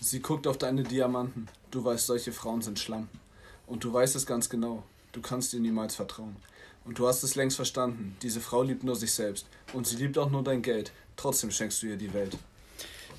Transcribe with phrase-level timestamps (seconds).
[0.00, 1.48] Sie guckt auf deine Diamanten.
[1.72, 3.18] Du weißt, solche Frauen sind Schlampen.
[3.66, 4.84] Und du weißt es ganz genau.
[5.10, 6.36] Du kannst ihr niemals vertrauen.
[6.84, 8.16] Und du hast es längst verstanden.
[8.22, 9.48] Diese Frau liebt nur sich selbst.
[9.72, 10.92] Und sie liebt auch nur dein Geld.
[11.16, 12.38] Trotzdem schenkst du ihr die Welt.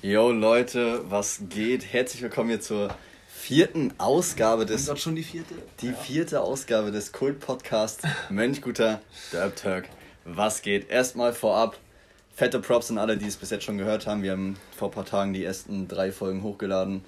[0.00, 1.84] Yo Leute, was geht?
[1.84, 2.94] Herzlich willkommen hier zur
[3.28, 4.88] vierten Ausgabe des.
[4.88, 5.54] Ist schon die vierte?
[5.82, 9.02] Die vierte Ausgabe des Kult-Podcasts Mönchguter
[9.34, 9.90] Derb Turk.
[10.24, 10.88] Was geht?
[10.88, 11.78] Erstmal vorab,
[12.40, 14.22] fette Props an alle, die es bis jetzt schon gehört haben.
[14.22, 17.04] Wir haben vor ein paar Tagen die ersten drei Folgen hochgeladen.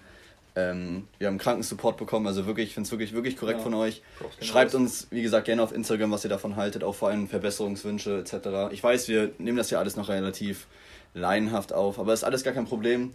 [0.55, 3.63] Ähm, wir haben Krankensupport bekommen, also wirklich, ich finde es wirklich, wirklich korrekt ja.
[3.63, 4.03] von euch.
[4.43, 8.18] Schreibt uns, wie gesagt, gerne auf Instagram, was ihr davon haltet, auch vor allem Verbesserungswünsche
[8.18, 8.72] etc.
[8.72, 10.67] Ich weiß, wir nehmen das ja alles noch relativ
[11.14, 13.14] laienhaft auf, aber ist alles gar kein Problem.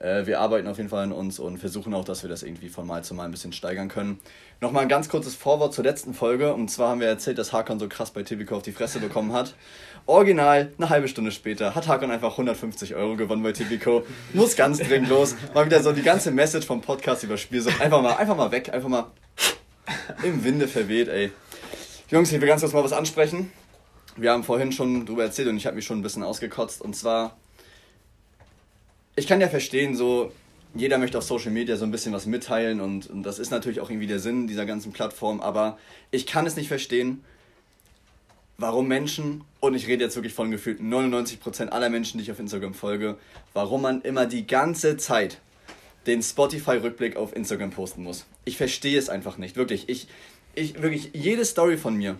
[0.00, 2.68] Äh, wir arbeiten auf jeden Fall an uns und versuchen auch, dass wir das irgendwie
[2.68, 4.18] von Mal zu Mal ein bisschen steigern können.
[4.60, 6.54] Nochmal ein ganz kurzes Vorwort zur letzten Folge.
[6.54, 9.32] Und zwar haben wir erzählt, dass Hakan so krass bei Tipico auf die Fresse bekommen
[9.32, 9.54] hat.
[10.06, 14.04] Original, eine halbe Stunde später, hat Hakan einfach 150 Euro gewonnen bei Tipico.
[14.32, 15.36] Muss ganz dringend los.
[15.54, 17.80] Mal wieder so die ganze Message vom Podcast über Spielsucht.
[17.80, 19.10] Einfach mal, einfach mal weg, einfach mal
[20.22, 21.30] im Winde verweht, ey.
[22.10, 23.52] Jungs, ich will ganz kurz mal was ansprechen.
[24.16, 26.80] Wir haben vorhin schon drüber erzählt und ich habe mich schon ein bisschen ausgekotzt.
[26.80, 27.36] Und zwar
[29.20, 30.32] ich kann ja verstehen, so
[30.74, 33.80] jeder möchte auf Social Media so ein bisschen was mitteilen und, und das ist natürlich
[33.80, 35.78] auch irgendwie der Sinn dieser ganzen Plattform, aber
[36.10, 37.22] ich kann es nicht verstehen,
[38.56, 42.38] warum Menschen, und ich rede jetzt wirklich von gefühlt 99% aller Menschen, die ich auf
[42.38, 43.18] Instagram folge,
[43.52, 45.38] warum man immer die ganze Zeit
[46.06, 48.24] den Spotify-Rückblick auf Instagram posten muss.
[48.46, 49.88] Ich verstehe es einfach nicht, wirklich.
[49.90, 50.08] Ich,
[50.54, 52.16] ich, wirklich, jede Story von mir,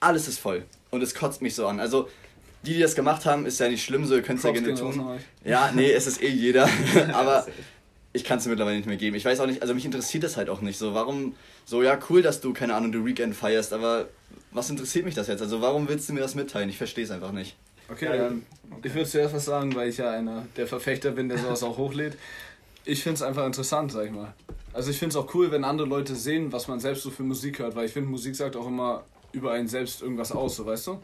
[0.00, 1.78] alles ist voll und es kotzt mich so an.
[1.78, 2.08] Also,
[2.62, 4.74] die, die das gemacht haben, ist ja nicht schlimm, so ihr könnt es ja gerne
[4.74, 5.18] tun.
[5.44, 6.68] Ja, nee, es ist eh jeder.
[7.12, 7.46] Aber
[8.12, 9.16] ich kann es mittlerweile nicht mehr geben.
[9.16, 10.94] Ich weiß auch nicht, also mich interessiert das halt auch nicht so.
[10.94, 14.08] Warum, so, ja, cool, dass du, keine Ahnung, du Weekend feierst, aber
[14.50, 15.42] was interessiert mich das jetzt?
[15.42, 16.68] Also warum willst du mir das mitteilen?
[16.68, 17.56] Ich verstehe es einfach nicht.
[17.88, 18.46] Okay, ja, dann,
[18.82, 21.78] ich würde zuerst was sagen, weil ich ja einer der Verfechter bin, der sowas auch
[21.78, 22.16] hochlädt.
[22.84, 24.34] Ich finde es einfach interessant, sag ich mal.
[24.72, 27.22] Also ich finde es auch cool, wenn andere Leute sehen, was man selbst so für
[27.22, 30.66] Musik hört, weil ich finde, Musik sagt auch immer über einen selbst irgendwas aus, so
[30.66, 31.02] weißt du?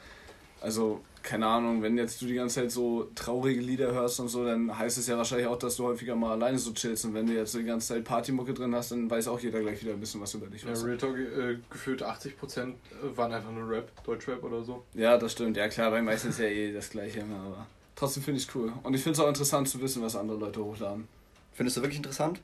[0.60, 4.44] Also keine Ahnung, wenn jetzt du die ganze Zeit so traurige Lieder hörst und so,
[4.44, 7.04] dann heißt es ja wahrscheinlich auch, dass du häufiger mal alleine so chillst.
[7.04, 9.82] Und wenn du jetzt die ganze Zeit Partymucke drin hast, dann weiß auch jeder gleich
[9.82, 10.62] wieder ein bisschen was über dich.
[10.62, 12.74] Ja, Real Talk, äh, gefühlt 80%
[13.16, 14.84] waren einfach nur Rap, Deutschrap oder so.
[14.94, 15.56] Ja, das stimmt.
[15.56, 18.72] Ja klar, weil meistens ja eh das gleiche immer, aber trotzdem finde ich es cool.
[18.84, 21.08] Und ich finde es auch interessant zu wissen, was andere Leute hochladen.
[21.54, 22.40] Findest du wirklich interessant?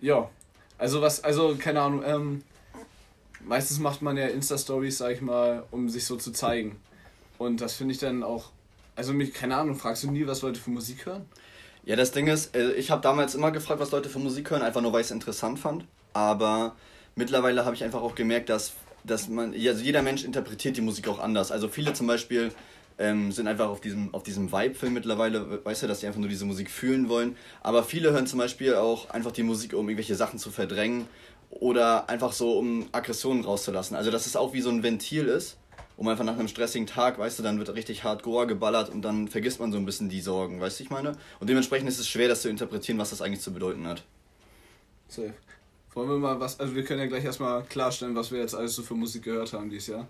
[0.00, 0.30] Ja.
[0.78, 2.42] Also was, also keine Ahnung, ähm,
[3.44, 6.80] meistens macht man ja Insta-Stories, sag ich mal, um sich so zu zeigen.
[7.38, 8.50] Und das finde ich dann auch,
[8.94, 11.26] also mich, keine Ahnung, fragst du nie, was Leute für Musik hören?
[11.84, 14.62] Ja, das Ding ist, äh, ich habe damals immer gefragt, was Leute für Musik hören,
[14.62, 15.84] einfach nur, weil ich es interessant fand.
[16.12, 16.74] Aber
[17.14, 18.72] mittlerweile habe ich einfach auch gemerkt, dass,
[19.04, 21.52] dass man, also jeder Mensch interpretiert die Musik auch anders.
[21.52, 22.52] Also viele zum Beispiel
[22.98, 26.28] ähm, sind einfach auf diesem, auf diesem Vibe-Film mittlerweile, weißt du, dass die einfach nur
[26.28, 27.36] diese Musik fühlen wollen.
[27.62, 31.06] Aber viele hören zum Beispiel auch einfach die Musik, um irgendwelche Sachen zu verdrängen
[31.50, 33.96] oder einfach so, um Aggressionen rauszulassen.
[33.96, 35.58] Also, dass es auch wie so ein Ventil ist
[35.96, 39.28] um einfach nach einem stressigen Tag, weißt du, dann wird richtig hardcore geballert und dann
[39.28, 41.12] vergisst man so ein bisschen die Sorgen, weißt du, ich meine?
[41.40, 44.02] Und dementsprechend ist es schwer, das zu interpretieren, was das eigentlich zu bedeuten hat.
[45.08, 45.32] Safe.
[45.94, 48.74] Wollen wir mal was, also wir können ja gleich erstmal klarstellen, was wir jetzt alles
[48.74, 50.06] so für Musik gehört haben dieses Jahr.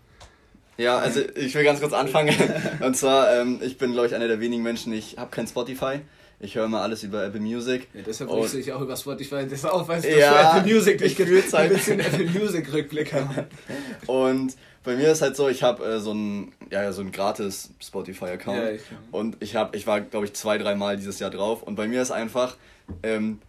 [0.79, 2.35] Ja, also ich will ganz kurz anfangen.
[2.81, 6.01] Und zwar, ähm, ich bin, glaube ich, einer der wenigen Menschen, ich habe kein Spotify.
[6.39, 7.89] Ich höre immer alles über Apple Music.
[7.95, 9.47] Ja, deshalb wusste ich auch über Spotify.
[9.49, 11.19] Das auch, weißt du, ja, Apple Music nicht
[11.55, 13.47] ein bisschen Apple Music Rückblick haben.
[14.07, 14.55] Und
[14.87, 18.27] bei mir ist halt so, ich habe äh, so ein ja, so ein gratis Spotify
[18.27, 21.31] Account ja, ich, und ich habe ich war glaube ich zwei drei Mal dieses Jahr
[21.31, 22.57] drauf und bei mir ist einfach
[23.03, 23.41] ähm,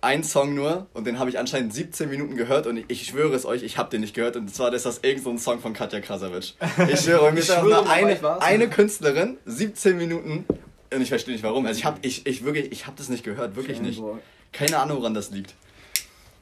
[0.00, 3.34] ein Song nur und den habe ich anscheinend 17 Minuten gehört und ich, ich schwöre
[3.34, 5.60] es euch, ich habe den nicht gehört und zwar ist das irgend so ein Song
[5.60, 6.54] von Katja Krasavic.
[6.90, 10.46] Ich schwöre, mir ist nur eine, eine Künstlerin, 17 Minuten
[10.92, 11.66] und ich verstehe nicht warum.
[11.66, 14.02] Also ich habe ich, ich wirklich, ich habe das nicht gehört, wirklich nicht.
[14.52, 15.54] Keine Ahnung, woran das liegt.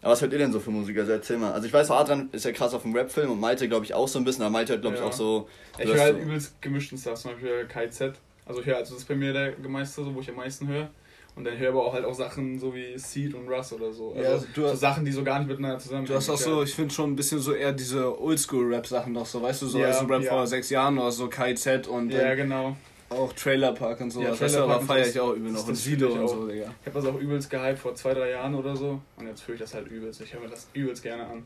[0.05, 0.99] Aber was hört ihr denn so für Musik?
[0.99, 1.53] Also erzähl mal.
[1.53, 4.07] Also ich weiß, Adrian ist ja krass auf dem Rap-Film und Malte glaube ich auch
[4.07, 5.49] so ein bisschen, aber Malte hört glaube ich auch so...
[5.79, 8.13] Ich höre halt so übelst gemischten Stuff, zum Beispiel KZ.
[8.45, 10.69] Also ich höre, also das ist bei mir der Gemeister, so, wo ich am meisten
[10.69, 10.91] höre.
[11.37, 14.11] Und dann höre aber auch halt auch Sachen so wie Seed und Russ oder so.
[14.11, 16.37] Also, ja, also du so Sachen, die so gar nicht miteinander zusammen Du hast auch
[16.37, 19.79] so, ich finde schon ein bisschen so eher diese Oldschool-Rap-Sachen noch so, weißt du, so
[19.79, 20.31] ja, also Rap ja.
[20.31, 22.13] vor sechs Jahren oder so KZ und.
[22.13, 22.77] Ja, genau.
[23.11, 24.23] Auch Trailerpark und so.
[24.23, 25.67] Ja, Trailerpark feiere ich auch übel noch.
[25.67, 26.75] Und Sido und so, Digga.
[26.81, 29.01] Ich habe das auch übelst gehypt vor zwei, drei Jahren oder so.
[29.17, 30.21] Und jetzt fühle ich das halt übelst.
[30.21, 31.45] Ich höre mir das übelst gerne an.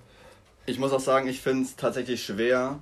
[0.66, 2.78] Ich muss auch sagen, ich finde es tatsächlich schwer,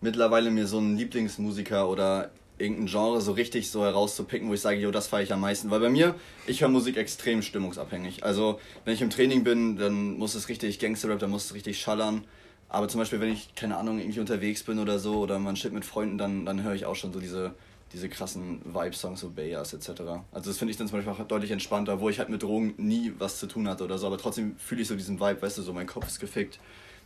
[0.00, 4.78] mittlerweile mir so einen Lieblingsmusiker oder irgendein Genre so richtig so herauszupicken, wo ich sage,
[4.78, 5.70] jo, das feiere ich am meisten.
[5.70, 6.14] Weil bei mir,
[6.46, 8.24] ich höre Musik extrem stimmungsabhängig.
[8.24, 11.80] Also, wenn ich im Training bin, dann muss es richtig Gangster-Rap, dann muss es richtig
[11.80, 12.24] schallern.
[12.68, 15.72] Aber zum Beispiel, wenn ich, keine Ahnung, irgendwie unterwegs bin oder so, oder man shit
[15.72, 17.54] mit Freunden, dann, dann höre ich auch schon so diese
[17.92, 20.02] diese krassen Vibe-Songs, so Bayers etc.
[20.32, 22.74] Also das finde ich dann zum Beispiel auch deutlich entspannter, wo ich halt mit Drogen
[22.76, 25.58] nie was zu tun hatte oder so, aber trotzdem fühle ich so diesen Vibe, weißt
[25.58, 26.58] du, so mein Kopf ist gefickt.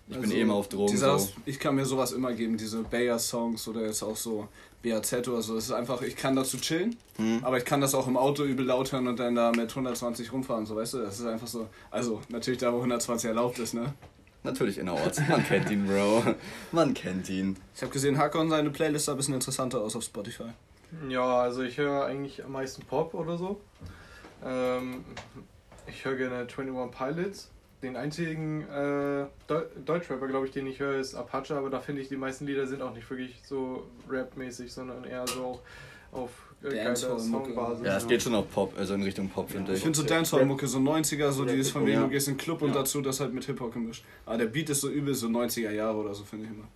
[0.09, 0.93] Ich also bin eh immer auf Drogen.
[0.93, 1.31] Dieser, so.
[1.47, 4.47] Ich kann mir sowas immer geben, diese Bayer-Songs oder jetzt auch so
[4.83, 5.57] BAZ oder so.
[5.57, 7.41] Es ist einfach, ich kann dazu chillen, hm.
[7.43, 10.33] aber ich kann das auch im Auto übel laut hören und dann da mit 120
[10.33, 10.99] rumfahren, so weißt du.
[10.99, 11.69] Das ist einfach so.
[11.91, 13.95] Also natürlich da, wo 120 erlaubt ist, ne?
[14.45, 15.21] Natürlich innerorts.
[15.29, 16.23] Man kennt ihn, Bro.
[16.71, 17.57] Man kennt ihn.
[17.75, 20.51] Ich habe gesehen, Hacker und seine Playlist sah ein bisschen interessanter aus auf Spotify.
[21.09, 23.61] Ja, also ich höre eigentlich am meisten Pop oder so.
[24.45, 25.05] Ähm,
[25.87, 27.51] ich höre gerne 21 Pilots.
[27.83, 32.01] Den einzigen äh, Deu Deutschrapper, glaube ich, den ich höre, ist Apache, aber da finde
[32.01, 35.61] ich, die meisten Lieder sind auch nicht wirklich so rap-mäßig, sondern eher so
[36.11, 36.31] auf
[36.63, 37.53] äh, Dancehall-Mucke.
[37.85, 39.79] Ja, es geht schon auf Pop, also in Richtung Pop, finde ich.
[39.79, 42.63] Ich finde so Dancehall-Mucke, so 90er, so dieses von wegen, du gehst in den Club
[42.63, 44.05] und dazu das halt mit Hip-Hop gemischt.
[44.25, 46.67] Aber der Beat ist so übel, so 90er Jahre oder so, finde ich immer.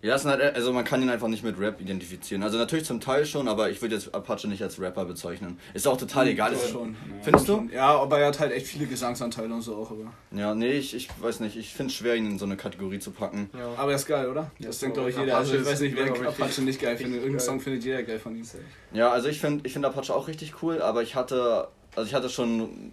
[0.00, 2.44] Ja, es halt, also man kann ihn einfach nicht mit Rap identifizieren.
[2.44, 5.58] Also natürlich zum Teil schon, aber ich würde jetzt Apache nicht als Rapper bezeichnen.
[5.74, 6.52] Ist auch total hm, egal.
[6.52, 6.96] Ist schon.
[7.22, 7.68] Findest du?
[7.72, 9.90] Ja, aber er hat halt echt viele Gesangsanteile und so auch.
[9.90, 10.12] Aber.
[10.30, 11.56] Ja, nee, ich, ich weiß nicht.
[11.56, 13.50] Ich finde es schwer, ihn in so eine Kategorie zu packen.
[13.58, 13.74] Ja.
[13.76, 14.52] Aber er ist geil, oder?
[14.58, 15.36] Das, das denkt, glaube ich, jeder.
[15.36, 17.16] Also ich weiß nicht, wer Apache nicht geil findet.
[17.16, 18.44] Irgendeinen Song findet jeder geil von ihm.
[18.92, 22.14] Ja, also ich finde ich find Apache auch richtig cool, aber ich hatte, also ich
[22.14, 22.92] hatte schon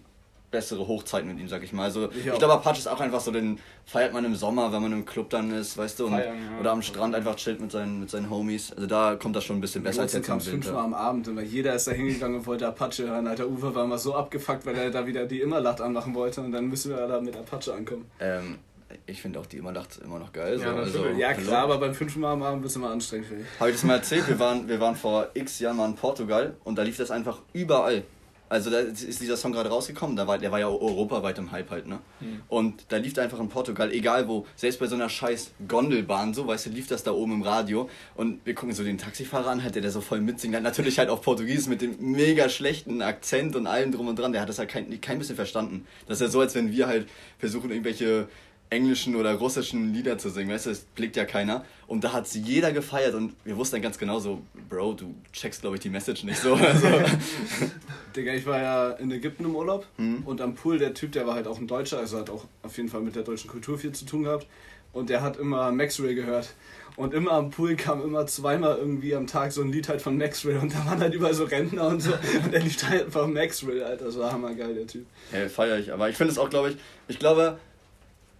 [0.50, 1.84] bessere Hochzeiten mit ihm, sag ich mal.
[1.84, 4.82] Also ich, ich glaube, Apache ist auch einfach so, den feiert man im Sommer, wenn
[4.82, 6.60] man im Club dann ist, weißt du, und, Feiern, ja.
[6.60, 8.72] oder am Strand einfach chillt mit seinen, mit seinen Homies.
[8.72, 10.50] Also da kommt das schon ein bisschen besser als jetzt im Winter.
[10.50, 13.26] fünfmal am Abend und jeder ist da hingegangen und wollte Apache hören.
[13.26, 16.52] Alter, Uwe war mal so abgefuckt, weil er da wieder die Immerlacht anmachen wollte und
[16.52, 18.06] dann müssen wir da mit Apache ankommen.
[18.20, 18.58] Ähm,
[19.06, 20.58] ich finde auch die Immerlacht immer noch geil.
[20.60, 20.78] Ja, so.
[20.78, 23.26] also, ja klar, aber beim fünfmal am Abend bist du mal anstrengend.
[23.58, 24.28] Habe ich das mal erzählt?
[24.28, 27.40] Wir waren, wir waren vor x Jahren mal in Portugal und da lief das einfach
[27.52, 28.04] überall.
[28.48, 31.70] Also da ist dieser Song gerade rausgekommen, da war, der war ja europaweit im Hype
[31.70, 31.98] halt, ne?
[32.20, 32.42] Mhm.
[32.48, 36.46] Und da lief einfach in Portugal, egal wo, selbst bei so einer scheiß Gondelbahn, so,
[36.46, 37.90] weißt du, lief das da oben im Radio.
[38.14, 40.98] Und wir gucken so den Taxifahrer an, halt, der, der so voll mitsingt, hat natürlich
[40.98, 44.48] halt auf Portugiesisch mit dem mega schlechten Akzent und allem drum und dran, der hat
[44.48, 45.86] das halt kein, kein bisschen verstanden.
[46.06, 47.08] Das ist ja so, als wenn wir halt
[47.38, 48.28] versuchen, irgendwelche
[48.70, 51.64] englischen oder russischen Lieder zu singen, weißt du, das blickt ja keiner.
[51.86, 55.60] Und da hat jeder gefeiert und wir wussten dann ganz genau so, Bro, du checkst,
[55.60, 56.54] glaube ich, die Message nicht so.
[56.54, 56.86] Also.
[58.16, 60.22] Digga, ich war ja in Ägypten im Urlaub hm.
[60.24, 62.76] und am Pool, der Typ, der war halt auch ein Deutscher, also hat auch auf
[62.76, 64.46] jeden Fall mit der deutschen Kultur viel zu tun gehabt.
[64.92, 66.54] Und der hat immer Maxwell gehört.
[66.96, 70.16] Und immer am Pool kam immer zweimal irgendwie am Tag so ein Lied halt von
[70.16, 72.12] Maxwell und da waren halt überall so Rentner und so.
[72.42, 74.06] Und der lief halt einfach Maxwell, Alter.
[74.06, 75.04] Das war hammergeil, der Typ.
[75.30, 75.92] Hey, feier ich.
[75.92, 76.76] Aber ich finde es auch, glaube ich,
[77.08, 77.58] ich glaube,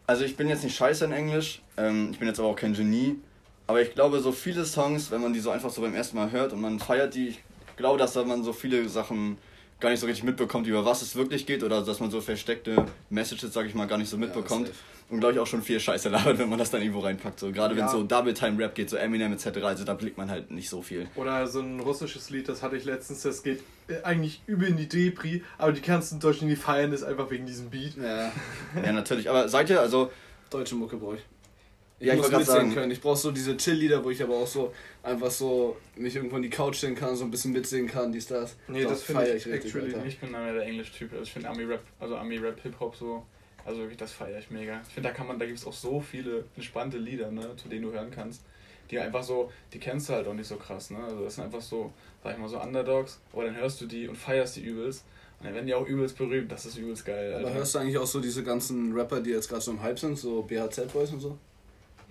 [0.06, 2.75] also ich bin jetzt nicht scheiße in Englisch, ähm, ich bin jetzt aber auch kein
[2.75, 3.17] Genie,
[3.67, 6.31] aber ich glaube, so viele Songs, wenn man die so einfach so beim ersten Mal
[6.31, 7.43] hört und man feiert die, ich
[7.76, 9.38] glaube, dass da man so viele Sachen
[9.81, 12.87] gar nicht so richtig mitbekommt, über was es wirklich geht oder dass man so versteckte
[13.11, 14.69] Messages, sag ich mal, gar nicht so mitbekommt.
[14.69, 14.75] Ja,
[15.08, 17.38] und glaube ich auch schon viel Scheiße labert, wenn man das dann irgendwo reinpackt.
[17.38, 17.81] So, gerade ja.
[17.81, 19.47] wenn es so Double Time Rap geht, so Eminem etc.
[19.62, 21.08] Also da blickt man halt nicht so viel.
[21.14, 24.76] Oder so ein russisches Lied, das hatte ich letztens, das geht äh, eigentlich übel in
[24.76, 27.97] die Depri, aber die kannst du in Deutschland nicht feiern, ist einfach wegen diesem Beat.
[27.97, 28.32] Ja,
[28.85, 29.31] ja natürlich.
[29.31, 30.11] Aber seid ihr, also.
[30.50, 31.23] Deutsche Mucke brauche ich.
[31.99, 32.91] Ich ja, muss ich mitsingen können.
[32.91, 36.43] Ich brauche so diese Chill-Lieder, wo ich aber auch so einfach so mich irgendwo in
[36.43, 38.56] die Couch stellen kann, so ein bisschen mitsingen kann, dies, das.
[38.69, 39.75] Nee, das, das finde ich, ich richtig.
[39.75, 41.12] Actually, ich bin einer der Englisch-Typ.
[41.12, 43.25] Also ich finde Ami-Rap, also Ami-Rap, Hip-Hop so
[43.67, 44.81] also wirklich, das feiere ich mega.
[44.87, 47.69] Ich finde, da kann man, da gibt es auch so viele entspannte Lieder, ne, zu
[47.69, 48.43] denen du hören kannst.
[48.91, 50.99] Die einfach so, die kennst du halt auch nicht so krass, ne?
[51.03, 51.93] Also das sind einfach so,
[52.23, 55.05] sag ich mal, so Underdogs, aber dann hörst du die und feierst die übelst.
[55.41, 57.35] Und dann werden die auch übelst berühmt, das ist übelst geil.
[57.35, 57.49] Alter.
[57.49, 59.99] Aber hörst du eigentlich auch so diese ganzen Rapper, die jetzt gerade so im Hype
[59.99, 61.37] sind, so BHZ Boys und so?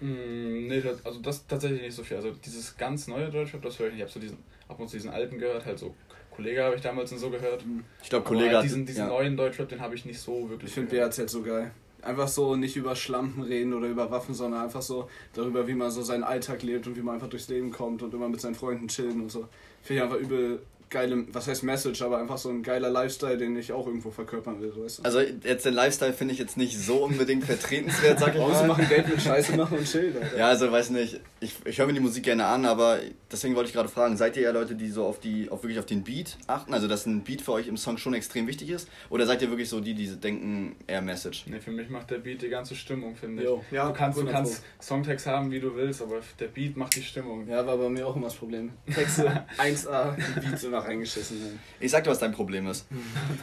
[0.02, 2.18] Mm, nee, also das tatsächlich nicht so viel.
[2.18, 4.00] Also dieses ganz neue Deutschrap, das höre ich nicht.
[4.00, 4.38] Ich habe so diesen,
[4.68, 5.96] ab und zu diesen alten gehört, halt so
[6.36, 7.64] Kollege habe ich damals und so gehört.
[8.04, 9.08] Ich glaube, Kollege halt diesen, diesen ja.
[9.08, 10.70] neuen Deutschrap, den habe ich nicht so wirklich.
[10.70, 11.72] Ich finde BHZ so geil.
[12.02, 15.90] Einfach so nicht über Schlampen reden oder über Waffen, sondern einfach so darüber, wie man
[15.90, 18.54] so seinen Alltag lebt und wie man einfach durchs Leben kommt und immer mit seinen
[18.54, 19.48] Freunden chillen und so.
[19.82, 23.56] Finde ich einfach übel geile, was heißt Message, aber einfach so ein geiler Lifestyle, den
[23.58, 25.04] ich auch irgendwo verkörpern will, weißt du?
[25.04, 28.50] Also jetzt den Lifestyle finde ich jetzt nicht so unbedingt vertretenswert, sag ich mal.
[28.50, 30.38] Pause machen, Geld mit Scheiße machen und chillen, Alter.
[30.38, 33.00] Ja, also weiß nicht, ich, ich höre mir die Musik gerne an, aber
[33.32, 35.80] deswegen wollte ich gerade fragen, seid ihr ja Leute, die so auf die, auf wirklich
[35.80, 38.70] auf den Beat achten, also dass ein Beat für euch im Song schon extrem wichtig
[38.70, 38.88] ist?
[39.10, 41.48] Oder seid ihr wirklich so die, die denken, eher Message?
[41.48, 43.50] Ne, für mich macht der Beat die ganze Stimmung, finde ich.
[43.50, 43.64] Jo.
[43.72, 47.04] Ja, du kannst, du kannst Songtext haben, wie du willst, aber der Beat macht die
[47.04, 47.48] Stimmung.
[47.48, 48.72] Ja, war bei mir auch immer das Problem.
[48.94, 51.38] Texte 1A, die Beats immer reingeschissen.
[51.42, 51.86] Ey.
[51.86, 52.86] Ich sag dir, was dein Problem ist.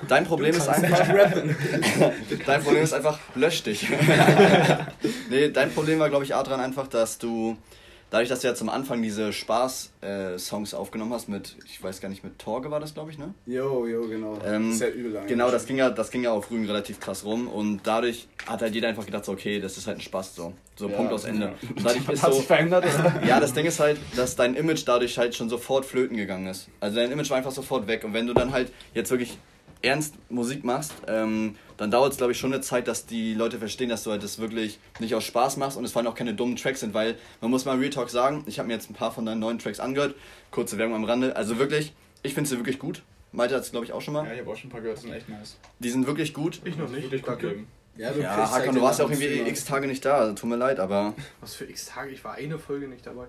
[0.09, 1.07] Dein Problem ist einfach.
[2.47, 3.89] dein Problem ist einfach, lösch dich.
[5.31, 7.57] nee, dein Problem war, glaube ich, Adrian, einfach, dass du
[8.12, 12.23] dadurch, dass du ja zum Anfang diese Spaß-Songs aufgenommen hast mit, ich weiß gar nicht,
[12.23, 13.33] mit Torge war das, glaube ich, ne?
[13.47, 14.38] Jo, jo, genau.
[14.45, 15.26] Ähm, das ist ja übel lang.
[15.26, 18.61] Genau, das ging ja, das ging ja auf Rügen relativ krass rum und dadurch hat
[18.61, 20.52] halt jeder einfach gedacht, so, okay, das ist halt ein Spaß so.
[20.76, 21.47] So, Ja, Punkt aus Ende.
[21.47, 21.69] ja.
[21.69, 22.85] Und dadurch ist Hat so, sich verändert,
[23.26, 26.69] ja, das Ding ist halt, dass dein Image dadurch halt schon sofort flöten gegangen ist.
[26.81, 28.04] Also dein Image war einfach sofort weg.
[28.04, 29.38] Und wenn du dann halt jetzt wirklich
[29.81, 33.59] ernst Musik machst, ähm, dann dauert es, glaube ich, schon eine Zeit, dass die Leute
[33.59, 36.15] verstehen, dass du halt das wirklich nicht aus Spaß machst und es vor allem auch
[36.15, 38.89] keine dummen Tracks sind, weil man muss mal Real Talk sagen, ich habe mir jetzt
[38.91, 40.15] ein paar von deinen neuen Tracks angehört,
[40.51, 43.03] kurze Werbung am Rande, also wirklich, ich finde sie wirklich gut.
[43.33, 44.27] Malte hat es, glaube ich, auch schon mal.
[44.27, 45.57] Ja, ich habe auch schon ein paar gehört, die sind echt nice.
[45.79, 46.61] Die sind wirklich gut.
[46.65, 47.05] Ich noch nicht.
[47.05, 47.49] Wirklich gut Danke.
[47.49, 47.67] geben.
[47.97, 49.49] Ja, Ja, kriegst halt Hakan, du warst ja auch irgendwie immer.
[49.49, 52.11] x Tage nicht da, also tut mir leid, aber Was für x Tage?
[52.11, 53.27] Ich war eine Folge nicht dabei.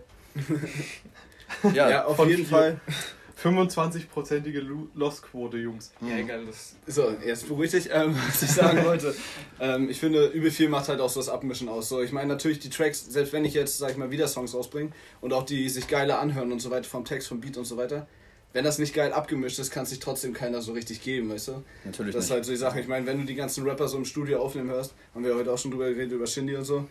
[1.73, 2.57] ja, Ja, auf jeden vier.
[2.57, 2.79] Fall.
[3.43, 5.91] 25-prozentige Lu- Lost-Quote, Jungs.
[6.01, 6.75] Ja, egal, das.
[6.87, 7.89] So, jetzt beruhig dich.
[7.91, 9.13] Ähm, was ich sagen wollte,
[9.59, 11.89] ähm, ich finde, übel viel macht halt auch so das Abmischen aus.
[11.89, 14.53] So, ich meine, natürlich die Tracks, selbst wenn ich jetzt, sag ich mal, wieder Songs
[14.53, 17.65] rausbringe und auch die sich geiler anhören und so weiter, vom Text, vom Beat und
[17.65, 18.07] so weiter,
[18.53, 21.63] wenn das nicht geil abgemischt ist, kann sich trotzdem keiner so richtig geben, weißt du?
[21.85, 22.35] natürlich Das ist nicht.
[22.35, 22.79] halt so die Sache.
[22.79, 25.51] Ich meine, wenn du die ganzen Rapper so im Studio aufnehmen hörst, haben wir heute
[25.51, 26.87] auch schon drüber geredet, über Shindy und so.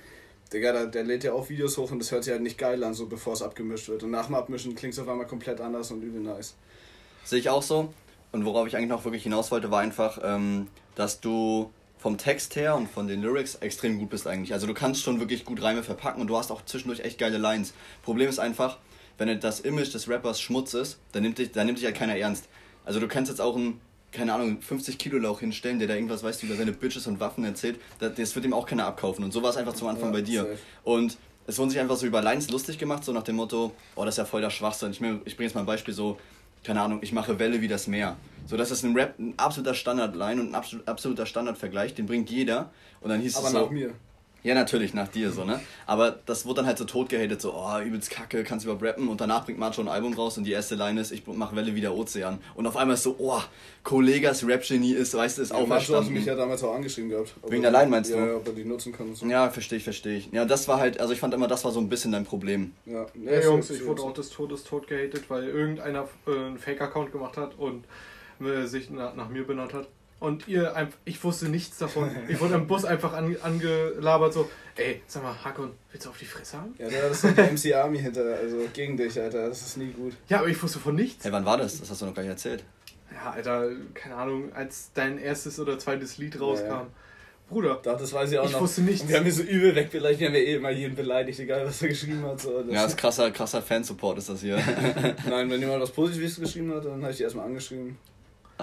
[0.53, 2.83] Digga, der, der lädt ja auch Videos hoch und das hört sich halt nicht geil
[2.85, 4.03] an, so bevor es abgemischt wird.
[4.03, 6.55] Und nach dem Abmischen klingt es auf einmal komplett anders und übel nice.
[7.25, 7.93] Sehe ich auch so.
[8.33, 12.57] Und worauf ich eigentlich noch wirklich hinaus wollte, war einfach, ähm, dass du vom Text
[12.57, 14.53] her und von den Lyrics extrem gut bist eigentlich.
[14.53, 17.39] Also du kannst schon wirklich gut Reime verpacken und du hast auch zwischendurch echt geile
[17.39, 17.75] Lines.
[18.03, 18.79] Problem ist einfach,
[19.19, 22.17] wenn das Image des Rappers Schmutz ist, dann nimmt dich, dann nimmt dich halt keiner
[22.17, 22.49] ernst.
[22.85, 23.81] Also du kannst jetzt auch einen,
[24.13, 27.45] keine Ahnung, 50 Kilo Lauch hinstellen, der da irgendwas weißt, über seine Bitches und Waffen
[27.45, 27.81] erzählt.
[27.99, 29.25] Das, wird ihm auch keiner abkaufen.
[29.25, 30.41] Und so war es einfach zum Anfang Ja, bei dir.
[30.43, 30.59] safe.
[30.85, 31.17] Und
[31.47, 34.15] es wurden sich einfach so über Lines lustig gemacht, so nach dem Motto, oh, das
[34.15, 34.93] ist ja voll der Schwachsinn.
[34.93, 36.19] Ich, ich bringe jetzt mal ein Beispiel so,
[36.63, 38.17] keine Ahnung, ich mache Welle wie das Meer.
[38.47, 42.31] So, das ist ein Rap, ein absoluter Standardline und ein absolut, absoluter Standardvergleich, den bringt
[42.31, 42.71] jeder.
[43.01, 43.95] Und dann hieß Aber es so, nach mir.
[44.43, 45.61] Ja, natürlich, nach dir so, ne?
[45.87, 49.09] Aber das wurde dann halt so tot gehatet, so, oh, übelst kacke, kannst überhaupt rappen.
[49.09, 51.75] Und danach bringt Macho ein Album raus und die erste Line ist, ich mache Welle
[51.75, 52.39] wie der Ozean.
[52.55, 53.41] Und auf einmal ist so, oh,
[53.85, 56.15] Kollegas Rap-Genie ist, weißt du, ist Ja, Macho hat auferstanden.
[56.15, 57.35] mich ja damals auch angeschrieben gehabt.
[57.49, 58.17] Wegen er- der Line meinst du?
[58.17, 59.27] Ja, ja, ob er die nutzen kann und so.
[59.27, 60.29] Ja, verstehe ich, verstehe ich.
[60.33, 62.73] Ja, das war halt, also ich fand immer, das war so ein bisschen dein Problem.
[62.87, 67.13] Ja, Ja, Jungs, ich wurde auch des Todes tot gehatet, weil irgendeiner äh, einen Fake-Account
[67.13, 67.85] gemacht hat und
[68.41, 69.89] äh, sich nach, nach mir benannt hat.
[70.23, 72.09] Und ihr einfach, ich wusste nichts davon.
[72.29, 76.19] Ich wurde im Bus einfach an, angelabert, so, ey, sag mal, Hakon, willst du auf
[76.19, 76.75] die Fresse haben?
[76.79, 79.49] Ja, da ist doch die MC Army hinter, also gegen dich, Alter.
[79.49, 80.13] Das ist nie gut.
[80.29, 81.25] Ja, aber ich wusste von nichts.
[81.25, 81.81] Hey, wann war das?
[81.81, 82.63] Das hast du noch gar nicht erzählt.
[83.13, 86.67] Ja, Alter, keine Ahnung, als dein erstes oder zweites Lied rauskam.
[86.67, 86.87] Ja, ja.
[87.49, 88.61] Bruder, Doch, das weiß ich auch ich noch.
[88.61, 89.03] wusste nichts.
[89.03, 91.67] Und wir haben hier so übel wegbeleidigt, wir haben ja eh immer jeden beleidigt, egal
[91.67, 92.41] was er geschrieben hat.
[92.41, 92.63] So.
[92.63, 94.57] Das Ja, das ist krasser, krasser Fansupport ist das hier.
[95.29, 97.99] Nein, wenn jemand was Positives geschrieben hat, dann habe ich die erstmal angeschrieben.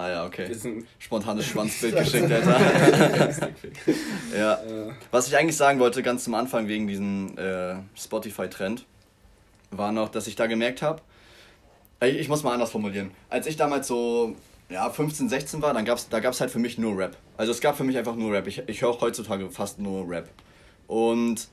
[0.00, 0.52] Ah ja, okay.
[0.52, 2.60] Sind, Spontanes Schwanzbild geschickt, Alter.
[4.36, 4.58] ja.
[5.10, 8.86] Was ich eigentlich sagen wollte, ganz zum Anfang wegen diesem äh, Spotify-Trend,
[9.70, 11.00] war noch, dass ich da gemerkt habe,
[12.02, 13.10] ich, ich muss mal anders formulieren.
[13.28, 14.34] Als ich damals so
[14.68, 17.16] ja, 15, 16 war, dann gab's, da gab es halt für mich nur Rap.
[17.36, 18.46] Also es gab für mich einfach nur Rap.
[18.46, 20.28] Ich, ich höre heutzutage fast nur Rap.
[20.86, 21.48] Und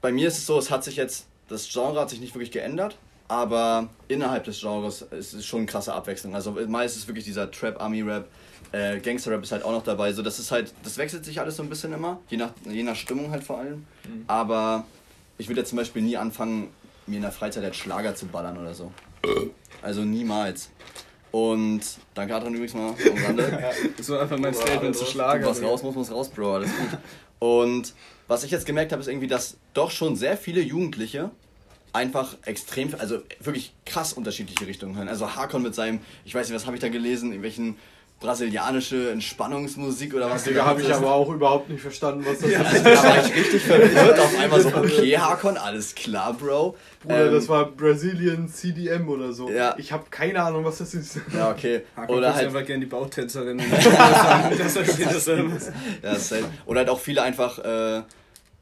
[0.00, 2.50] bei mir ist es so, es hat sich jetzt, das Genre hat sich nicht wirklich
[2.50, 2.96] geändert,
[3.28, 6.34] aber innerhalb des Genres ist es schon eine krasse Abwechslung.
[6.34, 8.28] Also mal ist es wirklich dieser Trap, Army-Rap,
[8.72, 10.12] äh, Gangster-Rap ist halt auch noch dabei.
[10.12, 12.82] So, das ist halt, das wechselt sich alles so ein bisschen immer, je nach, je
[12.82, 13.86] nach Stimmung halt vor allem.
[14.26, 14.86] Aber
[15.38, 16.68] ich würde jetzt zum Beispiel nie anfangen,
[17.06, 18.92] mir in der Freizeit jetzt Schlager zu ballern oder so.
[19.82, 20.70] Also niemals.
[21.30, 21.82] Und
[22.14, 23.72] danke Adrian übrigens mal am Rande.
[23.96, 25.44] das war einfach mein Boah, Statement Alter, zu schlagen.
[25.44, 26.98] Was raus muss, muss raus, Bro, alles gut.
[27.38, 27.94] Und
[28.28, 31.30] was ich jetzt gemerkt habe, ist irgendwie, dass doch schon sehr viele Jugendliche
[31.96, 35.08] einfach extrem, also wirklich krass unterschiedliche Richtungen hören.
[35.08, 37.76] Also Hakon mit seinem, ich weiß nicht, was habe ich da gelesen, in welchen
[38.18, 40.44] brasilianische Entspannungsmusik oder was.
[40.44, 42.84] Digga, habe ich aber auch überhaupt nicht verstanden, was das ist.
[42.84, 46.76] Da war ich richtig verwirrt auf einmal so, okay Hakon, alles klar, Bro.
[47.02, 49.50] Bruder, Ähm, das war Brazilian CDM oder so.
[49.50, 49.74] Ja.
[49.76, 51.18] Ich habe keine Ahnung, was das ist.
[51.34, 51.82] Ja, okay.
[51.94, 53.58] Hakon Oder halt, einfach gerne die Bautänzerin.
[54.58, 55.52] das versteht das selber.
[56.02, 56.46] Ja, safe.
[56.64, 58.02] Oder halt auch viele einfach, äh,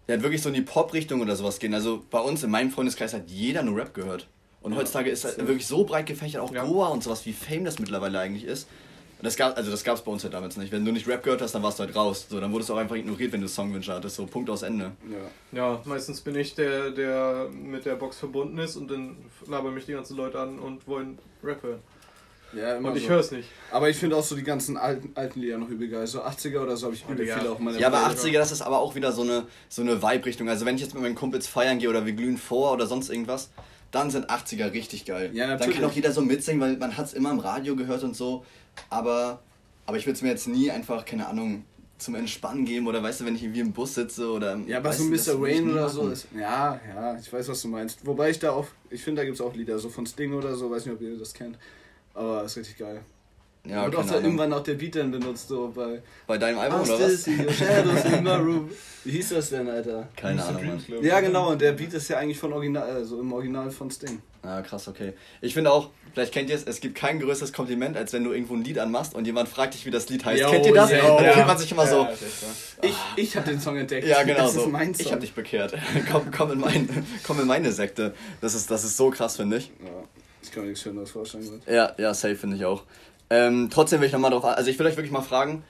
[0.07, 1.75] ja, wirklich so in die Pop-Richtung oder sowas gehen.
[1.75, 4.29] Also bei uns in meinem Freundeskreis hat jeder nur Rap gehört.
[4.61, 6.65] Und heutzutage ist halt wirklich so breit gefächert, auch Ja.
[6.65, 8.67] Goa und sowas, wie Fame das mittlerweile eigentlich ist.
[9.19, 10.73] Und das gab, also das gab es bei uns halt damals nicht.
[10.73, 12.27] Wenn du nicht Rap gehört hast, dann warst du halt raus.
[12.29, 14.17] So, dann wurdest du auch einfach ignoriert, wenn du Songwünsche hattest.
[14.17, 14.93] So, Punkt aus Ende.
[15.53, 15.59] Ja.
[15.59, 19.87] Ja, meistens bin ich der, der mit der Box verbunden ist und dann labern mich
[19.87, 21.81] die ganzen Leute an und wollen Rap hören.
[22.57, 23.11] Ja, immer Und ich so.
[23.11, 23.49] höre es nicht.
[23.71, 26.07] Aber ich finde auch so die ganzen alten, alten Lieder noch übel geil.
[26.07, 27.39] So 80er oder so habe ich übel Digga.
[27.39, 27.79] viele auch mal.
[27.79, 28.15] Ja, aber dabei.
[28.15, 30.49] 80er, das ist aber auch wieder so eine, so eine Vibe-Richtung.
[30.49, 33.11] Also wenn ich jetzt mit meinen Kumpels feiern gehe oder wir glühen vor oder sonst
[33.11, 33.51] irgendwas,
[33.91, 35.31] dann sind 80er richtig geil.
[35.33, 35.77] Ja, dann natürlich.
[35.81, 38.45] kann auch jeder so mitsingen, weil man hat es immer im Radio gehört und so.
[38.91, 39.41] Aber,
[39.87, 41.65] aber ich würde es mir jetzt nie einfach, keine Ahnung,
[41.99, 44.59] zum Entspannen geben oder weißt du, wenn ich irgendwie im Bus sitze oder.
[44.67, 45.41] Ja, aber so Mr.
[45.41, 46.27] Rain nie oder so ist.
[46.37, 48.05] Ja, ja, ich weiß, was du meinst.
[48.05, 50.55] Wobei ich da auch, ich finde, da gibt es auch Lieder, so von Sting oder
[50.57, 51.57] so, weiß nicht, ob ihr das kennt.
[52.15, 53.01] Aber ist richtig geil.
[53.67, 54.25] Ja, Und auch keine da Ahnung.
[54.25, 57.25] irgendwann auch der Beat dann benutzt, so bei Bei deinem Album oder was?
[57.25, 58.71] shadows in my room.
[59.05, 60.09] Wie hieß das denn, Alter?
[60.17, 60.85] Keine Ahnung, Mann.
[60.87, 61.07] Glaub ich.
[61.07, 64.21] Ja, genau, und der Beat ist ja eigentlich von Original, also im Original von Sting.
[64.43, 65.15] Ja, krass, okay.
[65.41, 68.33] Ich finde auch, vielleicht kennt ihr es, es gibt kein größeres Kompliment, als wenn du
[68.33, 70.43] irgendwo ein Lied anmachst und jemand fragt dich, wie das Lied heißt.
[70.43, 70.91] Yo, kennt ihr das?
[70.91, 70.97] yo.
[71.19, 72.03] Dann fühlt man sich immer so.
[72.03, 72.87] Ja, so.
[72.87, 74.07] Ich, ich habe den Song entdeckt.
[74.07, 74.61] Ja, genau das so.
[74.65, 75.07] Ist mein Song.
[75.07, 75.75] Ich hab dich bekehrt.
[76.13, 78.15] komm, komm, in mein, komm in meine Sekte.
[78.43, 79.69] Das ist, das ist so krass, finde ich.
[79.83, 80.14] Ja, ich
[80.55, 81.49] kann mir nichts Schöneres vorstellen.
[81.51, 81.75] Gott.
[81.75, 82.83] Ja, ja, safe finde ich auch.
[83.31, 85.65] Ähm, trotzdem will ich nochmal drauf, also ich will euch wirklich mal fragen,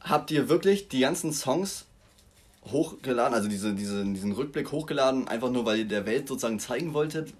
[0.00, 1.86] habt ihr wirklich die ganzen Songs
[2.66, 6.94] hochgeladen, also diese, diese, diesen Rückblick hochgeladen, einfach nur, weil ihr der Welt sozusagen zeigen
[6.94, 7.32] wolltet,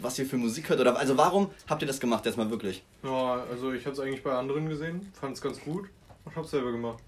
[0.00, 0.80] was ihr für Musik hört?
[0.80, 2.82] Oder also warum habt ihr das gemacht, jetzt mal wirklich?
[3.02, 5.88] Ja, also ich habe es eigentlich bei anderen gesehen, fand es ganz gut
[6.24, 6.98] und habe selber gemacht.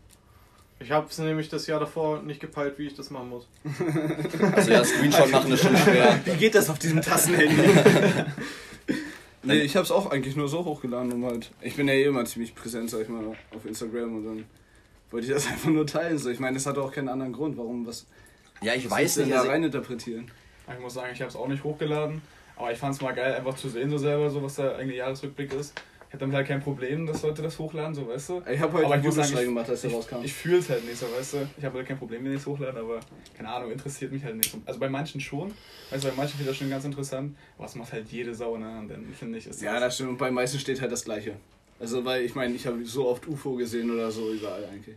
[0.81, 3.49] Ich habe es nämlich das Jahr davor nicht gepeilt, wie ich das machen muss.
[4.55, 6.21] Also ja, Screenshot machen ist schon schwer.
[6.25, 7.57] Wie geht das auf diesem Tassenhandy?
[9.49, 11.51] nee, ich hab's auch eigentlich nur so hochgeladen, um halt.
[11.61, 13.25] Ich bin ja eh immer ziemlich präsent, sag ich mal,
[13.55, 14.45] auf Instagram und dann
[15.11, 16.19] wollte ich das einfach nur teilen.
[16.19, 16.31] So.
[16.31, 18.07] Ich meine, es hat auch keinen anderen Grund, warum was.
[18.63, 19.35] Ja, ich was weiß du denn nicht.
[19.35, 20.31] da Also, Ich reininterpretieren.
[20.81, 22.23] muss sagen, ich habe es auch nicht hochgeladen,
[22.57, 24.97] aber ich fand es mal geil, einfach zu sehen, so selber, so was der eigene
[24.97, 25.81] Jahresrückblick ist.
[26.09, 28.43] Ich hätte damit halt kein Problem, dass Leute das hochladen, so weißt du.
[28.51, 30.17] Ich habe heute Aber ich einen ich- gemacht, als der Ich, rauskam.
[30.25, 31.49] ich fühle es halt nicht so, weißt du.
[31.59, 33.01] Ich habe halt kein Problem, wenn ich es hochlade, aber
[33.37, 34.59] keine Ahnung, interessiert mich halt nicht so.
[34.65, 35.53] Also bei manchen schon,
[35.91, 38.35] weißt du, bei manchen finde ich das schon ganz interessant, aber es macht halt jede
[38.35, 38.79] Sau, ne?
[38.79, 40.11] Und dann finde ich, ist ja, das stimmt.
[40.11, 41.35] Und bei meisten steht halt das Gleiche.
[41.79, 44.97] Also, weil ich meine, ich habe so oft UFO gesehen oder so überall eigentlich.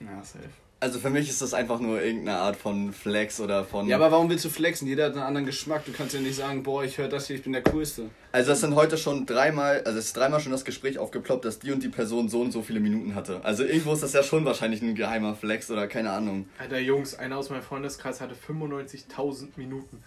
[0.00, 0.48] Ja, safe.
[0.78, 3.88] Also für mich ist das einfach nur irgendeine Art von Flex oder von.
[3.88, 4.86] Ja, aber warum willst du flexen?
[4.86, 5.84] Jeder hat einen anderen Geschmack.
[5.86, 8.10] Du kannst ja nicht sagen, boah, ich höre das hier, ich bin der Coolste.
[8.32, 11.58] Also das sind heute schon dreimal, also es ist dreimal schon das Gespräch aufgeploppt, dass
[11.58, 13.40] die und die Person so und so viele Minuten hatte.
[13.42, 16.46] Also irgendwo ist das ja schon wahrscheinlich ein geheimer Flex oder keine Ahnung.
[16.58, 20.02] Alter Jungs, einer aus meinem Freundeskreis hatte 95.000 Minuten.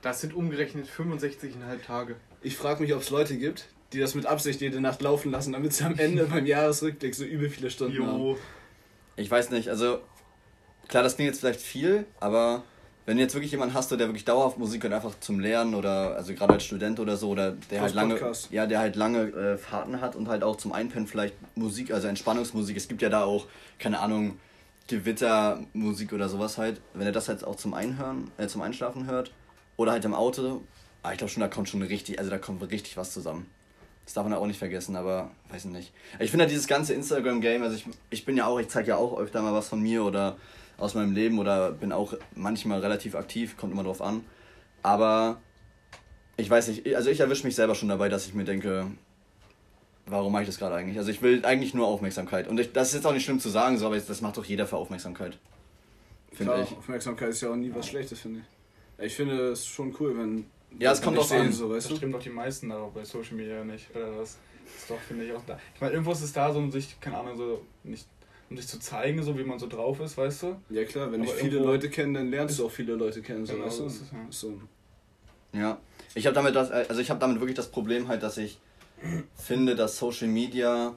[0.00, 1.50] Das sind umgerechnet 65,5
[1.86, 2.16] Tage.
[2.40, 5.52] Ich frage mich, ob es Leute gibt, die das mit Absicht jede Nacht laufen lassen,
[5.52, 8.36] damit sie am Ende beim Jahresrückblick so übel viele Stunden haben.
[9.16, 10.00] Ich weiß nicht, also
[10.88, 12.62] klar, das klingt jetzt vielleicht viel, aber
[13.06, 16.16] wenn du jetzt wirklich jemanden hast, der wirklich dauerhaft Musik hört, einfach zum Lernen oder
[16.16, 18.50] also gerade als Student oder so, oder der Aus halt lange, Podcast.
[18.50, 22.08] ja, der halt lange äh, Fahrten hat und halt auch zum Einpennen vielleicht Musik, also
[22.08, 22.76] Entspannungsmusik.
[22.76, 23.46] Es gibt ja da auch,
[23.78, 24.38] keine Ahnung,
[24.88, 26.80] Gewittermusik oder sowas halt.
[26.94, 29.30] Wenn er das halt auch zum Einhören, äh, zum Einschlafen hört
[29.76, 30.62] oder halt im Auto,
[31.02, 33.48] ah, ich glaube schon, da kommt schon richtig, also da kommt richtig was zusammen.
[34.06, 35.92] Das darf man auch nicht vergessen, aber weiß ich nicht.
[36.20, 38.96] Ich finde halt dieses ganze Instagram-Game, also ich, ich bin ja auch, ich zeige ja
[38.96, 40.36] auch öfter mal was von mir oder
[40.78, 44.24] aus meinem Leben oder bin auch manchmal relativ aktiv, kommt immer drauf an.
[44.82, 45.38] Aber
[46.36, 48.86] ich weiß nicht, also ich erwische mich selber schon dabei, dass ich mir denke,
[50.06, 50.98] warum mache ich das gerade eigentlich?
[50.98, 52.48] Also ich will eigentlich nur Aufmerksamkeit.
[52.48, 54.44] Und ich, das ist jetzt auch nicht schlimm zu sagen, so, aber das macht doch
[54.44, 55.38] jeder für Aufmerksamkeit.
[56.32, 56.76] Finde ich.
[56.76, 59.06] Aufmerksamkeit ist ja auch nie was Schlechtes, finde ich.
[59.06, 60.46] Ich finde es schon cool, wenn.
[60.78, 61.52] Ja, es kommt sehe, an.
[61.52, 61.96] So, weißt Das du?
[61.96, 64.36] stimmt doch die meisten darauf bei Social Media nicht, oder was?
[64.64, 65.58] Das ist doch, finde ich, auch da.
[65.74, 68.06] Ich meine, irgendwo ist es da so, um sich, keine Ahnung, so nicht,
[68.50, 70.56] um sich zu zeigen, so wie man so drauf ist, weißt du?
[70.70, 73.46] Ja, klar, wenn Aber ich viele Leute kenne, dann lernst du auch viele Leute kennen,
[73.46, 73.86] so, Genau, weißt du?
[73.86, 74.18] ist, ja.
[74.30, 74.60] So.
[75.52, 75.78] Ja,
[76.14, 78.58] ich habe damit das, also ich habe damit wirklich das Problem halt, dass ich
[79.36, 80.94] finde, dass Social Media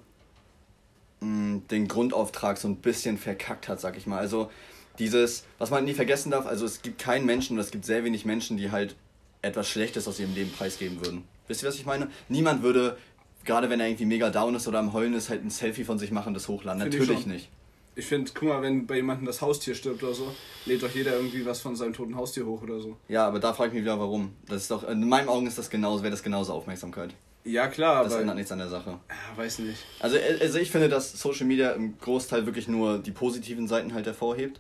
[1.22, 4.18] mh, den Grundauftrag so ein bisschen verkackt hat, sag ich mal.
[4.20, 4.52] Also
[4.98, 8.04] dieses, was man nie vergessen darf, also es gibt keinen Menschen oder es gibt sehr
[8.04, 8.96] wenig Menschen, die halt
[9.42, 11.24] etwas Schlechtes aus ihrem Leben preisgeben würden.
[11.48, 12.10] Wisst ihr, was ich meine?
[12.28, 12.98] Niemand würde,
[13.46, 15.98] gerade wenn er irgendwie mega down ist oder am Heulen ist, halt ein Selfie von
[15.98, 16.82] sich machen, das hochladen.
[16.82, 17.32] Finde ich Natürlich schon.
[17.32, 17.50] nicht.
[17.96, 20.34] Ich finde, guck mal, wenn bei jemandem das Haustier stirbt oder so,
[20.66, 22.96] lädt doch jeder irgendwie was von seinem toten Haustier hoch oder so.
[23.10, 24.36] Ja, aber da frage ich mich wieder, warum.
[24.48, 27.14] Das ist doch, in meinen Augen ist das genauso, wäre das genauso Aufmerksamkeit.
[27.44, 28.22] Ja, klar, Das aber.
[28.22, 29.00] ändert nichts an der Sache.
[29.10, 29.80] Ja, weiß nicht.
[30.00, 34.06] Also, also ich finde, dass Social Media im Großteil wirklich nur die positiven Seiten halt
[34.06, 34.60] hervorhebt.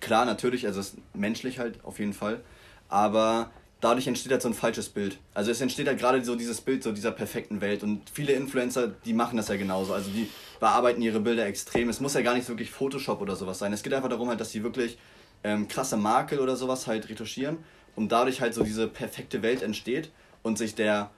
[0.00, 2.40] Klar, natürlich, also es ist menschlich halt auf jeden Fall.
[2.88, 3.50] Aber
[3.82, 5.18] dadurch entsteht halt so ein falsches Bild.
[5.34, 7.82] Also es entsteht halt gerade so dieses Bild so dieser perfekten Welt.
[7.82, 9.92] Und viele Influencer, die machen das ja genauso.
[9.92, 11.88] Also die bearbeiten ihre Bilder extrem.
[11.88, 13.72] Es muss ja gar nicht wirklich Photoshop oder sowas sein.
[13.72, 14.98] Es geht einfach darum halt, dass sie wirklich
[15.42, 17.58] ähm, krasse Makel oder sowas halt retuschieren.
[17.96, 21.10] Und dadurch halt so diese perfekte Welt entsteht und sich der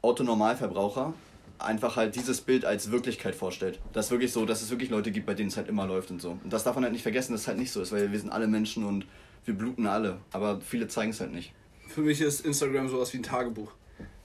[0.00, 1.14] Otto-Normalverbraucher
[1.58, 3.80] einfach halt dieses Bild als Wirklichkeit vorstellt.
[3.92, 6.22] Das wirklich so, dass es wirklich Leute gibt, bei denen es halt immer läuft und
[6.22, 6.38] so.
[6.42, 8.18] Und das darf man halt nicht vergessen, dass es halt nicht so ist, weil wir
[8.18, 9.04] sind alle Menschen und
[9.44, 10.18] wir bluten alle.
[10.32, 11.52] Aber viele zeigen es halt nicht.
[11.94, 13.70] Für mich ist Instagram sowas wie ein Tagebuch.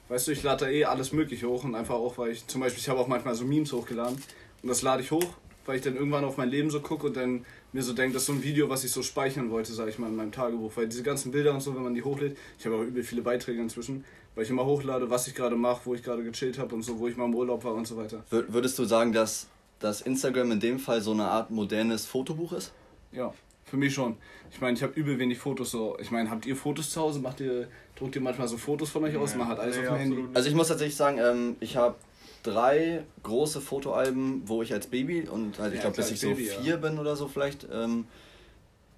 [0.08, 2.62] Weißt du, ich lade da eh alles Mögliche hoch und einfach auch, weil ich zum
[2.62, 4.16] Beispiel, ich habe auch manchmal so Memes hochgeladen
[4.64, 5.24] und das lade ich hoch,
[5.68, 8.24] weil ich dann irgendwann auf mein Leben so gucke und dann mir so denke, das
[8.24, 10.72] ist so ein Video, was ich so speichern wollte, sage ich mal, in meinem Tagebuch.
[10.76, 13.22] Weil diese ganzen Bilder und so, wenn man die hochlädt, ich habe auch übel viele
[13.22, 14.04] Beiträge inzwischen,
[14.34, 16.98] weil ich immer hochlade, was ich gerade mache, wo ich gerade gechillt habe und so,
[16.98, 18.24] wo ich mal im Urlaub war und so weiter.
[18.32, 19.46] Wür- Würdest du sagen, dass
[19.80, 22.74] dass Instagram in dem Fall so eine Art modernes Fotobuch ist?
[23.12, 23.32] Ja,
[23.70, 24.18] für mich schon.
[24.52, 25.98] Ich meine, ich habe übel wenig Fotos so.
[26.00, 27.20] Ich meine, habt ihr Fotos zu Hause?
[27.20, 29.36] Macht ihr, druckt ihr manchmal so Fotos von euch aus?
[29.36, 30.24] Man hat alles Nee, auf dem Handy.
[30.34, 31.96] Also ich muss tatsächlich sagen, ähm, ich habe
[32.44, 36.30] drei große Fotoalben, wo ich als Baby und halt, ich Ja, glaube, bis ich so
[36.30, 36.54] Baby, ja.
[36.62, 38.06] vier bin oder so vielleicht, ähm,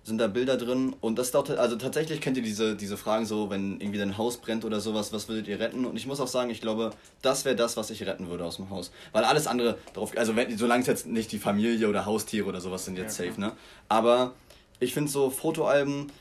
[0.03, 0.95] sind da Bilder drin.
[1.01, 4.37] Und das dauert, also tatsächlich kennt ihr diese, diese Fragen so, wenn irgendwie dein Haus
[4.37, 5.85] brennt oder sowas, was würdet ihr retten?
[5.85, 8.55] Und ich muss auch sagen, ich glaube, das wäre das, was ich retten würde aus
[8.55, 8.91] dem Haus.
[9.11, 12.61] Weil alles andere drauf, also wenn, solange es jetzt nicht die Familie oder Haustiere oder
[12.61, 13.51] sowas sind jetzt Ja, safe, ne?
[13.89, 14.33] Aber
[14.81, 16.11] ich finde so Fotoalben,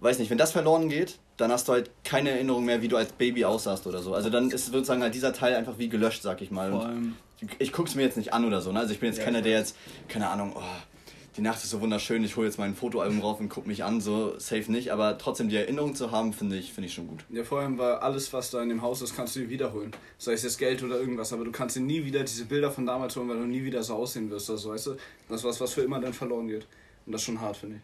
[0.00, 2.96] weiß nicht, wenn das verloren geht, dann hast du halt keine Erinnerung mehr, wie du
[2.96, 4.14] als Baby aussahst oder so.
[4.14, 6.70] Also dann ist sozusagen halt dieser Teil einfach wie gelöscht, sag ich mal.
[6.70, 7.16] Vor Und allem,
[7.58, 8.72] ich guck's mir jetzt nicht an oder so.
[8.72, 8.80] Ne?
[8.80, 9.76] Also ich bin jetzt Ja, keiner, der jetzt,
[10.08, 10.62] keine Ahnung, oh,
[11.36, 14.00] die Nacht ist so wunderschön, ich hole jetzt mein Fotoalbum rauf und guck mich an,
[14.00, 14.90] so safe nicht.
[14.92, 17.24] Aber trotzdem die Erinnerung zu haben, finde ich, finde ich schon gut.
[17.28, 19.90] ja, vor allem, weil alles, was da in dem Haus ist, kannst du dir wiederholen.
[20.16, 22.86] Sei es jetzt Geld oder irgendwas, aber du kannst dir nie wieder diese Bilder von
[22.86, 24.48] damals holen, weil du nie wieder so aussehen wirst.
[24.48, 24.96] Also, weißt du,
[25.28, 26.66] das ist was, was für immer dann verloren geht.
[27.04, 27.82] Und das ist schon hart, finde ich.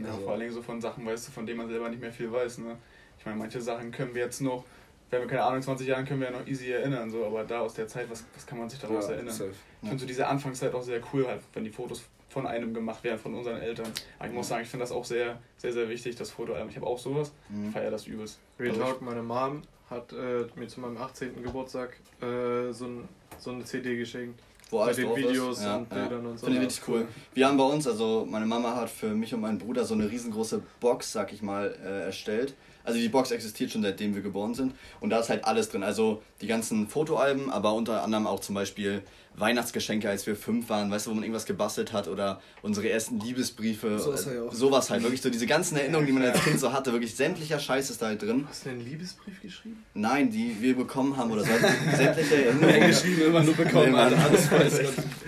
[0.00, 2.00] Ja, Also- vor allen Dingen so von Sachen, weißt du, von denen man selber nicht
[2.00, 2.58] mehr viel weiß.
[2.58, 2.76] Ne?
[3.18, 4.64] Ich meine, manche Sachen können wir jetzt noch,
[5.10, 7.60] wenn wir keine Ahnung, 20 Jahren können wir ja noch easy erinnern, so, aber da
[7.60, 9.32] aus der Zeit, was, was kann man sich daraus erinnern?
[9.34, 9.52] safe.
[9.82, 13.04] Ich finde so diese Anfangszeit auch sehr cool, halt, wenn die Fotos von einem gemacht
[13.04, 13.86] werden, von unseren Eltern.
[14.18, 16.68] Aber ich muss sagen, ich finde das auch sehr, sehr, sehr wichtig, das Fotoalbum.
[16.68, 17.70] Ich habe auch sowas, Mhm.
[17.70, 18.40] feier das übelst.
[18.58, 21.40] Real Also Talk, meine Mom hat äh, mir zu meinem 18.
[21.44, 24.40] Geburtstag äh, so, ein, so eine CD geschenkt.
[24.74, 25.28] Wo alles drauf ist.
[25.28, 25.98] Videos Ja, und ja.
[26.00, 26.46] Bildern und so.
[26.46, 27.06] Finde ich richtig cool.
[27.32, 30.10] Wir haben bei uns, also meine Mama hat für mich und meinen Bruder so eine
[30.10, 32.54] riesengroße Box, sag ich mal, äh, erstellt.
[32.84, 34.74] Also die Box existiert schon seitdem wir geboren sind.
[35.00, 35.82] Und da ist halt alles drin.
[35.82, 39.02] Also die ganzen Fotoalben, aber unter anderem auch zum Beispiel
[39.36, 43.18] Weihnachtsgeschenke, als wir fünf waren, weißt du, wo man irgendwas gebastelt hat oder unsere ersten
[43.18, 43.98] Liebesbriefe.
[43.98, 44.52] So ja äh, auch.
[44.52, 45.02] Sowas halt.
[45.02, 46.92] Wirklich so diese ganzen Erinnerungen, die man als Kind so hatte.
[46.92, 48.46] Wirklich sämtlicher Scheiß ist da halt drin.
[48.48, 49.84] Hast du einen Liebesbrief geschrieben?
[49.94, 51.50] Nein, die wir bekommen haben oder so.
[51.96, 52.86] Sämtliche Erinnerungen.
[52.86, 54.14] Geschrieben immer nur bekommen, Nee, Mann.
[54.14, 54.24] Alter.
[54.24, 54.80] Alles weiß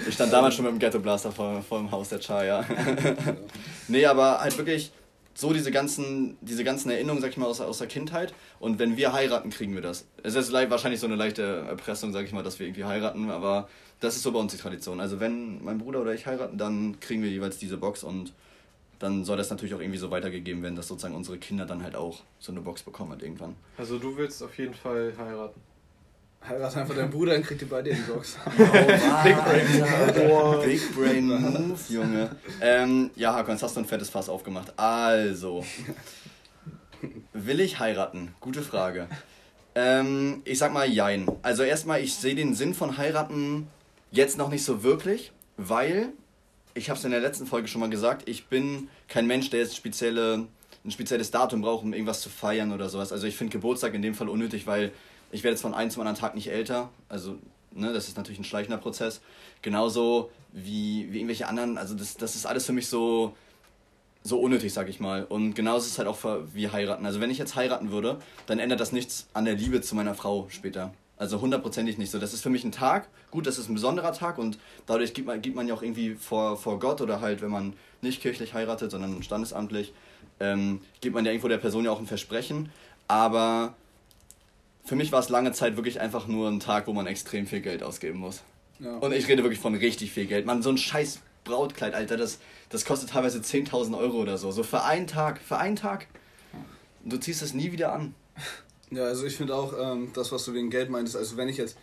[0.07, 2.65] Ich stand damals schon mit dem Ghetto Blaster vor, vor dem Haus der Char, ja.
[3.89, 4.93] nee, aber halt wirklich
[5.37, 8.33] so diese ganzen, diese ganzen Erinnerungen, sag ich mal, aus, aus der Kindheit.
[8.59, 10.07] Und wenn wir heiraten, kriegen wir das.
[10.23, 13.69] Es ist wahrscheinlich so eine leichte Erpressung, sag ich mal, dass wir irgendwie heiraten, aber
[14.01, 14.99] das ist so bei uns die Tradition.
[14.99, 18.33] Also wenn mein Bruder oder ich heiraten, dann kriegen wir jeweils diese Box und
[18.99, 21.97] dann soll das natürlich auch irgendwie so weitergegeben werden, dass sozusagen unsere Kinder dann halt
[21.97, 23.55] auch so eine Box bekommen halt irgendwann.
[23.77, 25.61] Also du willst auf jeden Fall heiraten.
[26.49, 28.37] Heirat einfach deinen Bruder, dann kriegt ihr beide die Box.
[28.57, 30.63] Big Brain.
[30.65, 31.27] Big Brain
[31.69, 32.31] Move, Junge.
[32.61, 34.73] Ähm, ja, Hakon, jetzt hast du ein fettes Fass aufgemacht.
[34.79, 35.65] Also,
[37.33, 38.35] will ich heiraten?
[38.41, 39.09] Gute Frage.
[39.75, 41.27] Ähm, ich sag mal Jein.
[41.43, 43.67] Also erstmal, ich sehe den Sinn von heiraten
[44.11, 46.11] jetzt noch nicht so wirklich, weil,
[46.75, 49.61] ich habe es in der letzten Folge schon mal gesagt, ich bin kein Mensch, der
[49.61, 50.47] jetzt spezielle,
[50.85, 53.13] ein spezielles Datum braucht, um irgendwas zu feiern oder sowas.
[53.13, 54.93] Also ich finde Geburtstag in dem Fall unnötig, weil
[55.31, 56.91] ich werde jetzt von einem zum anderen Tag nicht älter.
[57.09, 57.37] Also,
[57.73, 59.21] ne, das ist natürlich ein schleichender Prozess.
[59.63, 63.35] Genauso wie, wie irgendwelche anderen, also das, das ist alles für mich so,
[64.23, 65.25] so unnötig, sag ich mal.
[65.25, 67.07] Und genauso ist es halt auch für, wie heiraten.
[67.07, 70.15] Also wenn ich jetzt heiraten würde, dann ändert das nichts an der Liebe zu meiner
[70.15, 70.93] Frau später.
[71.19, 72.19] Also hundertprozentig nicht so.
[72.19, 73.09] Das ist für mich ein Tag.
[73.31, 76.15] Gut, das ist ein besonderer Tag und dadurch gibt man, gibt man ja auch irgendwie
[76.15, 79.95] vor, vor Gott oder halt, wenn man nicht kirchlich heiratet, sondern standesamtlich,
[80.41, 82.71] ähm, gibt man ja irgendwo der Person ja auch ein Versprechen.
[83.09, 83.75] Aber
[84.87, 87.61] für mich war es lange Zeit wirklich einfach nur ein Tag, wo man extrem viel
[87.61, 88.43] Geld ausgeben muss.
[88.79, 88.97] Ja.
[88.99, 90.47] Und ich rede wirklich von richtig viel Geld.
[90.47, 92.39] Man, so ein scheiß Brautkleid, Alter, das,
[92.71, 94.53] das kostet teilweise 10.000 Euro oder so.
[94.53, 95.41] So für einen Tag.
[95.41, 96.07] Für einen Tag.
[97.03, 98.15] Und du ziehst es nie wieder an.
[98.91, 101.57] Ja, also ich finde auch, ähm, das, was du wegen Geld meintest, also wenn ich
[101.57, 101.77] jetzt,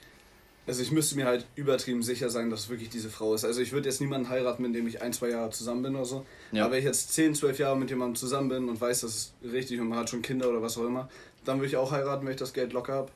[0.65, 3.43] also ich müsste mir halt übertrieben sicher sein, dass es wirklich diese Frau ist.
[3.43, 6.05] Also ich würde jetzt niemanden heiraten, mit dem ich ein, zwei Jahre zusammen bin oder
[6.05, 6.25] so.
[6.53, 6.63] Ja.
[6.63, 9.33] Aber wenn ich jetzt 10, 12 Jahre mit jemandem zusammen bin und weiß, das ist
[9.43, 11.09] richtig und man hat schon Kinder oder was auch immer,
[11.45, 13.11] dann würde ich auch heiraten, wenn ich das Geld locker habe.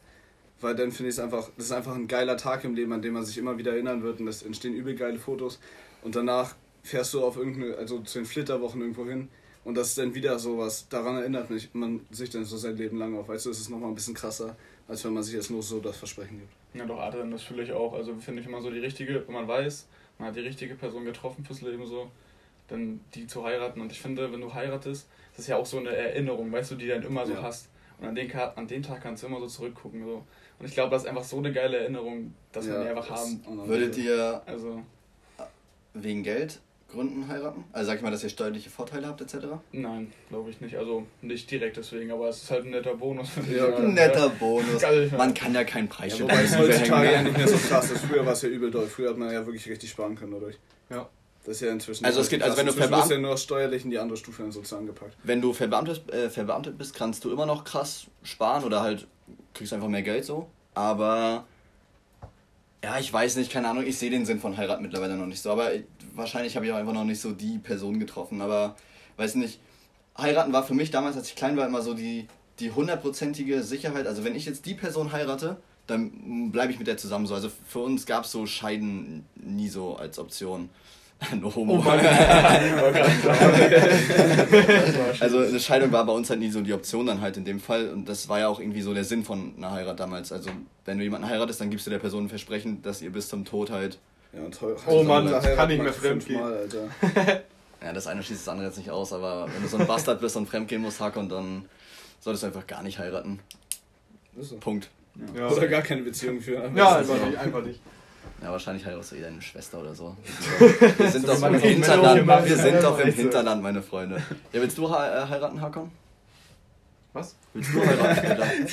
[0.60, 3.02] Weil dann finde ich es einfach, das ist einfach ein geiler Tag im Leben, an
[3.02, 5.60] dem man sich immer wieder erinnern wird und es entstehen übel geile Fotos.
[6.02, 9.28] Und danach fährst du auf irgendeine, also zu den Flitterwochen irgendwo hin
[9.68, 12.98] und das ist dann wieder sowas, daran erinnert mich, man sich dann so sein Leben
[12.98, 13.28] lang auf.
[13.28, 14.56] Weißt du, es ist nochmal ein bisschen krasser,
[14.88, 16.54] als wenn man sich jetzt nur so das Versprechen gibt.
[16.74, 17.94] Ja, doch, Adrian, das fühle ich auch.
[17.94, 19.86] Also finde ich immer so die richtige, wenn man weiß,
[20.20, 22.10] man hat die richtige Person getroffen fürs Leben so,
[22.70, 23.82] dann die zu heiraten.
[23.82, 26.76] Und ich finde, wenn du heiratest, das ist ja auch so eine Erinnerung, weißt du,
[26.76, 27.44] die dann immer so Ja.
[27.44, 27.68] hast.
[28.00, 30.04] Und an den, an den Tag kannst du immer so zurückgucken.
[30.06, 30.24] So.
[30.60, 33.42] Und ich glaube, das ist einfach so eine geile Erinnerung, dass wir die einfach haben.
[33.68, 34.82] Würdet ihr Also,
[35.94, 37.64] wegen Geldgründen heiraten?
[37.72, 39.48] Also sag ich mal, dass ihr steuerliche Vorteile habt, etc.?
[39.72, 40.76] nein, glaube ich nicht.
[40.78, 43.30] Also nicht direkt deswegen, aber es ist halt ein netter Bonus.
[43.52, 44.82] Ja, Ein netter Bonus.
[44.82, 44.92] Ja.
[45.18, 48.06] Man kann ja keinen Ja, Preisschild wobei es heutzutage ja nicht mehr so krass ist.
[48.06, 48.86] Früher war es ja übel doll.
[48.88, 50.58] Früher hat man ja wirklich richtig sparen können dadurch.
[50.90, 51.10] Ja.
[51.48, 52.04] Das ist ja inzwischen.
[52.06, 52.82] Also es geht- mehr also wenn du krass.
[52.86, 55.16] Inzwischen ist verbeam- ja nur steuerlich in die andere Stufe dann sozusagen gepackt.
[55.24, 59.08] Wenn du verbeamtet, äh, verbeamtet bist, kannst du immer noch krass sparen oder halt
[59.54, 60.48] kriegst einfach mehr Geld so.
[60.76, 61.46] Aber
[62.84, 65.42] Ja, ich weiß nicht, keine Ahnung, ich sehe den Sinn von Heirat mittlerweile noch nicht
[65.42, 65.84] so, aber ich,
[66.14, 68.76] wahrscheinlich habe ich auch einfach noch nicht so die Person getroffen, aber
[69.18, 69.60] weiß nicht,
[70.18, 72.28] heiraten war für mich damals, als ich klein war, immer so die
[72.60, 75.58] die hundertprozentige Sicherheit, also wenn ich jetzt die Person heirate,
[75.88, 77.34] dann bleibe ich mit der zusammen so.
[77.36, 80.70] Also für uns gab es so Scheiden nie so als Option.
[81.40, 81.80] No homo.
[81.80, 81.90] Oh
[85.20, 87.60] also eine Scheidung war bei uns halt nie so die Option dann halt in dem
[87.60, 87.90] Fall.
[87.90, 90.32] Und das war ja auch irgendwie so der Sinn von einer Heirat damals.
[90.32, 90.50] Also
[90.86, 93.46] wenn du jemanden heiratest, dann gibst du der Person ein Versprechen, dass ihr bis zum
[93.46, 93.98] Tod halt...
[94.34, 96.40] Ja, und oh Mann, das kann ich mehr fremdgehen.
[97.82, 100.22] ja, das eine schließt das andere jetzt nicht aus, aber wenn du so ein Bastard
[100.22, 101.66] bist und fremdgehen musst, Hack, und dann
[102.20, 103.40] solltest du einfach gar nicht heiraten.
[104.40, 104.58] So.
[104.58, 104.90] Punkt.
[105.36, 105.48] Ja.
[105.48, 106.76] Oder gar keine Beziehung führen.
[106.76, 107.80] Ja, einfach nicht, einfach nicht.
[108.42, 110.16] Ja, wahrscheinlich heiratest du eh deine Schwester oder so.
[110.98, 114.22] Wir sind doch im Hinterland, wir sind doch im Hinterland, meine Freunde.
[114.54, 115.92] Ja, willst du äh, heiraten, Hakon?
[117.14, 117.36] Was?
[117.54, 118.68] Willst du heiraten?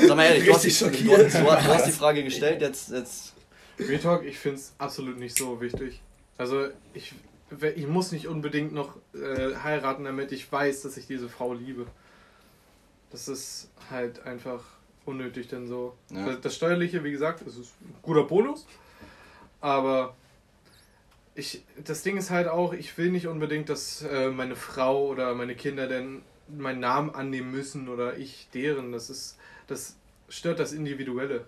[0.06, 2.90] Sag mal ehrlich, du hast, die, du, hast die Frage gestellt, jetzt...
[2.90, 3.34] jetzt
[3.80, 6.00] Real Talk, ich finde es absolut nicht so wichtig.
[6.38, 7.14] Also, ich,
[7.74, 11.86] ich muss nicht unbedingt noch äh, heiraten, damit ich weiß, dass ich diese Frau liebe.
[13.10, 14.62] Das ist halt einfach
[15.04, 15.96] unnötig denn so.
[16.10, 16.36] Ja.
[16.36, 18.66] Das Steuerliche, wie gesagt, ist ein guter Bonus.
[19.60, 20.14] Aber
[21.34, 25.34] ich, das Ding ist halt auch, ich will nicht unbedingt, dass äh, meine Frau oder
[25.34, 28.92] meine Kinder denn meinen Namen annehmen müssen oder ich deren.
[28.92, 29.96] Das ist, das
[30.28, 31.44] stört das Individuelle.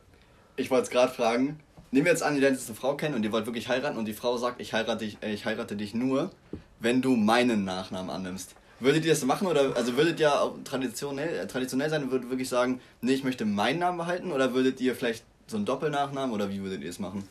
[0.56, 1.58] Ich wollte es gerade fragen.
[1.90, 3.98] Nehmen wir jetzt an, ihr lernt jetzt eine Frau kennen und ihr wollt wirklich heiraten
[3.98, 6.30] und die Frau sagt, ich heirate dich, äh, ich heirate dich nur,
[6.80, 8.54] wenn du meinen Nachnamen annimmst.
[8.80, 10.32] Würdet ihr das machen oder also würdet ihr
[10.64, 14.54] traditionell, äh, traditionell sein und würdet wirklich sagen, nee, ich möchte meinen Namen behalten oder
[14.54, 17.28] würdet ihr vielleicht so einen Doppelnachnamen oder wie würdet ihr es machen?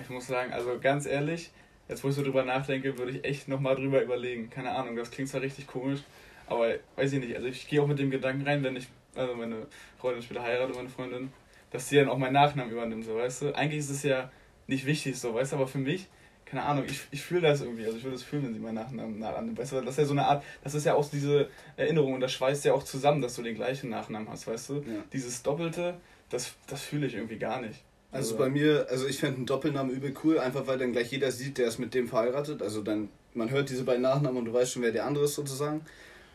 [0.00, 1.50] Ich muss sagen, also ganz ehrlich,
[1.88, 4.50] jetzt wo ich so drüber nachdenke, würde ich echt nochmal drüber überlegen.
[4.50, 6.00] Keine Ahnung, das klingt zwar richtig komisch,
[6.46, 7.36] aber weiß ich nicht.
[7.36, 9.66] Also ich gehe auch mit dem Gedanken rein, wenn ich, also meine
[9.98, 11.32] Freundin später heirate, meine Freundin,
[11.70, 13.54] dass sie dann auch meinen Nachnamen übernimmt, so weißt du.
[13.54, 14.30] Eigentlich ist es ja
[14.66, 16.08] nicht wichtig, so weißt du, aber für mich
[16.52, 17.86] keine Ahnung, ich, ich fühle das irgendwie.
[17.86, 19.56] Also ich würde es fühlen, wenn sie meinen Nachnamen annimmt.
[19.56, 22.20] Weißt du, das ist ja so eine Art, das ist ja auch diese Erinnerung und
[22.20, 24.74] das schweißt ja auch zusammen, dass du den gleichen Nachnamen hast, weißt du?
[24.74, 25.02] Ja.
[25.14, 25.94] Dieses Doppelte,
[26.28, 27.82] das, das fühle ich irgendwie gar nicht.
[28.12, 31.10] Also, also bei mir, also ich fände einen Doppelnamen übel cool, einfach weil dann gleich
[31.10, 32.62] jeder sieht, der ist mit dem verheiratet.
[32.62, 35.34] Also dann, man hört diese beiden Nachnamen und du weißt schon, wer der andere ist
[35.34, 35.80] sozusagen.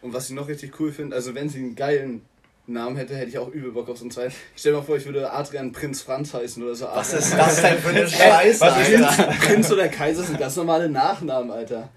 [0.02, 2.22] Und was ich noch richtig cool finde, also wenn sie einen geilen
[2.66, 4.34] Namen hätte, hätte ich auch übel Bock auf so einen Zeit.
[4.56, 6.86] Stell dir mal vor, ich würde Adrian Prinz Franz heißen oder so.
[6.86, 9.34] Was ist das denn für eine Scheiße, Alter?
[9.40, 11.90] Prinz oder Kaiser sind ganz normale Nachnamen, Alter.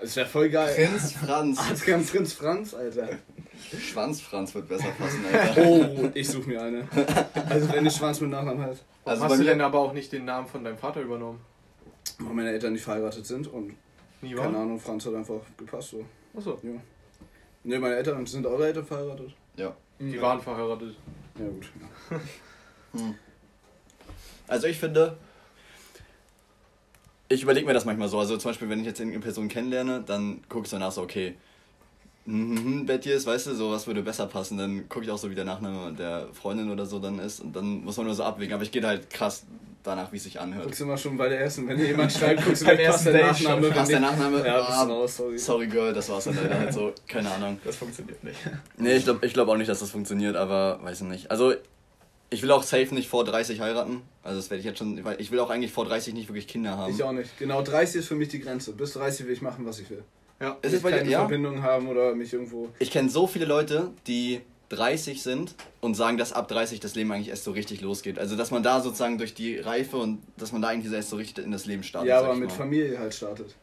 [0.00, 0.74] Das wäre voll geil.
[0.74, 1.58] Prinz Franz.
[1.70, 3.08] Adrian Prinz Franz, Alter.
[3.80, 5.62] Schwanz Franz wird besser passen, Alter.
[5.66, 6.88] Oh, ich suche mir eine.
[7.48, 8.84] Also wenn ich Schwanz mit Nachnamen heißt.
[9.04, 11.40] Also hast du denn aber auch nicht den Namen von deinem Vater übernommen?
[12.18, 13.74] Weil meine Eltern nicht verheiratet sind und
[14.22, 16.04] Nie keine Ahnung, Franz hat einfach gepasst so.
[16.36, 16.58] Achso.
[16.62, 16.70] Ja.
[17.64, 19.34] Ne, meine Eltern sind eure Eltern verheiratet?
[19.56, 19.76] Ja.
[19.98, 20.22] Die ja.
[20.22, 20.96] waren verheiratet.
[21.38, 21.70] Ja, gut.
[22.92, 23.14] Hm.
[24.46, 25.18] Also, ich finde,
[27.28, 28.18] ich überlege mir das manchmal so.
[28.18, 31.34] Also, zum Beispiel, wenn ich jetzt eine Person kennenlerne, dann gucke ich danach so, okay,
[32.26, 34.58] mhm, Betty ist, weißt du, so was würde besser passen.
[34.58, 37.40] Dann gucke ich auch so, wie der Nachname der Freundin oder so dann ist.
[37.40, 38.54] Und dann muss man nur so abwägen.
[38.54, 39.44] Aber ich gehe halt krass
[39.86, 40.64] danach, wie es sich anhört.
[40.64, 43.12] Guckst du immer schon bei der ersten, wenn dir jemand schreibt, guckst du beim ersten
[43.12, 43.70] der Nachname.
[43.70, 44.46] Passt der Nachname?
[44.46, 45.38] Ja, ah, raus, sorry.
[45.38, 46.92] Sorry, Girl, das war's dann leider halt so.
[47.06, 47.58] Keine Ahnung.
[47.64, 48.38] Das funktioniert nicht.
[48.76, 51.30] Nee, ich glaube ich glaub auch nicht, dass das funktioniert, aber weiß ich nicht.
[51.30, 51.54] Also,
[52.28, 54.02] ich will auch safe nicht vor 30 heiraten.
[54.22, 55.02] Also, das werde ich jetzt schon.
[55.18, 56.92] Ich will auch eigentlich vor 30 nicht wirklich Kinder haben.
[56.92, 57.38] Ich auch nicht.
[57.38, 58.72] Genau, 30 ist für mich die Grenze.
[58.72, 60.02] Bis 30 will ich machen, was ich will.
[60.40, 61.20] Ja, es ist keine ja?
[61.20, 62.68] Verbindung haben oder mich irgendwo.
[62.78, 67.12] Ich kenne so viele Leute, die 30 sind und sagen, dass ab 30 das Leben
[67.12, 68.18] eigentlich erst so richtig losgeht.
[68.18, 71.16] Also, dass man da sozusagen durch die Reife und dass man da eigentlich erst so
[71.16, 72.08] richtig in das Leben startet.
[72.08, 72.54] Ja, aber mit mal.
[72.54, 73.54] Familie halt startet.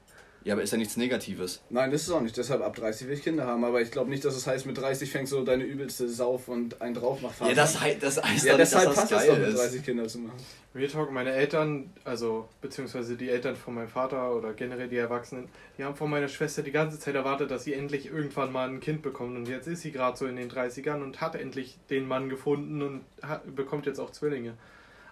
[0.45, 1.61] Ja, aber ist ja nichts Negatives.
[1.69, 2.35] Nein, das ist auch nicht.
[2.35, 3.63] Deshalb ab 30 will ich Kinder haben.
[3.63, 6.81] Aber ich glaube nicht, dass es heißt, mit 30 fängst du deine übelste Sauf und
[6.81, 9.45] einen Draufmachphase Ja, das, heißt, das heißt ja, deshalb nicht, dass das passt geil es
[9.45, 10.37] doch, mit 30 Kinder zu machen.
[10.75, 15.47] Real Talk, meine Eltern, also beziehungsweise die Eltern von meinem Vater oder generell die Erwachsenen,
[15.77, 18.79] die haben von meiner Schwester die ganze Zeit erwartet, dass sie endlich irgendwann mal ein
[18.79, 19.37] Kind bekommt.
[19.37, 22.81] Und jetzt ist sie gerade so in den 30ern und hat endlich den Mann gefunden
[22.81, 24.55] und hat, bekommt jetzt auch Zwillinge.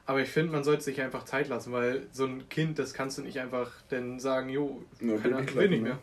[0.06, 3.18] Aber ich finde, man sollte sich einfach Zeit lassen, weil so ein Kind, das kannst
[3.18, 6.00] du nicht einfach dann sagen, jo, ja, keine Ahnung, will nicht mehr.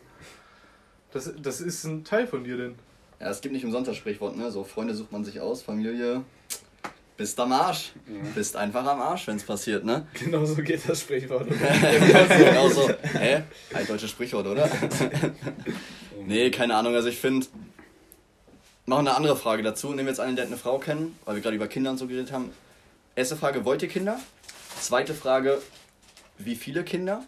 [1.11, 2.75] Das, das ist ein Teil von dir denn.
[3.19, 4.51] Ja, es gibt nicht umsonst das Sprichwort, ne?
[4.51, 6.23] So, Freunde sucht man sich aus, Familie
[7.19, 7.91] bist am Arsch.
[8.07, 8.29] Ja.
[8.33, 10.07] Bist einfach am Arsch, wenn es passiert, ne?
[10.13, 11.47] Genau so geht das Sprichwort.
[11.49, 12.89] genau so.
[13.13, 13.43] Hä?
[13.73, 14.69] Ein deutsches Sprichwort, oder?
[16.25, 16.95] nee, keine Ahnung.
[16.95, 17.45] Also ich finde,
[18.85, 19.89] machen eine andere Frage dazu.
[19.89, 22.07] Nehmen wir jetzt einen, der eine Frau kennen, weil wir gerade über Kinder und so
[22.07, 22.51] geredet haben.
[23.19, 24.17] Erste Frage, wollt ihr Kinder?
[24.79, 25.61] Zweite Frage,
[26.37, 27.25] wie viele Kinder?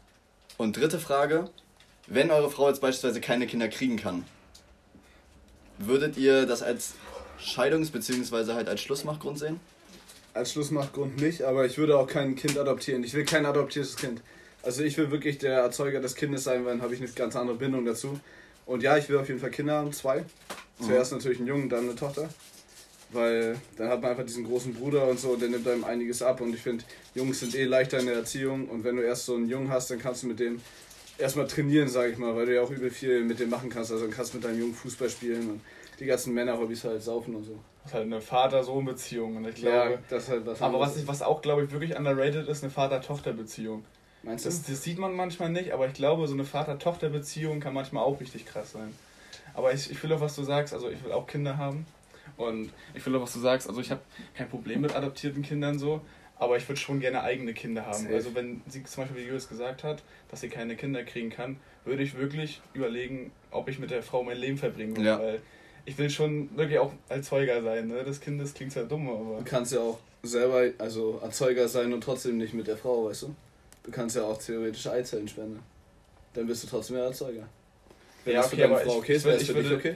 [0.55, 1.49] Und dritte Frage,
[2.07, 4.23] wenn eure Frau jetzt beispielsweise keine Kinder kriegen kann,
[5.77, 6.93] würdet ihr das als
[7.43, 8.53] Scheidungs- bzw.
[8.53, 9.59] halt als Schlussmachgrund sehen?
[10.33, 13.03] als Schlussmachtgrund nicht, aber ich würde auch kein Kind adoptieren.
[13.03, 14.21] Ich will kein adoptiertes Kind.
[14.63, 17.35] Also ich will wirklich der Erzeuger des Kindes sein, weil dann habe ich eine ganz
[17.35, 18.17] andere Bindung dazu.
[18.65, 20.23] Und ja, ich will auf jeden Fall Kinder haben, zwei.
[20.79, 22.29] Zuerst natürlich einen Jungen, dann eine Tochter.
[23.13, 26.21] Weil dann hat man einfach diesen großen Bruder und so, und der nimmt einem einiges
[26.21, 26.39] ab.
[26.41, 28.69] Und ich finde, Jungs sind eh leichter in der Erziehung.
[28.69, 30.61] Und wenn du erst so einen Jungen hast, dann kannst du mit dem
[31.17, 33.91] erstmal trainieren, sage ich mal, weil du ja auch übel viel mit dem machen kannst.
[33.91, 35.61] Also dann kannst du mit deinem Jungen Fußball spielen und
[35.99, 37.59] die ganzen Männerhobbys halt saufen und so.
[37.83, 39.37] Das ist halt eine Vater-Sohn-Beziehung.
[39.37, 41.71] Und ich glaube, Ja, das ist halt was aber was, ich, was auch, glaube ich,
[41.71, 43.83] wirklich underrated ist, eine Vater-Tochter-Beziehung.
[44.23, 44.49] Meinst du?
[44.49, 48.19] Das, das sieht man manchmal nicht, aber ich glaube, so eine Vater-Tochter-Beziehung kann manchmal auch
[48.19, 48.93] richtig krass sein.
[49.53, 51.85] Aber ich, ich will auch, was du sagst, also ich will auch Kinder haben.
[52.37, 54.01] Und ich will auch, was du sagst, also ich habe
[54.35, 56.01] kein Problem mit adoptierten Kindern so,
[56.37, 58.03] aber ich würde schon gerne eigene Kinder haben.
[58.03, 58.13] Safe.
[58.15, 61.57] Also wenn sie zum Beispiel, wie Julius gesagt hat, dass sie keine Kinder kriegen kann,
[61.85, 65.05] würde ich wirklich überlegen, ob ich mit der Frau mein Leben verbringen will.
[65.05, 65.19] Ja.
[65.19, 65.41] Weil
[65.85, 67.87] ich will schon wirklich auch Erzeuger sein.
[67.87, 68.03] Ne?
[68.03, 69.39] Das Kind, das klingt zwar dumm, aber...
[69.39, 73.23] Du kannst ja auch selber also Erzeuger sein und trotzdem nicht mit der Frau, weißt
[73.23, 73.35] du?
[73.83, 75.59] Du kannst ja auch theoretisch Eizellen spenden.
[76.33, 77.47] Dann bist du trotzdem der Erzeuger.
[78.23, 79.75] Wenn Ja, okay, deine aber Frau ich- okay ist, ich das ich für dich würde-
[79.77, 79.95] okay?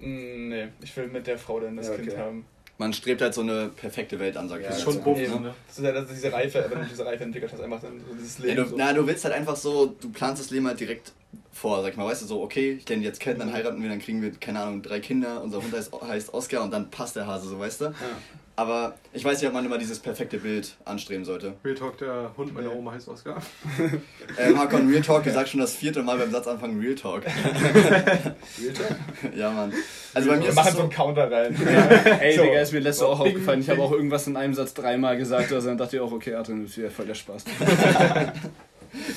[0.00, 2.18] Mm, Nee, ich will mit der Frau dann das Ja, Kind okay.
[2.18, 2.44] haben.
[2.78, 4.76] Man strebt halt so eine perfekte Welt an, sag ich Ja, mal.
[4.78, 5.42] Das ist schon eben.
[5.42, 5.54] ne?
[5.68, 8.00] Das ist ja das ist diese Reife, wenn du diese Reife entwickelt hast, einfach dann
[8.08, 8.56] so dieses Ja, Leben.
[8.64, 8.76] du, so.
[8.78, 11.12] na, du willst halt einfach so, du planst das Leben halt direkt
[11.52, 13.82] vor, sag ich mal, weißt du, so, okay, ich lerne die jetzt kennen, dann heiraten
[13.82, 16.90] wir, dann kriegen wir, keine Ahnung, drei Kinder, unser Hund heißt, heißt Oscar und dann
[16.90, 17.84] passt der Hase, so, weißt du?
[17.84, 17.92] Ja.
[18.60, 21.54] Aber ich weiß nicht, ob man immer dieses perfekte Bild anstreben sollte.
[21.64, 22.70] Real Talk, der Hund meiner.
[22.76, 23.40] Oma heißt Oscar.
[24.38, 27.24] Ähm, Hakon, Real Talk, du sagst schon das vierte Mal beim Satzanfang Real Talk.
[27.24, 29.34] Real Talk?
[29.34, 29.72] ja, Mann.
[30.12, 31.56] Also bei mir wir ist machen es so einen Counter rein.
[32.20, 32.42] Ey, So.
[32.42, 33.60] Digga, ist mir letztes So, auch aufgefallen.
[33.60, 36.34] Ich habe auch irgendwas in einem Satz dreimal gesagt, also dann dachte ich auch, okay,
[36.34, 37.44] Adrian, das ist wieder voll der Spaß.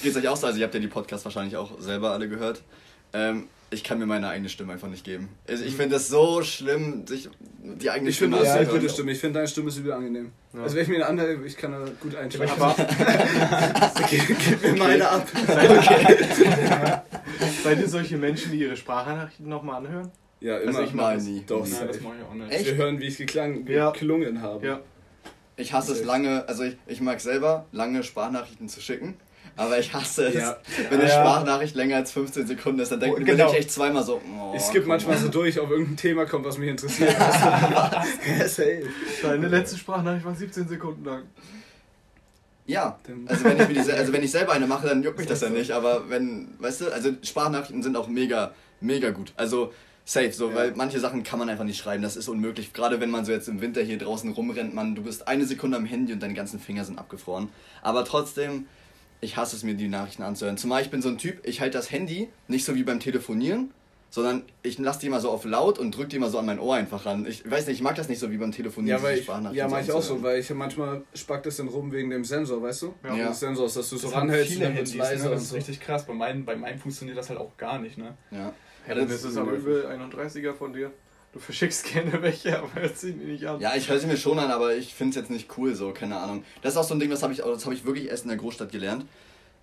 [0.01, 2.63] geht's euch auch so, also ihr habt ja die Podcasts wahrscheinlich auch selber alle gehört.
[3.11, 5.29] Ähm, ich kann mir meine eigene Stimme einfach nicht geben.
[5.47, 7.29] Also ich finde es so schlimm, sich
[7.61, 8.81] die eigene Ich finde, Stimme das ist eine anzuhören.
[8.81, 9.11] gute Stimme.
[9.11, 10.31] Ich finde, deine Stimme ist übel angenehm.
[10.53, 10.61] Ja.
[10.63, 12.49] Also, wenn ich mir eine andere, ich kann da gut einschätzen.
[12.61, 12.75] Aber
[14.09, 15.27] gib mir meine ab.
[17.63, 20.11] seid ihr solche Menschen, die ihre Sprachnachrichten nochmal anhören?
[20.39, 20.81] Ja, Also immer.
[20.83, 21.43] ich mal nie.
[21.47, 21.65] Doch.
[21.67, 22.51] Nein, das mache ich auch nicht.
[22.51, 22.65] Echt?
[22.65, 23.91] Wir hören, wie ich geklang, Ja.
[23.91, 24.65] geklungen habe.
[24.65, 24.79] Ja.
[25.55, 29.13] Ich hasse es lange, also ich, ich mag selber lange Sprachnachrichten zu schicken,
[29.55, 30.57] aber ich hasse es, Ja.
[30.89, 31.15] wenn eine Ja.
[31.19, 33.51] Sprachnachricht länger als 15 Sekunden ist, dann denke Oh, genau.
[33.51, 36.57] ich echt zweimal so, oh, Ich skippe manchmal so durch, ob irgendein Thema kommt, was
[36.57, 37.11] mich interessiert.
[37.19, 38.03] ja,
[38.47, 38.83] safe.
[39.21, 41.23] Deine letzte Sprachnachricht war 17 Sekunden lang.
[42.65, 45.27] Ja, also wenn, ich mir diese, also wenn ich selber eine mache, dann juckt mich
[45.27, 49.33] das ja nicht, aber wenn, weißt du, also Sprachnachrichten sind auch mega, mega gut.
[49.35, 49.73] Also
[50.05, 50.55] safe, so, Ja.
[50.55, 52.71] weil manche Sachen kann man einfach nicht schreiben, das ist unmöglich.
[52.71, 55.75] Gerade wenn man so jetzt im Winter hier draußen rumrennt, man, du bist eine Sekunde
[55.75, 57.49] am Handy und deine ganzen Finger sind abgefroren.
[57.81, 58.67] Aber trotzdem,
[59.23, 60.57] ich hasse es mir, die Nachrichten anzuhören.
[60.57, 63.71] Zumal ich bin so ein Typ, ich halte das Handy nicht so wie beim Telefonieren,
[64.09, 66.59] sondern ich lasse die immer so auf laut und drücke die immer so an mein
[66.59, 67.25] Ohr einfach ran.
[67.25, 68.99] Ich weiß nicht, ich mag das nicht so wie beim Telefonieren.
[68.99, 71.91] Ja, weil ich, ja, mach ich auch so, weil ich manchmal spackt es dann rum
[71.91, 72.93] wegen dem Sensor, weißt du?
[73.03, 73.15] Ja.
[73.15, 73.27] Ja.
[73.29, 75.31] Des Sensors, dass du so Das haben ranhältst und viele dann wird's Handys, leiser ne?
[75.31, 75.55] Das ist so.
[75.55, 76.05] richtig krass.
[76.05, 78.15] Bei meinem, bei meinem funktioniert das halt auch gar nicht, ne?
[78.29, 78.53] Ja.
[78.87, 80.91] Ja, dann ist es aber übel 31er von dir.
[81.33, 83.59] Du verschickst gerne welche, aber hört sie nicht an.
[83.59, 85.91] Ja, ich höre sie mir schon an, aber ich finde es jetzt nicht cool, so,
[85.91, 86.45] keine Ahnung.
[86.61, 88.37] Das ist auch so ein Ding, das habe ich, hab ich wirklich erst in der
[88.37, 89.05] Großstadt gelernt.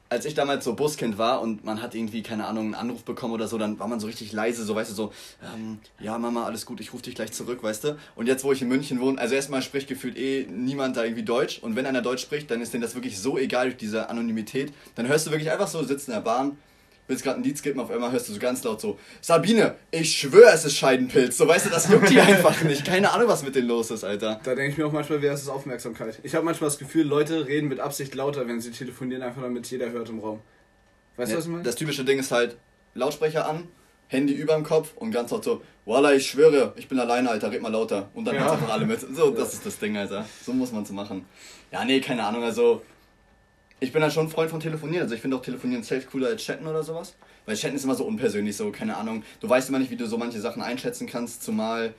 [0.08, 3.32] Als ich damals so Buskind war und man hat irgendwie, keine Ahnung, einen Anruf bekommen
[3.32, 5.12] oder so, dann war man so richtig leise, so, weißt du, so,
[5.54, 7.96] ähm, ja, Mama, alles gut, ich rufe dich gleich zurück, weißt du.
[8.16, 11.22] Und jetzt, wo ich in München wohne, also erstmal spricht gefühlt eh niemand da irgendwie
[11.22, 11.60] Deutsch.
[11.60, 14.72] Und wenn einer Deutsch spricht, dann ist denen das wirklich so egal diese Anonymität.
[14.96, 16.58] Dann hörst du wirklich einfach so, sitzt in der Bahn,
[17.10, 20.16] willst gerade ein Lied skippen, auf einmal hörst du so ganz laut so, Sabine, ich
[20.16, 21.36] schwöre, es ist Scheidenpilz.
[21.36, 22.86] So, weißt du, das juckt die einfach nicht.
[22.86, 24.40] Keine Ahnung, was mit denen los ist, Alter.
[24.42, 26.18] Da denke ich mir auch manchmal, wer ist es Aufmerksamkeit?
[26.22, 29.70] Ich habe manchmal das Gefühl, Leute reden mit Absicht lauter, wenn sie telefonieren, einfach damit
[29.70, 30.40] jeder hört im Raum.
[31.16, 31.64] Weißt du, was ich meine?
[31.64, 32.56] Das typische Ding ist halt
[32.94, 33.68] Lautsprecher an,
[34.08, 37.50] Handy über dem Kopf und ganz laut so, Voila, ich schwöre, ich bin alleine, Alter,
[37.50, 38.10] red mal lauter.
[38.14, 38.46] Und dann Ja.
[38.46, 38.52] ja.
[38.52, 39.00] einfach alle mit.
[39.00, 40.24] So, das ist das Ding, Alter.
[40.44, 41.24] So muss man es machen.
[41.72, 42.82] Ja, nee, keine Ahnung, also
[43.80, 45.02] ich bin halt schon ein Freund von Telefonieren.
[45.02, 47.14] Also ich finde auch Telefonieren safe cooler als Chatten oder sowas.
[47.46, 49.22] Weil Chatten ist immer so unpersönlich, so, keine Ahnung.
[49.40, 51.94] Du weißt immer nicht, wie du so manche Sachen einschätzen kannst, zumal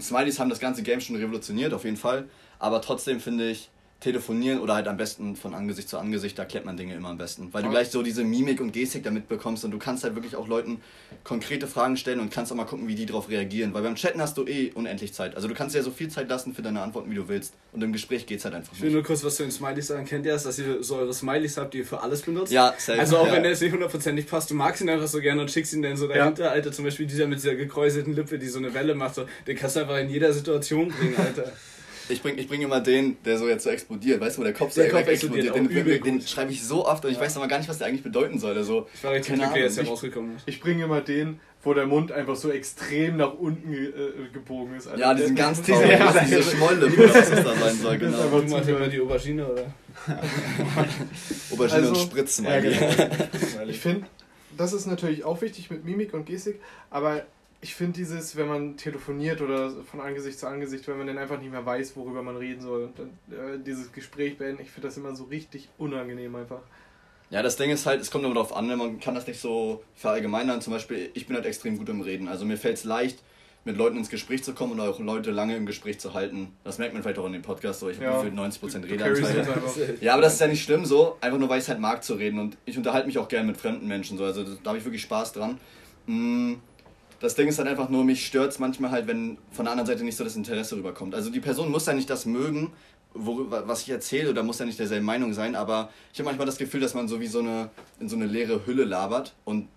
[0.00, 2.28] Smileys haben das ganze Game schon revolutioniert, auf jeden Fall.
[2.60, 3.68] Aber trotzdem finde ich,
[4.00, 7.18] telefonieren oder halt am besten von Angesicht zu Angesicht, da klärt man Dinge immer am
[7.18, 7.52] besten.
[7.52, 7.72] Weil du Ja.
[7.72, 10.80] gleich so diese Mimik und Gestik damit bekommst und du kannst halt wirklich auch Leuten
[11.24, 13.74] konkrete Fragen stellen und kannst auch mal gucken, wie die darauf reagieren.
[13.74, 15.34] Weil beim Chatten hast du eh unendlich Zeit.
[15.34, 17.54] Also du kannst dir so viel Zeit lassen für deine Antworten, wie du willst.
[17.72, 18.94] Und im Gespräch geht's halt einfach Ich will nicht.
[18.94, 20.06] nur kurz was zu den Smileys sagen.
[20.06, 22.52] Kennt ihr das, dass ihr so eure Smileys habt, die ihr für alles benutzt?
[22.52, 23.00] Ja, safe.
[23.00, 23.32] Also auch ja.
[23.32, 25.82] wenn der jetzt nicht hundertprozentig passt, du magst ihn einfach so gerne und schickst ihn
[25.82, 26.70] dann so dahinter, Alter.
[26.70, 29.74] Zum Beispiel dieser mit dieser gekräuselten Lippe, die so eine Welle macht, so, den kannst
[29.74, 31.50] du einfach in jeder Situation bringen, Alter.
[32.10, 34.54] Ich bringe ich bring immer den, der so jetzt so explodiert, weißt du, wo der
[34.54, 35.46] Kopf so Der Kopf explodiert.
[35.54, 37.78] explodiert, Den, den, den schreibe ich so oft und ich weiß aber gar nicht, was
[37.78, 38.56] der eigentlich bedeuten soll.
[38.56, 40.42] Also, Ich war richtig glücklich, als der rausgekommen ist.
[40.46, 43.92] Ich bringe immer den, wo der Mund einfach so extrem nach unten ge äh,
[44.32, 44.86] gebogen ist.
[44.86, 46.42] Also Ja, die sind der- ganz traurig, ja, diese ja.
[46.42, 48.40] Schmolle, was das da sein soll, Das ist genau.
[48.40, 49.66] Du machst immer die Aubergine, oder?
[51.52, 52.86] Aubergine Also- und Spritzen, Ja, genau.
[53.68, 54.06] Ich finde,
[54.56, 57.24] das ist natürlich auch wichtig mit Mimik und Gestik, aber
[57.60, 61.40] ich finde dieses, wenn man telefoniert oder von Angesicht zu Angesicht, wenn man dann einfach
[61.40, 64.88] nicht mehr weiß, worüber man reden soll und dann äh, dieses Gespräch beenden, ich finde
[64.88, 66.60] das immer so richtig unangenehm einfach.
[67.30, 69.40] Ja, das Ding ist halt, es kommt immer darauf an, ne, man kann das nicht
[69.40, 70.60] so verallgemeinern.
[70.62, 72.26] Zum Beispiel, ich bin halt extrem gut im Reden.
[72.28, 73.22] Also mir fällt es leicht,
[73.64, 76.52] mit Leuten ins Gespräch zu kommen und auch Leute lange im Gespräch zu halten.
[76.64, 78.06] Das merkt man vielleicht auch in dem Podcast, so ich Ja.
[78.06, 79.98] habe gefühlt 90% Du carryst Redeanteil.
[80.00, 82.02] Ja, aber das ist ja nicht schlimm so, einfach nur weil ich es halt mag
[82.02, 84.78] zu reden und ich unterhalte mich auch gerne mit fremden Menschen so, also da habe
[84.78, 85.58] ich wirklich Spaß dran.
[86.06, 86.54] Mm,
[87.20, 89.86] Das Ding ist halt einfach nur, mich stört es manchmal halt, wenn von der anderen
[89.86, 91.14] Seite nicht so das Interesse rüberkommt.
[91.14, 92.72] Also die Person muss ja nicht das mögen,
[93.14, 96.46] worüber, was ich erzähle, oder muss ja nicht derselben Meinung sein, aber ich habe manchmal
[96.46, 99.68] das Gefühl, dass man so wie so eine, in so eine leere Hülle labert und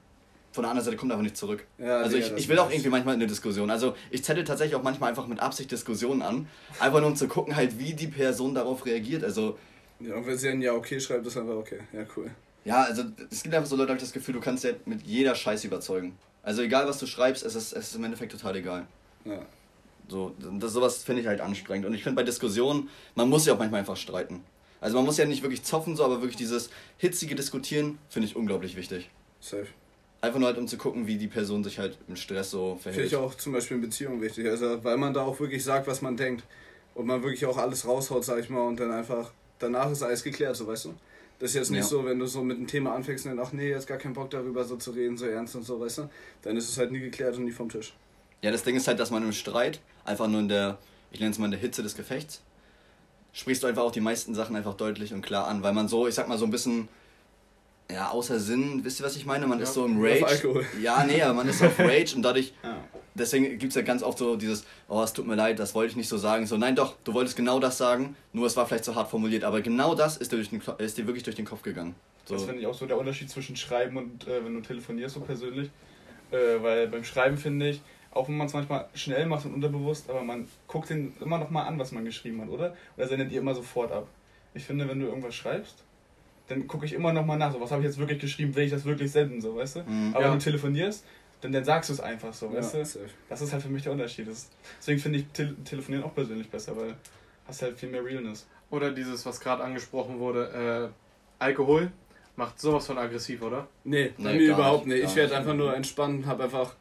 [0.52, 1.66] von der anderen Seite kommt einfach nicht zurück.
[1.78, 3.70] Ja, also Digga, ich, ich will auch irgendwie manchmal eine Diskussion.
[3.72, 6.48] Also ich zettel tatsächlich auch manchmal einfach mit Absicht Diskussionen an,
[6.80, 9.24] einfach nur um zu gucken halt, wie die Person darauf reagiert.
[9.24, 9.58] Also
[10.02, 11.80] Ja, und wenn sie ein Ja okay schreibt, ist einfach okay.
[11.94, 12.32] Ja, cool.
[12.66, 15.04] ja, also es gibt einfach so Leute, habe ich das Gefühl, du kannst ja mit
[15.04, 16.18] jeder Scheiße überzeugen.
[16.44, 18.88] Also egal, was du schreibst, es ist, es ist im Endeffekt total egal.
[19.26, 19.46] Ja.
[20.08, 21.86] So, das, sowas finde ich halt anstrengend.
[21.86, 24.44] Und ich finde bei Diskussionen, man muss ja auch manchmal einfach streiten.
[24.82, 28.36] Also man muss ja nicht wirklich zoffen, so, aber wirklich dieses hitzige Diskutieren finde ich
[28.36, 29.10] unglaublich wichtig.
[29.40, 29.68] Safe.
[30.22, 32.84] Einfach nur halt, um zu gucken, wie die Person sich halt im Stress so Finde
[32.84, 33.06] verhält.
[33.08, 34.48] ich auch zum Beispiel in Beziehungen wichtig.
[34.48, 36.44] Also, weil man da auch wirklich sagt, was man denkt.
[36.94, 40.24] Und man wirklich auch alles raushaut, sag ich mal, und dann einfach, danach ist alles
[40.24, 40.96] geklärt, so weißt du.
[41.42, 41.86] Das ist jetzt nicht Ja.
[41.88, 44.14] so, wenn du so mit einem Thema anfängst und dann, ach nee, jetzt gar keinen
[44.14, 46.10] Bock darüber so zu reden, so ernst und so, weißt du.
[46.44, 47.94] Dann ist es halt nie geklärt und nie vom Tisch.
[48.44, 50.78] Ja, das Ding ist halt, dass man im Streit, einfach nur in der,
[51.12, 52.42] ich nenne es mal in der Hitze des Gefechts,
[53.34, 56.08] sprichst du einfach auch die meisten Sachen einfach deutlich und klar an, weil man so,
[56.08, 56.88] ich sag mal so ein bisschen,
[57.92, 59.48] ja, außer Sinn, wisst ihr, was ich meine?
[59.48, 60.28] Man Ja, ist so im auf Rage.
[60.28, 60.66] Alkohol.
[60.80, 62.84] Ja, nee, aber man ist auf Rage und dadurch, Ja.
[63.16, 65.92] Deswegen gibt es ja ganz oft so dieses, oh, es tut mir leid, das wollte
[65.92, 66.46] ich nicht so sagen.
[66.46, 69.44] So, nein, doch, du wolltest genau das sagen, nur es war vielleicht zu hart formuliert,
[69.44, 71.96] aber genau das ist dir, durch den, ist dir wirklich durch den Kopf gegangen.
[72.26, 72.36] So.
[72.36, 75.22] Das finde ich auch so der Unterschied zwischen Schreiben und äh, wenn du telefonierst, so
[75.22, 75.70] persönlich.
[76.32, 77.82] Äh, weil beim Schreiben finde ich,
[78.12, 81.50] auch wenn man es manchmal schnell macht und unterbewusst, aber man guckt den immer noch
[81.50, 82.76] mal an, was man geschrieben hat, oder?
[82.98, 84.08] Oder sendet ihr immer sofort ab?
[84.54, 85.84] Ich finde, wenn du irgendwas schreibst,
[86.48, 88.66] dann gucke ich immer noch mal nach, so was habe ich jetzt wirklich geschrieben, will
[88.66, 89.80] ich das wirklich senden, so, weißt du?
[89.84, 90.12] Mhm.
[90.14, 90.32] Aber Ja.
[90.32, 91.06] wenn du telefonierst,
[91.42, 92.86] dann, dann sagst du es einfach so, weißt ja, du?
[92.86, 93.10] safe.
[93.30, 94.28] Das ist halt für mich der Unterschied.
[94.28, 96.96] Das, deswegen finde ich Tel Telefonieren auch persönlich besser, weil
[97.48, 98.48] hast halt viel mehr Realness.
[98.70, 101.92] Oder dieses, was gerade angesprochen wurde, äh, Alkohol
[102.36, 103.68] macht sowas von aggressiv, oder?
[103.84, 105.04] Nee, bei Nee, mir überhaupt nicht, nicht.
[105.04, 106.76] gar Ich werde einfach nur entspannen, hab einfach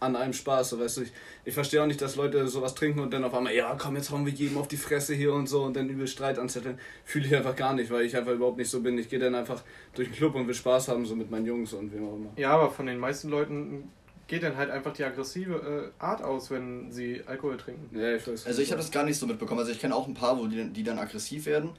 [0.00, 1.02] an einem Spaß, so weißt du.
[1.02, 1.12] Ich,
[1.44, 4.10] ich verstehe auch nicht, dass Leute sowas trinken und dann auf einmal, ja komm, jetzt
[4.10, 6.78] hauen wir jedem auf die Fresse hier und so und dann übel Streit anzetteln.
[7.04, 8.98] Fühle ich einfach gar nicht, weil ich einfach überhaupt nicht so bin.
[8.98, 9.62] Ich gehe dann einfach
[9.94, 12.30] durch den Club und will Spaß haben, so mit meinen Jungs und wem auch immer.
[12.36, 13.90] Ja, aber von den meisten Leuten
[14.26, 17.96] geht dann halt einfach die aggressive äh, Art aus, wenn sie Alkohol trinken.
[17.98, 18.46] Ja, ich weiß.
[18.46, 19.60] Also ich habe das gar nicht so mitbekommen.
[19.60, 21.70] Also ich kenne auch ein paar, wo die, die dann aggressiv werden.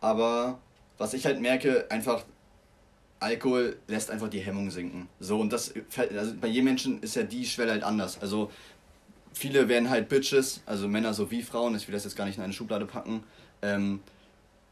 [0.00, 0.58] Aber
[0.98, 2.24] was ich halt merke, einfach
[3.20, 5.08] Alkohol lässt einfach die Hemmung sinken.
[5.20, 8.20] So und das fällt- also bei jedem Menschen ist ja die Schwelle halt anders.
[8.20, 8.50] Also
[9.32, 11.74] viele werden halt Bitches, also Männer sowie Frauen.
[11.76, 13.22] Ich will das jetzt gar nicht in eine Schublade packen.
[13.62, 14.00] Ähm,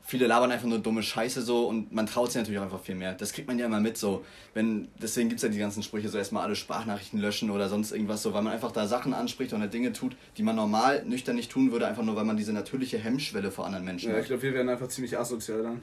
[0.02, 2.94] viele labern einfach nur dumme Scheiße so und man traut sich natürlich auch einfach viel
[2.94, 3.14] mehr.
[3.14, 4.24] Das kriegt man ja immer mit so.
[4.54, 7.92] Wenn, deswegen gibt es ja die ganzen Sprüche, so erstmal alle Sprachnachrichten löschen oder sonst
[7.92, 11.04] irgendwas so, weil man einfach da Sachen anspricht und halt Dinge tut, die man normal
[11.04, 14.16] nüchtern nicht tun würde, einfach nur weil man diese natürliche Hemmschwelle vor anderen Menschen Ja,
[14.16, 14.26] ich hat.
[14.28, 15.82] glaube, wir werden einfach ziemlich asozial dann.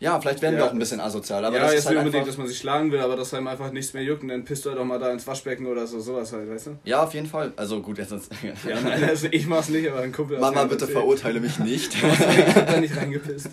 [0.00, 1.96] Ja, vielleicht werden wir Ja, auch ein bisschen asozial, aber ja, das jetzt ist halt
[1.96, 4.28] nicht unbedingt, dass man sich schlagen will, aber dass einem einfach nichts mehr juckt und
[4.28, 6.78] dann pisst du halt auch mal da ins Waschbecken oder so, sowas halt, weißt du?
[6.84, 7.52] Ja, auf jeden Fall.
[7.56, 8.30] Also gut, jetzt sonst.
[8.42, 10.92] Ja, nein, also ich mach's nicht, aber ein Kumpel Mama, bitte erzählt.
[10.92, 11.94] verurteile mich nicht.
[12.02, 13.50] Ich hab da nicht reingepisst.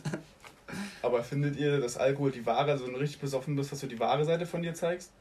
[1.01, 3.87] Aber findet ihr, dass Alkohol die wahre, also wenn du richtig besoffen bist, dass du
[3.87, 5.11] die wahre Seite von dir zeigst?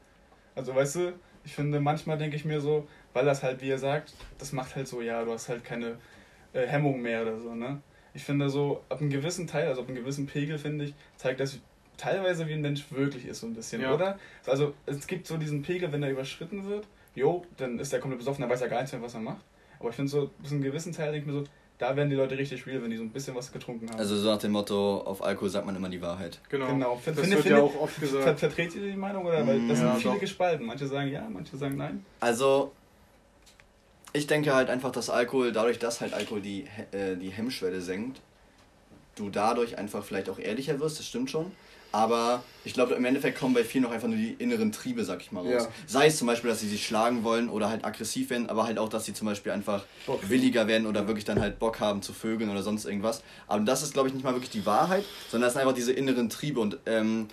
[0.55, 1.13] Also weißt du,
[1.43, 4.75] ich finde, manchmal denke ich mir so, weil das halt, wie ihr sagt, das macht
[4.75, 5.97] halt so, ja, du hast halt keine
[6.53, 7.81] äh, Hemmung mehr oder so, ne?
[8.15, 11.39] Ich finde so, ab einem gewissen Teil, also ab einem gewissen Pegel, finde ich, zeigt
[11.39, 11.59] das
[11.97, 13.93] teilweise, wie ein Mensch wirklich ist, so ein bisschen, Ja.
[13.93, 14.17] oder?
[14.47, 18.19] Also es gibt so diesen Pegel, wenn er überschritten wird, jo, dann ist der komplett
[18.19, 19.41] besoffen, dann weiß er gar nichts mehr, was er macht.
[19.79, 21.47] Aber ich finde so, bis zu einem gewissen Teil denke ich mir so,
[21.77, 23.99] da werden die Leute richtig real, wenn die so ein bisschen was getrunken haben.
[23.99, 26.39] Also so nach dem Motto, auf Alkohol sagt man immer die Wahrheit.
[26.47, 26.67] Genau.
[26.67, 26.95] Genau.
[27.03, 28.39] Das Finde- wird finde- ja auch oft Ver gesagt.
[28.39, 29.45] vertretet ihr die Meinung oder?
[29.45, 30.19] Weil das Ja, sind viele doch.
[30.21, 30.65] gespalten.
[30.65, 32.05] Manche sagen ja, manche sagen nein.
[32.21, 32.71] Also,
[34.15, 38.21] ich denke halt einfach, dass Alkohol, dadurch, dass halt Alkohol die, äh, die Hemmschwelle senkt,
[39.15, 41.51] du dadurch einfach vielleicht auch ehrlicher wirst, das stimmt schon.
[41.91, 45.21] Aber ich glaube, im Endeffekt kommen bei vielen auch einfach nur die inneren Triebe, sag
[45.21, 45.63] ich mal, raus.
[45.63, 45.67] Ja.
[45.87, 48.79] Sei es zum Beispiel, dass sie sich schlagen wollen oder halt aggressiv werden, aber halt
[48.79, 50.29] auch, dass sie zum Beispiel einfach Bock.
[50.29, 53.23] williger werden oder wirklich dann halt Bock haben zu vögeln oder sonst irgendwas.
[53.47, 55.93] Aber das ist, glaube ich, nicht mal wirklich die Wahrheit, sondern das sind einfach diese
[55.93, 57.29] inneren Triebe und ähm,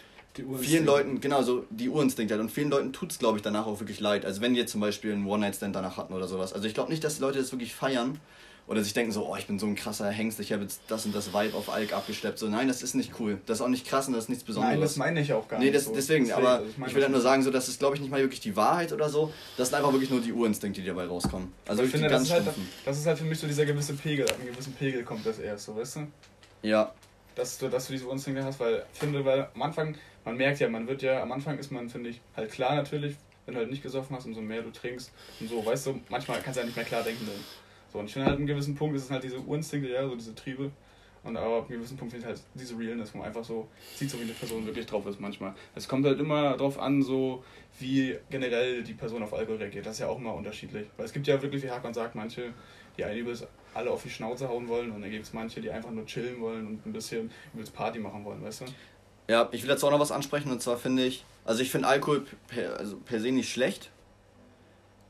[0.60, 2.42] vielen Leuten, genau, so die Urinstinkte halt.
[2.42, 4.24] Und vielen Leuten tut es, glaube ich, danach auch wirklich leid.
[4.24, 6.52] Also wenn die jetzt zum Beispiel einen One-Night-Stand danach hatten oder sowas.
[6.52, 8.18] Also ich glaube nicht, dass die Leute das wirklich feiern
[8.68, 11.04] oder sich denken so, oh, ich bin so ein krasser Hengst, ich habe jetzt das
[11.04, 12.38] und das Vibe auf Alk abgeschleppt.
[12.38, 13.38] So, nein, das ist nicht cool.
[13.44, 14.74] Das ist auch nicht krass und das ist nichts Besonderes.
[14.74, 15.74] Nein, das meine ich auch gar Nee, nicht.
[15.76, 15.92] das, so.
[15.94, 18.00] deswegen, aber also ich, meine will halt das nur sagen, so, das ist, glaube ich,
[18.00, 19.32] nicht mal wirklich die Wahrheit oder so.
[19.56, 21.52] Das sind einfach wirklich nur die Urinstinkte, die dabei rauskommen.
[21.66, 22.44] Also ich finde, das ist, halt,
[22.84, 24.26] das ist halt für mich so dieser gewisse Pegel.
[24.30, 26.06] Ab einem gewissen Pegel kommt das erst, so, weißt du?
[26.62, 26.92] Ja,
[27.34, 30.60] Dass du, dass du diese Urinstinkte hast, weil ich finde, weil am Anfang, man merkt
[30.60, 33.16] ja, man wird ja, am Anfang ist man, finde ich, halt klar natürlich,
[33.46, 36.40] wenn du halt nicht gesoffen hast, umso mehr du trinkst und so, weißt du, manchmal
[36.40, 37.26] kannst du ja nicht mehr klar denken.
[37.26, 37.44] Dann.
[37.92, 40.06] So, und ich finde halt, an einem gewissen Punkt ist es halt diese Urinstinkte, ja,
[40.06, 40.70] so diese Triebe.
[41.24, 43.68] Und aber ab einem gewissen Punkt finde ich halt diese Realness, wo man einfach so
[43.94, 45.54] sieht, so wie eine Person wirklich drauf ist manchmal.
[45.74, 47.44] Es kommt halt immer drauf an, so
[47.78, 49.86] wie generell die Person auf Alkohol reagiert.
[49.86, 50.88] Das ist ja auch immer unterschiedlich.
[50.96, 52.52] Weil es gibt ja wirklich, wie Hakan sagt, manche,
[52.96, 55.70] die einen übelst alle auf die Schnauze hauen wollen und dann gibt es manche, die
[55.70, 58.64] einfach nur chillen wollen und ein bisschen übelst Party machen wollen, weißt du?
[59.28, 61.88] Ja, ich will dazu auch noch was ansprechen und zwar finde ich, also ich finde
[61.88, 63.90] Alkohol per, also per se nicht schlecht.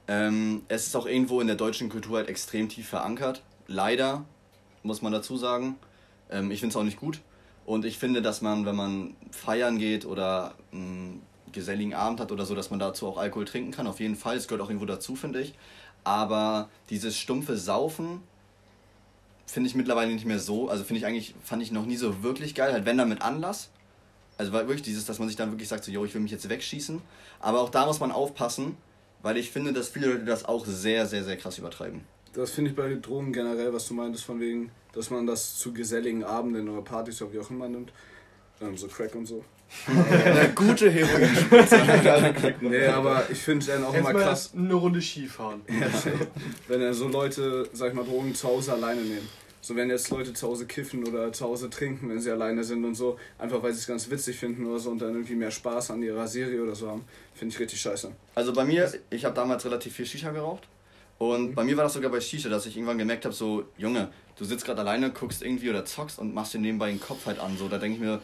[0.08, 3.42] Ähm, es ist auch irgendwo in der deutschen Kultur halt extrem tief verankert.
[3.66, 4.24] Leider,
[4.82, 5.76] muss man dazu sagen.
[6.30, 7.20] Ähm, ich finde es auch nicht gut.
[7.64, 12.46] Und ich finde, dass man, wenn man feiern geht oder einen geselligen Abend hat oder
[12.46, 13.86] so, dass man dazu auch Alkohol trinken kann.
[13.86, 14.36] Auf jeden Fall.
[14.36, 15.54] Es gehört auch irgendwo dazu, finde ich.
[16.04, 18.22] Aber dieses stumpfe Saufen
[19.46, 20.68] finde ich mittlerweile nicht mehr so.
[20.68, 22.72] Also finde ich eigentlich, fand ich noch nie so wirklich geil.
[22.72, 23.70] Halt wenn dann mit Anlass.
[24.42, 26.32] Also war wirklich dieses, dass man sich dann wirklich sagt, so, yo, ich will mich
[26.32, 27.00] jetzt wegschießen.
[27.38, 28.76] Aber auch da muss man aufpassen,
[29.22, 32.00] weil ich finde, dass viele Leute das auch sehr, sehr, sehr krass übertreiben.
[32.32, 35.72] Das finde ich bei Drogen generell, was du meintest, von wegen, dass man das zu
[35.72, 37.92] geselligen Abenden oder Partys oder wie auch immer nimmt.
[38.60, 39.44] Ähm, so Crack und so.
[39.86, 41.30] Eine gute Heroin.
[42.62, 45.60] Nee, aber ich finde es dann auch immer mal krass, eine Runde Skifahren.
[46.66, 49.28] wenn dann so Leute, sag ich mal, Drogen zu Hause alleine nehmen.
[49.64, 52.84] So wenn jetzt Leute zu Hause kiffen oder zu Hause trinken, wenn sie alleine sind
[52.84, 55.52] und so, einfach weil sie es ganz witzig finden oder so und dann irgendwie mehr
[55.52, 58.10] Spaß an ihrer Serie oder so haben, finde ich richtig scheiße.
[58.34, 60.66] Also bei mir, ich habe damals relativ viel Shisha geraucht.
[61.18, 64.10] Und bei mir war das sogar bei Shisha, dass ich irgendwann gemerkt habe, so, Junge,
[64.36, 67.38] du sitzt gerade alleine, guckst irgendwie oder zockst und machst dir nebenbei den Kopf halt
[67.38, 67.56] an.
[67.56, 68.20] So, da denke ich mir,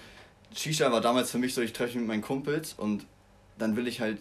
[0.52, 3.06] Shisha war damals für mich so, ich treffe mich mit meinen Kumpels und
[3.58, 4.18] dann will ich halt,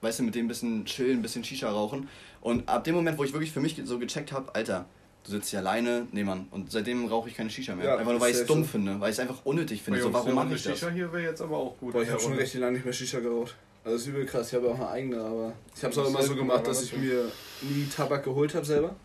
[0.00, 2.08] weißt du, mit dem ein bisschen chillen, ein bisschen Shisha rauchen.
[2.40, 4.86] Und ab dem Moment, wo ich wirklich für mich so gecheckt habe, Alter,
[5.26, 6.46] du sitzt hier alleine, nee Mann.
[6.50, 7.86] Und seitdem rauche ich keine Shisha mehr.
[7.86, 8.68] Ja, Einfach nur, weil ich es dumm so.
[8.70, 10.00] finde, weil ich es einfach unnötig finde.
[10.00, 10.72] So, warum mache ich das?
[10.78, 11.92] Shisha hier wäre jetzt aber auch gut.
[11.92, 13.54] Boah, ich habe schon richtig lange nicht mehr Shisha geraucht.
[13.84, 14.48] Also das ist übel krass.
[14.48, 16.96] Ich habe auch eine eigene, aber ich habe es auch immer so gemacht, dass ich
[16.96, 17.30] mir
[17.62, 18.96] nie Tabak geholt habe selber,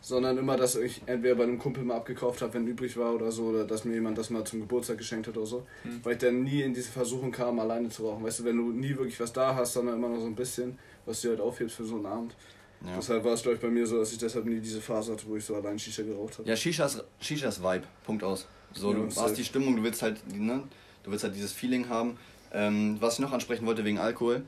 [0.00, 3.30] sondern immer, dass ich entweder bei einem Kumpel mal abgekauft habe, wenn übrig war oder
[3.30, 6.00] so, oder dass mir jemand das mal zum Geburtstag geschenkt hat oder so, Hm.
[6.02, 8.24] weil ich dann nie in diese Versuchung kam, alleine zu rauchen.
[8.24, 10.78] Weißt du, wenn du nie wirklich was da hast, sondern immer noch so ein bisschen,
[11.06, 12.34] was du halt aufhebst für so einen Abend.
[12.82, 12.96] Ja.
[12.96, 15.24] Deshalb war es, glaube ich, bei mir so, dass ich deshalb nie diese Phase hatte,
[15.26, 16.48] wo ich so allein Shisha geraucht habe.
[16.48, 17.84] Ja, Shishas, Shishas Vibe.
[18.04, 18.46] Punkt aus.
[18.72, 20.62] So, Ja, du hast die Stimmung, du willst halt, ne,
[21.02, 22.18] du willst halt dieses Feeling haben.
[22.52, 24.42] Ähm, was ich noch ansprechen wollte wegen Alkohol.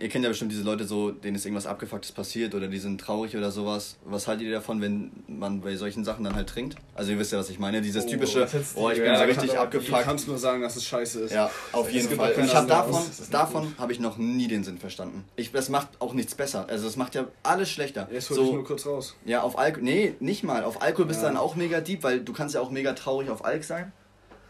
[0.00, 2.98] Ihr kennt ja bestimmt diese Leute so, denen ist irgendwas Abgefucktes passiert oder die sind
[3.00, 3.98] traurig oder sowas.
[4.06, 6.76] Was haltet ihr davon, wenn man bei solchen Sachen dann halt trinkt?
[6.94, 7.82] Also ihr wisst ja, was ich meine.
[7.82, 10.02] Dieses Oh, typische, das oh, ich die- bin ja, so richtig aber- Du abgefuckt.
[10.02, 11.32] kannst nur sagen, dass es scheiße ist.
[11.34, 12.32] Ja, auf Es jeden Fall.
[12.32, 15.24] Und ich andere davon, das davon habe ich noch nie den Sinn verstanden.
[15.36, 16.66] Ich, das macht auch nichts besser.
[16.70, 18.08] Also es macht ja alles schlechter.
[18.10, 19.14] Jetzt hol ich So, nur kurz raus.
[19.26, 19.84] ja, auf Alkohol.
[19.84, 20.64] Nee, nicht mal.
[20.64, 21.32] Auf Alkohol bist du Ja.
[21.32, 23.92] dann auch mega deep, weil du kannst ja auch mega traurig auf Alk sein.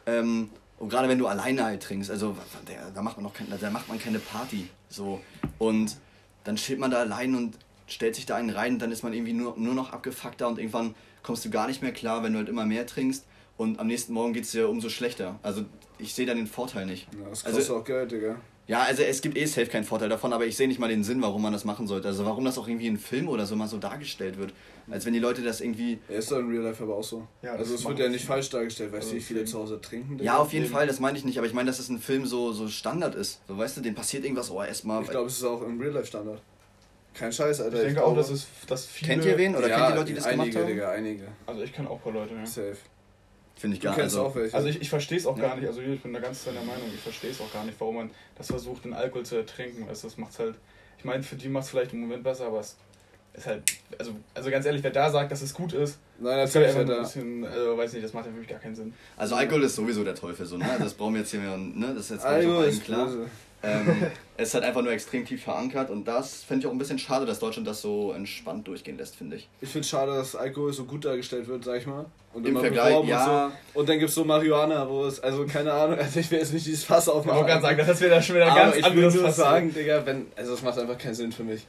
[0.06, 0.50] Ähm,
[0.80, 2.36] und gerade wenn du alleine halt trinkst, also
[2.94, 4.68] da macht man noch kein, da macht man keine Party.
[4.88, 5.20] So.
[5.58, 5.96] Und
[6.42, 7.56] dann steht man da allein und
[7.86, 10.58] stellt sich da einen rein und dann ist man irgendwie nur, nur noch abgefuckter und
[10.58, 13.24] irgendwann kommst du gar nicht mehr klar, wenn du halt immer mehr trinkst.
[13.56, 15.38] Und am nächsten Morgen geht es dir umso schlechter.
[15.42, 15.64] Also
[15.98, 17.08] ich sehe da den Vorteil nicht.
[17.12, 18.36] Ja, das Also- kostet auch Geld, Digga.
[18.70, 21.02] Ja, also es gibt eh safe keinen Vorteil davon, aber ich sehe nicht mal den
[21.02, 22.06] Sinn, warum man das machen sollte.
[22.06, 24.54] Also warum das auch irgendwie in Film oder so mal so dargestellt wird.
[24.88, 25.98] Als wenn die Leute das irgendwie.
[26.08, 27.26] Ja, ist doch in Real Life aber auch so.
[27.42, 29.58] Ja, also das es wird ja nicht falsch dargestellt, weißt du, Also wie viele deswegen-
[29.58, 30.22] zu Hause trinken.
[30.22, 30.66] Ja, auf jeden.
[30.66, 33.16] Fall, das meine ich nicht, aber ich meine, dass es ein Film so, so Standard
[33.16, 33.40] ist.
[33.48, 35.02] So weißt du, dem passiert irgendwas, oh, erstmal.
[35.02, 36.40] Ich glaube, es ist auch im Real Life Standard.
[37.12, 37.76] Kein Scheiß, Alter.
[37.76, 39.14] Ich denke auch, dass es dass viele.
[39.14, 39.56] Kennt ihr wen?
[39.56, 40.72] Oder ja, kennt ihr Leute, die das einige, gemacht haben?
[40.72, 41.24] Digga, einige.
[41.44, 42.46] Also ich kenne auch ein paar Leute, ja.
[42.46, 42.76] Safe.
[43.60, 44.56] Finde ich Du gar kennst also, auch welche.
[44.56, 45.48] Also ich, ich verstehe es auch Ja.
[45.48, 47.78] gar nicht, also ich bin da ganz deiner Meinung, ich verstehe es auch gar nicht,
[47.78, 49.84] warum man das versucht, den Alkohol zu ertrinken.
[49.86, 50.54] Also das macht's halt,
[50.96, 52.76] ich meine, für die macht es vielleicht im Moment besser, aber es
[53.34, 53.62] ist halt,
[53.98, 56.66] also, also ganz ehrlich, wer da sagt, dass es gut ist, Nein, das ist halt
[56.68, 58.94] einfach ein bisschen, also weiß nicht, das macht ja wirklich gar keinen Sinn.
[59.18, 60.66] also Alkohol ist sowieso der Teufel, so, ne?
[60.78, 61.92] Das brauchen wir jetzt hier mehr, ne?
[61.94, 63.06] Das ist jetzt glaub ich, allen klar.
[63.06, 63.26] böse.
[63.62, 64.06] Ähm,
[64.38, 66.98] es ist halt einfach nur extrem tief verankert und das finde ich auch ein bisschen
[66.98, 69.48] schade, dass Deutschland das so entspannt durchgehen lässt, finde ich.
[69.60, 72.06] Ich finde schade, dass Alkohol so gut dargestellt wird, sag ich mal.
[72.32, 73.46] Und Im immer Vergleich, ja.
[73.46, 73.80] Und, so.
[73.80, 76.54] und dann gibt es so Marihuana, wo es, also keine Ahnung, also ich will jetzt
[76.54, 77.36] nicht dieses Fass Ich aufmachen.
[77.38, 79.36] wollte gerade sagen, das wäre da schon wieder ganz ich will anderes nur Fass.
[79.36, 81.66] sagen, Digga, wenn, also es macht einfach keinen Sinn für mich.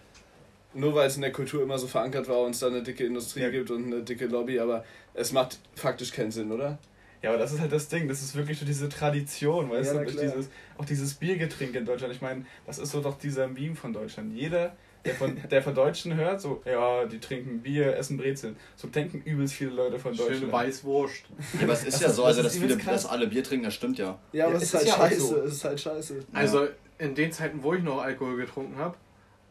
[0.73, 3.05] Nur weil es in der Kultur immer so verankert war und es da eine dicke
[3.05, 3.49] Industrie Ja.
[3.49, 6.77] gibt und eine dicke Lobby, aber es macht faktisch keinen Sinn, oder?
[7.22, 10.03] Ja, aber das ist halt das Ding, das ist wirklich so diese Tradition, weißt Ja,
[10.03, 12.13] du, dieses, auch dieses Biergetränk in Deutschland.
[12.13, 14.34] Ich meine, das ist so doch dieser Meme von Deutschland.
[14.34, 18.55] Jeder, der von, der von Deutschen hört, so, ja, die trinken Bier, essen Brezeln.
[18.76, 20.51] So denken übelst viele Leute von Schöne Deutschland.
[20.53, 21.24] Weißwurst.
[21.57, 23.28] Ja, aber es ist Das ja ist- so, das also ist dass viele, dass alle
[23.28, 24.17] Bier trinken, das stimmt ja.
[24.32, 25.38] Ja, Ja, aber es es ist halt ja scheiße, so.
[25.41, 26.19] es ist halt scheiße.
[26.34, 26.67] Also
[26.97, 28.97] in den Zeiten, wo ich noch Alkohol getrunken habe,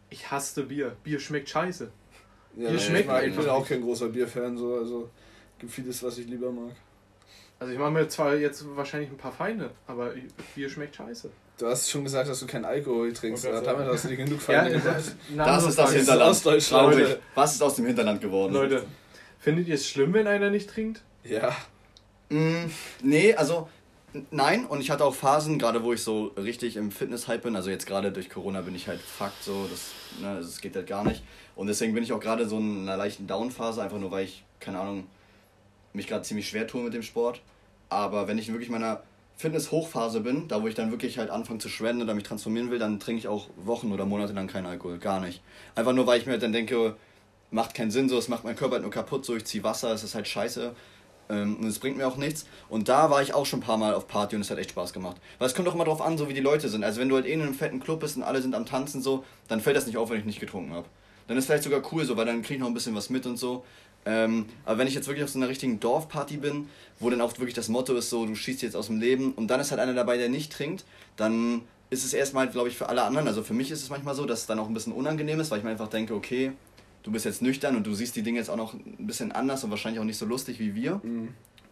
[0.08, 0.96] ich hasste Bier.
[1.04, 1.84] Bier schmeckt scheiße.
[2.56, 5.08] Ja, Bier nee, schmeckt ich, mag, ich bin auch kein großer Bierfan, so, also
[5.60, 6.72] gibt vieles, was ich lieber mag.
[7.60, 10.14] Also ich mache mir zwar jetzt wahrscheinlich ein paar Feinde, aber
[10.54, 11.30] Bier schmeckt scheiße.
[11.58, 14.40] Du hast schon gesagt, dass du kein Alkohol trinkst, gerade damit hast du dir genug
[14.48, 15.48] Ja, Feinde das, gemacht.
[15.48, 15.92] Das ist das.
[15.92, 16.44] Hinterland.
[16.70, 17.20] Leute.
[17.34, 18.54] Was ist aus dem Hinterland geworden?
[18.54, 18.84] Leute,
[19.38, 21.02] findet ihr es schlimm, wenn einer nicht trinkt?
[21.22, 21.54] Ja,
[22.30, 22.66] Mm,
[23.02, 23.68] nee, also
[24.30, 24.64] nein.
[24.64, 27.56] Und ich hatte auch Phasen, gerade wo ich so richtig im Fitness-Hype bin.
[27.56, 29.66] Also jetzt gerade durch Corona bin ich halt fucked so.
[29.68, 29.90] Das,
[30.22, 31.22] ne, das geht halt gar nicht.
[31.56, 34.44] Und deswegen bin ich auch gerade so in einer leichten Down-Phase, einfach nur weil ich,
[34.60, 35.08] keine Ahnung,
[35.92, 37.40] mich gerade ziemlich schwer tue mit dem Sport.
[37.88, 39.02] Aber wenn ich wirklich in meiner
[39.36, 42.78] Fitness-Hochphase bin, da wo ich dann wirklich halt anfange zu schwenden oder mich transformieren will,
[42.78, 44.98] dann trinke ich auch Wochen oder Monate lang keinen Alkohol.
[44.98, 45.42] Gar nicht.
[45.74, 46.96] Einfach nur, weil ich mir halt dann denke,
[47.50, 49.92] macht keinen Sinn so, es macht meinen Körper halt nur kaputt, so ich ziehe Wasser,
[49.92, 50.74] es ist halt scheiße.
[51.30, 52.46] Ähm, und es bringt mir auch nichts.
[52.68, 54.70] Und da war ich auch schon ein paar Mal auf Party und es hat echt
[54.70, 55.16] Spaß gemacht.
[55.38, 56.84] Weil es kommt auch immer drauf an, so wie die Leute sind.
[56.84, 59.00] Also wenn du halt eh in einem fetten Club bist und alle sind am Tanzen
[59.00, 60.86] so, dann fällt das nicht auf, wenn ich nicht getrunken habe.
[61.28, 63.24] Dann ist vielleicht sogar cool so, weil dann kriege ich noch ein bisschen was mit
[63.24, 63.64] und so.
[64.06, 67.36] Ähm, aber wenn ich jetzt wirklich auf so einer richtigen Dorfparty bin, wo dann auch
[67.38, 69.80] wirklich das Motto ist so, du schießt jetzt aus dem Leben und dann ist halt
[69.80, 70.84] einer dabei, der nicht trinkt,
[71.16, 74.14] dann ist es erstmal, glaube ich, für alle anderen, also für mich ist es manchmal
[74.14, 76.52] so, dass es dann auch ein bisschen unangenehm ist, weil ich mir einfach denke, okay,
[77.02, 79.64] du bist jetzt nüchtern und du siehst die Dinge jetzt auch noch ein bisschen anders
[79.64, 81.00] und wahrscheinlich auch nicht so lustig wie wir.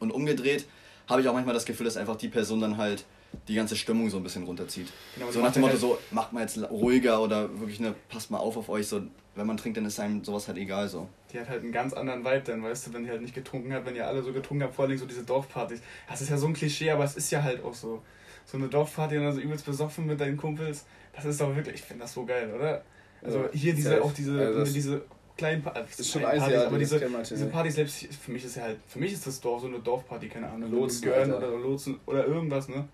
[0.00, 0.66] Und umgedreht
[1.08, 3.04] habe ich auch manchmal das Gefühl, dass einfach die Person dann halt
[3.46, 4.88] die ganze Stimmung so ein bisschen runterzieht.
[5.14, 8.30] Genau, so nach dem Motto, halt- so macht mal jetzt ruhiger oder wirklich ne, passt
[8.30, 8.86] mal auf auf euch.
[8.86, 9.02] So,
[9.38, 11.08] wenn man trinkt, dann ist einem sowas halt egal so.
[11.32, 13.72] Die hat halt einen ganz anderen Vibe dann, weißt du, wenn die halt nicht getrunken
[13.72, 15.80] hat, wenn ihr alle so getrunken habt, vor allem so diese Dorfpartys.
[16.08, 18.02] Das ist ja so ein Klischee, aber es ist ja halt auch so.
[18.44, 20.84] So eine Dorfparty und dann so übelst besoffen mit deinen Kumpels,
[21.14, 22.82] das ist doch wirklich, ich finde das so geil, oder?
[23.22, 24.02] Also Ja, hier diese, safe.
[24.04, 25.02] auch diese, Also das- diese
[25.36, 27.46] kleinen Pa- äh, ist schon kleinen Asiatisch, aber diese, diese.
[27.46, 30.28] Partys selbst, für mich ist ja halt, für mich ist das Dorf so eine Dorfparty,
[30.28, 31.48] keine Ahnung, Lotsen, Gören Alter.
[31.48, 32.88] oder Lotsen oder irgendwas, ne?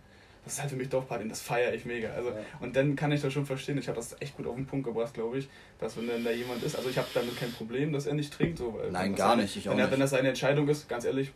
[0.44, 2.10] Das ist halt für mich Dorfparty und das feiere ich mega.
[2.10, 2.36] Also, Ja.
[2.60, 3.78] Und dann kann ich das schon verstehen.
[3.78, 6.30] Ich habe das echt gut auf den Punkt gebracht, glaube ich, dass wenn dann da
[6.30, 8.58] jemand ist, also ich habe damit kein Problem, dass er nicht trinkt.
[8.58, 9.90] So, weil Nein, gar nicht, ich auch wenn, nicht.
[9.92, 11.32] wenn das seine Entscheidung ist, ganz ehrlich,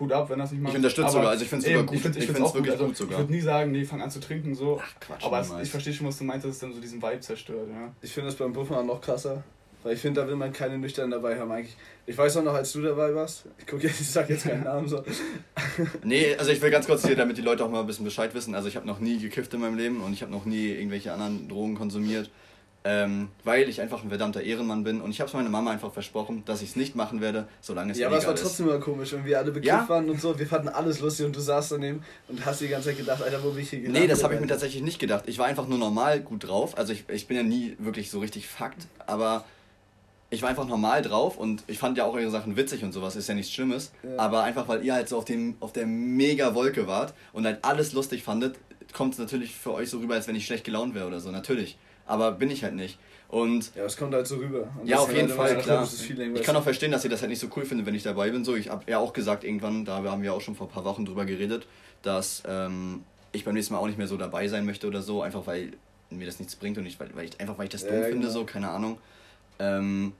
[0.00, 0.72] Hut ab, wenn das nicht macht.
[0.72, 1.96] Ich unterstütze sogar, also ich find's sogar eben, gut.
[1.96, 2.54] Ich finde es auch gut.
[2.54, 3.12] wirklich Also, gut sogar.
[3.12, 4.80] Ich würde nie sagen, nee, fang an zu trinken, so.
[4.82, 7.02] Ach Quatsch, aber es, ich verstehe schon, was du meinst, dass es dann so diesen
[7.02, 7.92] Vibe zerstört, ja.
[8.00, 9.42] Ich finde das beim Buffmachen noch krasser.
[9.84, 11.76] Weil ich finde, da will man keine Nüchtern dabei haben eigentlich.
[12.06, 13.44] Ich weiß auch noch, als du dabei warst.
[13.58, 15.02] Ich gucke jetzt, ich sag jetzt keinen Namen so.
[16.02, 18.34] Nee, also ich will ganz kurz hier, damit die Leute auch mal ein bisschen Bescheid
[18.34, 18.54] wissen.
[18.54, 21.12] Also ich habe noch nie gekifft in meinem Leben und ich habe noch nie irgendwelche
[21.12, 22.30] anderen Drogen konsumiert.
[22.84, 25.92] Ähm, weil ich einfach ein verdammter Ehrenmann bin und ich habe es meiner Mama einfach
[25.92, 28.42] versprochen, dass ich es nicht machen werde, solange es Ja, aber es illegal war ist.
[28.48, 29.88] trotzdem immer komisch, wenn wir alle bekifft Ja?
[29.88, 30.38] waren und so.
[30.38, 33.42] Wir fanden alles lustig und du saßt daneben und hast die ganze Zeit gedacht, Alter,
[33.42, 34.50] wo bin ich hier Nee, das habe ich mir gelandet?
[34.50, 35.24] tatsächlich nicht gedacht.
[35.26, 36.78] Ich war einfach nur normal gut drauf.
[36.78, 39.44] Also ich, ich bin ja nie wirklich so richtig Fakt, aber
[40.30, 43.16] ich war einfach normal drauf und ich fand ja auch eure Sachen witzig und sowas,
[43.16, 43.92] ist ja nichts Schlimmes.
[44.02, 44.18] Ja.
[44.18, 47.64] Aber einfach weil ihr halt so auf, dem, auf der mega Wolke wart und halt
[47.64, 48.56] alles lustig fandet,
[48.92, 51.30] kommt es natürlich für euch so rüber, als wenn ich schlecht gelaunt wäre oder so,
[51.30, 51.78] natürlich.
[52.06, 52.98] Aber bin ich halt nicht.
[53.28, 54.68] Und Ja, es kommt halt so rüber.
[54.80, 55.88] Und ja, auf jeden halt Fall, ein klar.
[56.34, 58.30] Ich kann auch verstehen, dass ihr das halt nicht so cool findet, wenn ich dabei
[58.30, 58.44] bin.
[58.44, 60.84] So, ich habe ja auch gesagt irgendwann, da haben wir auch schon vor ein paar
[60.84, 61.66] Wochen drüber geredet,
[62.02, 65.20] dass ähm, ich beim nächsten Mal auch nicht mehr so dabei sein möchte oder so,
[65.20, 65.72] einfach weil
[66.10, 68.02] mir das nichts bringt und nicht, weil, weil ich, einfach weil ich das Ja, dumm
[68.04, 68.30] finde, genau.
[68.30, 68.98] so, keine Ahnung.
[69.58, 70.12] Ähm,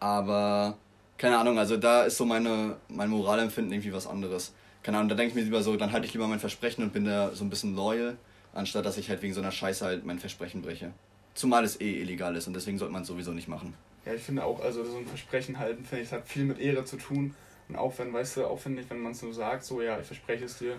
[0.00, 0.76] aber,
[1.18, 4.52] keine Ahnung, also da ist so meine, mein Moralempfinden irgendwie was anderes.
[4.82, 6.92] Keine Ahnung, da denke ich mir lieber so, dann halte ich lieber mein Versprechen und
[6.92, 8.16] bin da so ein bisschen loyal,
[8.52, 10.92] anstatt dass ich halt wegen so einer Scheiße halt mein Versprechen breche.
[11.34, 13.74] Zumal es eh illegal ist und deswegen sollte man es sowieso nicht machen.
[14.04, 16.58] Ja, ich finde auch, also so ein Versprechen halten, finde ich, es hat viel mit
[16.58, 17.34] Ehre zu tun.
[17.68, 19.98] Und auch wenn, weißt du, auch finde ich, wenn man es so sagt, so ja,
[19.98, 20.76] ich verspreche es dir,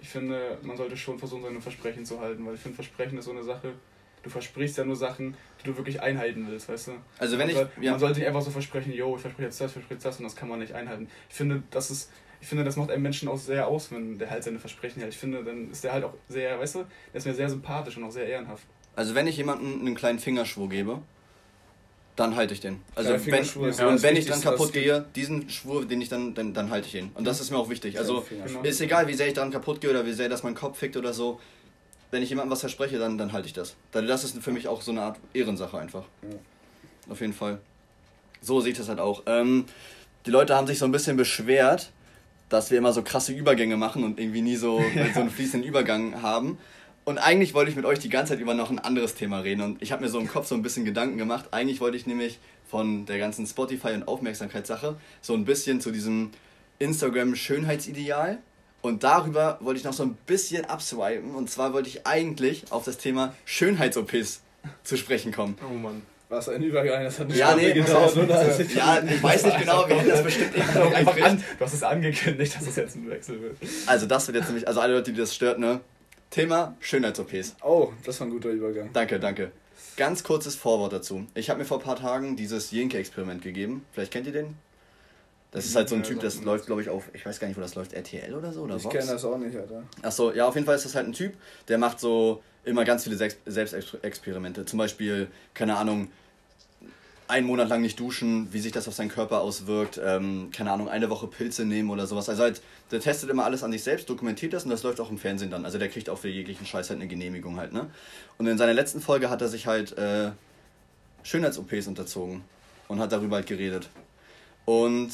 [0.00, 3.24] ich finde, man sollte schon versuchen, seine Versprechen zu halten, weil ich finde, Versprechen ist
[3.24, 3.72] so eine Sache,
[4.22, 6.92] du versprichst ja nur Sachen, die du wirklich einhalten willst, weißt du?
[7.18, 9.46] Also wenn man, ich, soll, ja, man sollte nicht einfach so versprechen, yo, ich verspreche
[9.46, 11.08] jetzt das, ich verspreche jetzt das und das kann man nicht einhalten.
[11.28, 12.10] Ich finde, das ist,
[12.40, 15.12] ich finde, das macht einen Menschen auch sehr aus, wenn der halt seine Versprechen hält.
[15.12, 16.78] Ich finde, dann ist der halt auch sehr, weißt du,
[17.12, 18.64] der ist mir sehr sympathisch und auch sehr ehrenhaft.
[18.96, 21.00] Also wenn ich jemandem einen kleinen Fingerschwur gebe,
[22.18, 22.80] dann halte ich den.
[22.96, 26.52] Also wenn, ist und wenn ich dann kaputt gehe, diesen Schwur, den ich dann, dann,
[26.52, 27.10] dann halte ich ihn.
[27.14, 27.98] Und das ist mir auch wichtig.
[27.98, 28.24] Also.
[28.28, 28.62] Genau.
[28.62, 30.96] ist egal, wie sehr ich daran kaputt gehe oder wie sehr das mein Kopf fickt
[30.96, 31.40] oder so.
[32.10, 33.76] Wenn ich jemandem was verspreche, dann, dann halte ich das.
[33.92, 36.04] Dann- Das ist für mich auch so eine Art Ehrensache einfach.
[36.22, 36.38] Ja.
[37.12, 37.60] Auf jeden Fall.
[38.40, 39.22] So sehe ich das halt auch.
[39.26, 39.64] Ähm,
[40.26, 41.90] die Leute haben sich so ein bisschen beschwert,
[42.48, 44.80] dass wir immer so krasse Übergänge machen und irgendwie nie so,
[45.14, 46.58] so einen fließenden Übergang haben.
[47.04, 49.62] Und eigentlich wollte ich mit euch die ganze Zeit über noch ein anderes Thema reden.
[49.62, 51.46] Und ich habe mir so im Kopf so ein bisschen Gedanken gemacht.
[51.52, 52.38] Eigentlich wollte ich nämlich
[52.68, 56.30] von der ganzen Spotify- und Aufmerksamkeitssache so ein bisschen zu diesem
[56.78, 58.38] Instagram-Schönheitsideal.
[58.80, 61.34] Und darüber wollte ich noch so ein bisschen abswipen.
[61.34, 64.40] Und zwar wollte ich eigentlich auf das Thema Schönheits-OPs
[64.84, 65.56] zu sprechen kommen.
[65.68, 66.02] Oh Mann.
[66.28, 68.60] Was ein Übergang, das hat eine Ja, nee, gedauert, oder?
[68.60, 70.54] Ich- Ja, ich weiß nicht genau, wir hätten das bestimmt
[70.94, 73.56] Einfach an, du hast es angekündigt, dass es jetzt ein Wechsel wird.
[73.86, 75.80] Also das wird jetzt nämlich, also alle Leute, die das stört, ne?
[76.30, 77.56] Thema Schönheits-OPs.
[77.62, 78.90] Oh, das war ein guter Übergang.
[78.92, 79.52] Danke, danke.
[79.96, 81.26] Ganz kurzes Vorwort dazu.
[81.34, 83.86] Ich habe mir vor ein paar Tagen dieses Jenke-Experiment gegeben.
[83.92, 84.54] Vielleicht kennt ihr den?
[85.50, 87.56] Das ist halt so ein Typ, das läuft, glaube ich, auf, ich weiß gar nicht,
[87.56, 88.62] wo das läuft, RTL oder so?
[88.62, 89.82] Oder Ich kenne das auch nicht, Alter.
[90.02, 91.32] Achso, ja, auf jeden Fall ist das halt ein Typ,
[91.68, 94.66] der macht so immer ganz viele Selbstexperimente.
[94.66, 96.10] Zum Beispiel, keine Ahnung,
[97.28, 100.88] einen Monat lang nicht duschen, wie sich das auf seinen Körper auswirkt, ähm, keine Ahnung,
[100.88, 102.28] eine Woche Pilze nehmen oder sowas.
[102.28, 105.10] Also halt, der testet immer alles an sich selbst, dokumentiert das und das läuft auch
[105.10, 105.64] im Fernsehen dann.
[105.66, 107.86] Also der kriegt auch für jeglichen Scheiß halt eine Genehmigung halt, ne?
[108.38, 110.30] Und in seiner letzten Folge hat er sich halt äh,
[111.22, 112.42] Schönheits-OPs unterzogen
[112.88, 113.90] und hat darüber halt geredet.
[114.64, 115.10] Und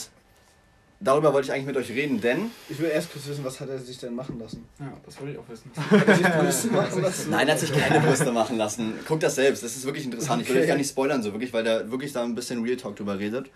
[1.04, 3.68] darüber wollte ich eigentlich mit euch reden, denn Ich will erst kurz wissen, was hat
[3.68, 4.64] er sich denn machen lassen?
[4.80, 5.70] Ja, das wollte ich auch wissen.
[5.76, 7.30] Hat er sich Brüste machen lassen?
[7.30, 8.94] Nein, er hat sich keine Brüste machen lassen.
[9.06, 10.42] Guck das selbst, das ist wirklich interessant.
[10.42, 12.76] Ich will euch gar nicht spoilern, so wirklich, weil der wirklich da ein bisschen Real
[12.76, 13.50] Talk drüber redet.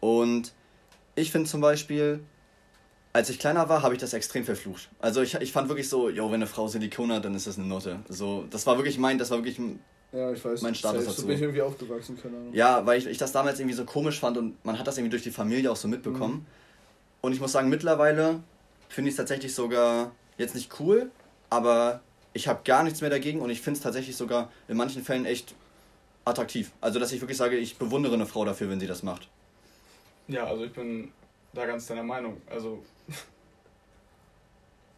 [0.00, 0.52] Und
[1.14, 2.20] ich finde zum Beispiel,
[3.12, 4.88] als ich kleiner war, habe ich das extrem verflucht.
[5.00, 7.58] Also ich, ich fand wirklich so, jo, wenn eine Frau Silikon hat, dann ist das
[7.58, 7.98] eine Note.
[8.08, 9.58] So, das war wirklich mein, das war wirklich,
[10.12, 10.62] Ja, ich weiß.
[10.62, 11.26] Mein Status Safe, So dazu.
[11.26, 12.54] bin ich irgendwie aufgewachsen, keine Ahnung.
[12.54, 15.10] ja, weil ich, ich das damals irgendwie so komisch fand und man hat das irgendwie
[15.10, 16.46] durch die Familie auch so mitbekommen.
[17.22, 18.40] Und ich muss sagen, mittlerweile
[18.88, 21.10] finde ich es tatsächlich sogar jetzt nicht cool,
[21.48, 22.00] aber
[22.34, 25.24] ich habe gar nichts mehr dagegen und ich finde es tatsächlich sogar in manchen Fällen
[25.24, 25.54] echt
[26.24, 26.72] attraktiv.
[26.80, 29.28] Also, dass ich wirklich sage, ich bewundere eine Frau dafür, wenn sie das macht.
[30.28, 31.12] Ja, also ich bin
[31.52, 32.40] da ganz deiner Meinung.
[32.50, 32.82] Also,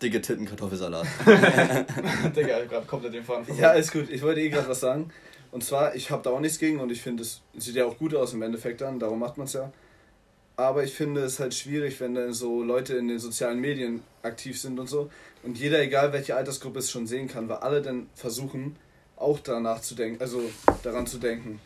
[0.03, 1.07] Dicke Titten, Kartoffelsalat.
[1.27, 4.11] Digga, ich hab gerade komplett den Faden Ja, ist gut.
[4.11, 5.11] Ich wollte eh gerade was sagen.
[5.51, 7.97] Und zwar, ich habe da auch nichts gegen und ich finde, es sieht ja auch
[7.97, 9.73] gut aus im Endeffekt dann, darum macht man es ja.
[10.57, 14.61] Aber ich finde es halt schwierig, wenn dann so Leute in den sozialen Medien aktiv
[14.61, 15.11] sind und so
[15.43, 18.77] und jeder, egal welche Altersgruppe es schon sehen kann, weil alle dann versuchen,
[19.17, 20.41] auch danach zu denken, also
[20.83, 21.61] daran zu denken,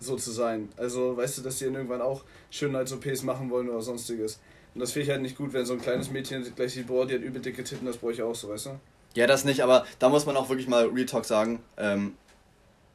[0.00, 0.68] so zu sein.
[0.76, 4.40] Also, weißt du, dass die dann irgendwann auch Schönheits-OPs machen wollen oder sonstiges.
[4.74, 7.06] Und das finde ich halt nicht gut, wenn so ein kleines Mädchen gleich sieht, boah,
[7.06, 8.70] die hat übel dicke Titten, das brauche ich auch so, weißt du?
[9.14, 11.62] ja, das nicht, aber da muss man auch wirklich mal Real Talk sagen.
[11.76, 12.16] Ähm,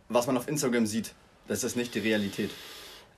[0.09, 1.13] was man auf Instagram sieht,
[1.47, 2.49] das ist nicht die Realität.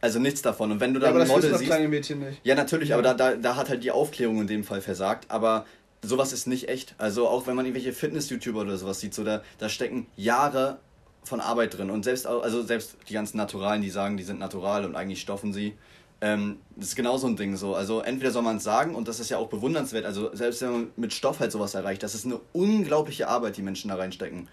[0.02, 0.72] Also nichts davon.
[0.72, 1.70] Und wenn du Ja, dann aber ein das Model siehst.
[1.70, 2.40] kleine Mädchen nicht.
[2.44, 5.26] Ja, natürlich, aber da, da, da hat halt die Aufklärung in dem Fall versagt.
[5.30, 5.66] Aber
[6.02, 6.96] sowas ist nicht echt.
[6.98, 10.80] Also auch wenn man irgendwelche Fitness-YouTuber oder sowas sieht, so da, da stecken Jahre
[11.24, 11.90] von Arbeit drin.
[11.90, 15.52] Und selbst, also selbst die ganzen Naturalen, die sagen, die sind natural und eigentlich stoffen
[15.52, 15.76] sie.
[16.22, 17.76] Ähm, das ist genau so ein Ding so.
[17.76, 20.06] Also entweder soll man es sagen und das ist ja auch bewundernswert.
[20.06, 23.62] Also selbst wenn man mit Stoff halt sowas erreicht, das ist eine unglaubliche Arbeit, die
[23.62, 24.48] Menschen da reinstecken.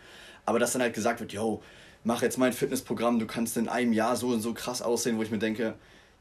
[0.44, 1.62] Aber dass dann halt gesagt wird, yo,
[2.07, 5.22] mach jetzt mein Fitnessprogramm, du kannst in einem Jahr so und so krass aussehen, wo
[5.22, 5.74] ich mir denke,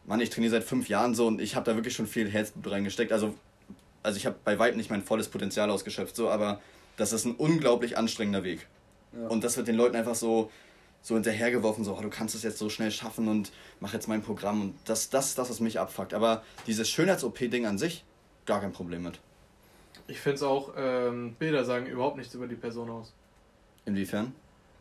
[0.05, 2.71] Mann, ich trainiere seit fünf Jahren so und ich habe da wirklich schon viel Herzblut
[2.71, 3.11] reingesteckt.
[3.11, 3.36] Also,
[4.01, 6.59] also ich habe bei weitem nicht mein volles Potenzial ausgeschöpft, so, aber
[6.97, 8.67] das ist ein unglaublich anstrengender Weg.
[9.13, 9.27] Ja.
[9.27, 10.49] Und das wird den Leuten einfach so,
[11.03, 14.23] so hinterhergeworfen, so, oh, du kannst es jetzt so schnell schaffen und mach jetzt mein
[14.23, 14.61] Programm.
[14.61, 16.15] Und das, das, das, was mich abfuckt.
[16.15, 18.03] Aber dieses Schönheits-OP-Ding an sich,
[18.47, 19.19] gar kein Problem mit.
[20.07, 23.13] Ich finde es auch, ähm, Bilder sagen überhaupt nichts über die Person aus.
[23.86, 24.33] Inwiefern?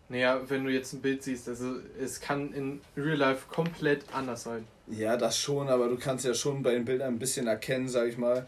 [0.08, 4.44] Naja, wenn du jetzt ein Bild siehst, also es kann in Real Life komplett anders
[4.44, 4.66] sein.
[4.86, 8.08] Ja, das schon, aber du kannst ja schon bei den Bildern ein bisschen erkennen, sag
[8.08, 8.46] ich mal,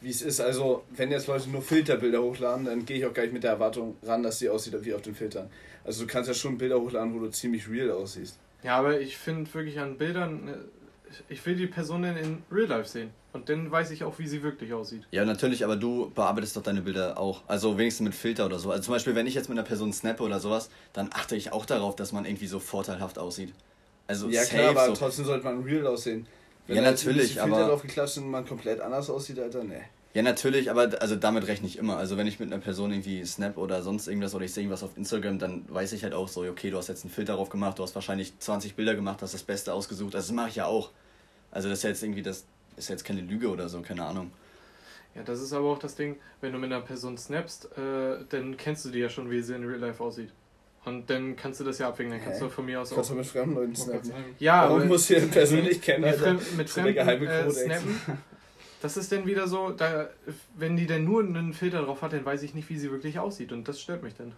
[0.00, 0.40] wie es ist.
[0.40, 3.52] Also, wenn jetzt Leute nur Filterbilder hochladen, dann gehe ich auch gar nicht mit der
[3.52, 5.50] Erwartung ran, dass sie aussieht wie auf den Filtern.
[5.84, 8.38] Also, du kannst ja schon Bilder hochladen, wo du ziemlich real aussiehst.
[8.62, 10.54] Ja, aber ich finde wirklich an Bildern, äh,
[11.28, 13.10] ich will die Person in Real Life sehen.
[13.32, 15.02] Und dann weiß ich auch, wie sie wirklich aussieht.
[15.12, 17.42] Ja, natürlich, aber du bearbeitest doch deine Bilder auch.
[17.46, 18.70] Also wenigstens mit Filter oder so.
[18.70, 21.52] Also zum Beispiel, wenn ich jetzt mit einer Person snappe oder sowas, dann achte ich
[21.52, 23.52] auch darauf, dass man irgendwie so vorteilhaft aussieht.
[24.08, 24.94] Also ja, safe klar, aber so.
[24.94, 26.26] trotzdem sollte man real aussehen.
[26.66, 29.38] Ja, da jetzt ein natürlich, bisschen Filter aber- drauf geklatscht und man komplett anders aussieht,
[29.38, 29.82] Alter, nee.
[30.12, 31.96] Ja, natürlich, aber also damit rechne ich immer.
[31.96, 34.82] Also wenn ich mit einer Person irgendwie snap oder sonst irgendwas oder ich sehe irgendwas
[34.82, 37.48] auf Instagram, dann weiß ich halt auch so, okay, du hast jetzt einen Filter drauf
[37.48, 40.14] gemacht, du hast wahrscheinlich 20 Bilder gemacht, hast das Beste ausgesucht.
[40.16, 40.90] Also das mache ich ja auch.
[41.52, 42.44] Also das ist ja jetzt irgendwie, das
[42.76, 44.32] ist ja jetzt keine Lüge oder so, keine Ahnung.
[45.14, 48.56] Ja, das ist aber auch das Ding, wenn du mit einer Person snappst, äh, dann
[48.56, 50.30] kennst du die ja schon, wie sie in Real Life aussieht.
[50.84, 53.10] Und dann kannst du das ja abwägen, dann kannst du von mir aus Du kannst
[53.10, 53.14] auch.
[53.14, 54.12] doch mit fremden Leuten snappen.
[54.38, 56.22] Ja, Warum aber muss hier persönlich kennen, mit, Alter?
[56.38, 58.00] Fremden, mit Fremden äh, snappen,
[58.80, 60.08] das ist dann wieder so, da,
[60.56, 63.18] wenn die dann nur einen Filter drauf hat, dann weiß ich nicht, wie sie wirklich
[63.18, 63.52] aussieht.
[63.52, 64.32] Und das stört mich dann.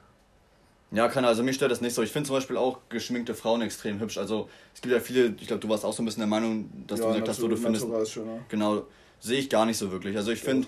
[0.90, 2.03] Ja, kann also mich stört das nicht so.
[2.03, 4.18] Ich finde zum Beispiel auch geschminkte Frauen extrem hübsch.
[4.18, 6.68] Also es gibt ja viele, ich glaube, du warst auch so ein bisschen der Meinung,
[6.86, 8.12] dass Ja, du gesagt hast, so, du Natur- findest.
[8.12, 8.38] Schöner.
[8.51, 8.86] Genau,
[9.20, 10.16] sehe ich gar nicht so wirklich.
[10.18, 10.66] Also ich finde,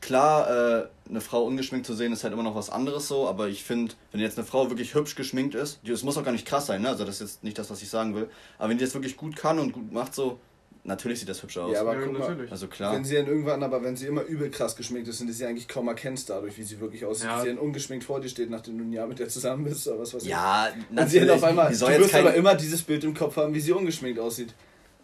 [0.00, 3.48] klar, äh, eine Frau ungeschminkt zu sehen, ist halt immer noch was anderes so, aber
[3.48, 6.32] ich finde, wenn jetzt eine Frau wirklich hübsch geschminkt ist, die- es muss auch gar
[6.32, 6.88] nicht krass sein, ne?
[6.88, 8.28] Also das ist jetzt nicht das, was ich sagen will.
[8.58, 10.40] Aber wenn die das wirklich gut kann und gut macht, so,
[10.86, 11.72] natürlich sieht das hübsch aus.
[11.72, 12.50] Ja, aber Ja, guck mal, natürlich.
[12.50, 12.94] also klar.
[12.94, 15.44] Wenn sie dann irgendwann, aber wenn sie immer übel krass geschminkt ist und du sie
[15.44, 17.38] eigentlich kaum erkennst dadurch, wie sie wirklich aussieht, Ja.
[17.38, 19.86] wie sie dann ungeschminkt vor dir steht, nachdem du ein Jahr mit der zusammen bist
[19.88, 20.28] oder was weiß ich.
[20.30, 23.04] Ja, Und sie dann auf einmal, du soll jetzt wirst aber kein, immer dieses Bild
[23.04, 24.54] im Kopf haben, wie sie ungeschminkt aussieht.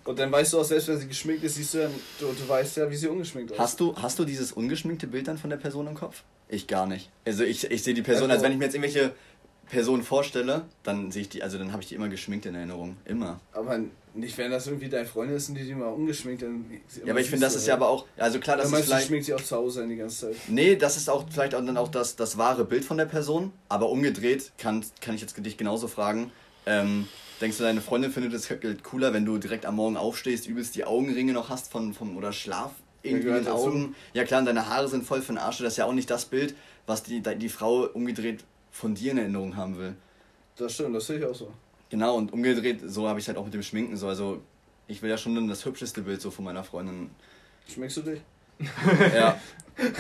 [0.05, 2.49] Und dann weißt du auch, selbst wenn sie geschminkt ist, siehst du dann, du, du
[2.49, 3.61] weißt ja, wie sie ungeschminkt aussieht.
[3.63, 6.23] Hast du, hast du dieses ungeschminkte Bild dann von der Person im Kopf?
[6.49, 7.09] Ich gar nicht.
[7.25, 9.13] Also ich, ich sehe die Person, Also- als wenn ich mir jetzt irgendwelche
[9.71, 12.97] Personen vorstelle, dann sehe ich die, also dann habe ich die immer geschminkt in Erinnerung.
[13.05, 13.41] Immer.
[13.53, 13.79] Aber
[14.15, 16.67] nicht, wenn das irgendwie deine Freundin ist und die die mal ungeschminkt, dann.
[17.05, 19.07] Ja, aber ich finde, das ist ja aber auch, also klar, das ist du, vielleicht.
[19.07, 20.37] schminkt sie auch zu Hause die ganze Zeit.
[20.49, 23.53] Nee, das ist auch vielleicht auch dann auch das, das wahre Bild von der Person,
[23.69, 26.31] aber umgedreht kann, kann ich jetzt dich genauso fragen.
[26.67, 27.09] Ähm,
[27.41, 28.49] denkst du, deine Freundin findet es
[28.83, 32.33] cooler, wenn du direkt am Morgen aufstehst, übelst die Augenringe noch hast von, vom, oder
[32.33, 33.69] Schlaf irgendwie in den gehört dazu.
[33.69, 33.97] Augen?
[34.13, 36.27] Ja klar, und deine Haare sind voll den Arsch, das ist ja auch nicht das
[36.27, 36.55] Bild,
[36.87, 39.95] was die, die Frau umgedreht von dir in Erinnerung haben will.
[40.57, 41.53] Das stimmt, das sehe ich auch so.
[41.93, 44.41] Genau, und umgedreht, so habe ich halt auch mit dem Schminken so, also
[44.89, 47.11] ich will ja schon das hübscheste Bild so von meiner Freundin.
[47.71, 48.21] Schminkst du dich?
[49.15, 49.39] Ja.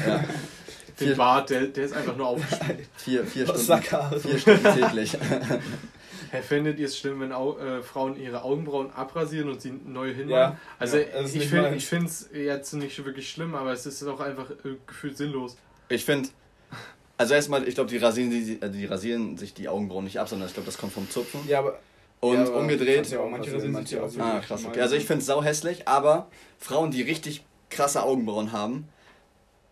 [0.06, 0.24] ja.
[0.98, 2.86] Den Vier, Bart, der, der ist einfach nur aufgeschmiert.
[2.96, 3.62] vier, vier Stunden.
[3.62, 4.20] Sackhaare.
[4.20, 5.18] Vier Stunden täglich.
[6.30, 10.14] Hey, findet ihr es schlimm, wenn Au äh, Frauen ihre Augenbrauen abrasieren und sie neu
[10.14, 10.30] hinmachen?
[10.30, 10.56] Ja.
[10.78, 14.76] Also Ja, ich finde es jetzt nicht wirklich schlimm, aber es ist auch einfach äh,
[14.86, 15.58] gefühlt sinnlos.
[15.90, 16.30] Ich finde,
[17.22, 20.28] also erstmal, ich glaube, die rasieren, die, also die rasieren sich die Augenbrauen nicht ab,
[20.28, 21.40] sondern ich glaube, das kommt vom Zupfen.
[21.46, 21.78] Ja, aber.
[22.18, 23.08] Und ja, aber umgedreht.
[23.10, 24.80] ja auch Manche rasieren, sich auch Ah, krass, okay.
[24.80, 28.88] Also ich finde es sau hässlich, aber Frauen, die richtig krasse Augenbrauen haben,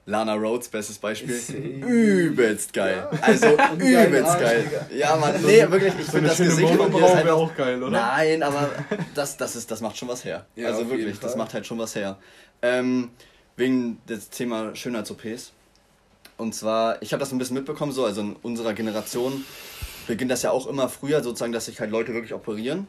[0.07, 1.34] Lana Rhodes, bestes Beispiel,
[1.86, 3.09] übelst geil.
[3.12, 3.18] Ja.
[3.20, 3.46] Also
[3.78, 4.86] übelst geil.
[4.96, 7.57] Ja, Mann, nee, wirklich, ich So finde das Gesicht von ihr ist halt wäre auch
[7.57, 7.90] geil, oder?
[7.90, 8.70] Nein, aber
[9.16, 10.46] das, das, ist, das macht schon was her.
[10.55, 12.16] Ja, also wirklich, das macht halt schon was her.
[12.62, 13.11] Ähm,
[13.57, 15.53] wegen des Thema Schönheits-OPs.
[16.41, 19.45] Und zwar, ich habe das ein bisschen mitbekommen, so, also in unserer Generation
[20.07, 22.86] beginnt das ja auch immer früher, sozusagen, dass sich halt Leute wirklich operieren.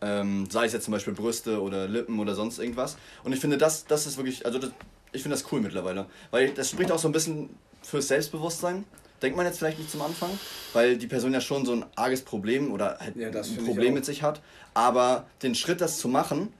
[0.00, 2.96] Ähm, sei es jetzt zum Beispiel Brüste oder Lippen oder sonst irgendwas.
[3.22, 4.72] Und ich finde, das, das ist wirklich, also das,
[5.12, 6.06] ich finde das cool mittlerweile.
[6.32, 7.50] Weil das spricht auch so ein bisschen
[7.82, 8.84] fürs Selbstbewusstsein.
[9.22, 10.30] Denkt man jetzt vielleicht nicht zum Anfang,
[10.72, 13.94] weil die Person ja schon so ein arges Problem oder halt Ja, das ein Problem
[13.94, 14.42] mit sich hat.
[14.74, 16.52] Aber den Schritt, das zu machen,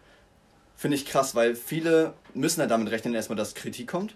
[0.76, 4.14] finde ich krass, weil viele müssen ja damit rechnen, erstmal, dass Kritik kommt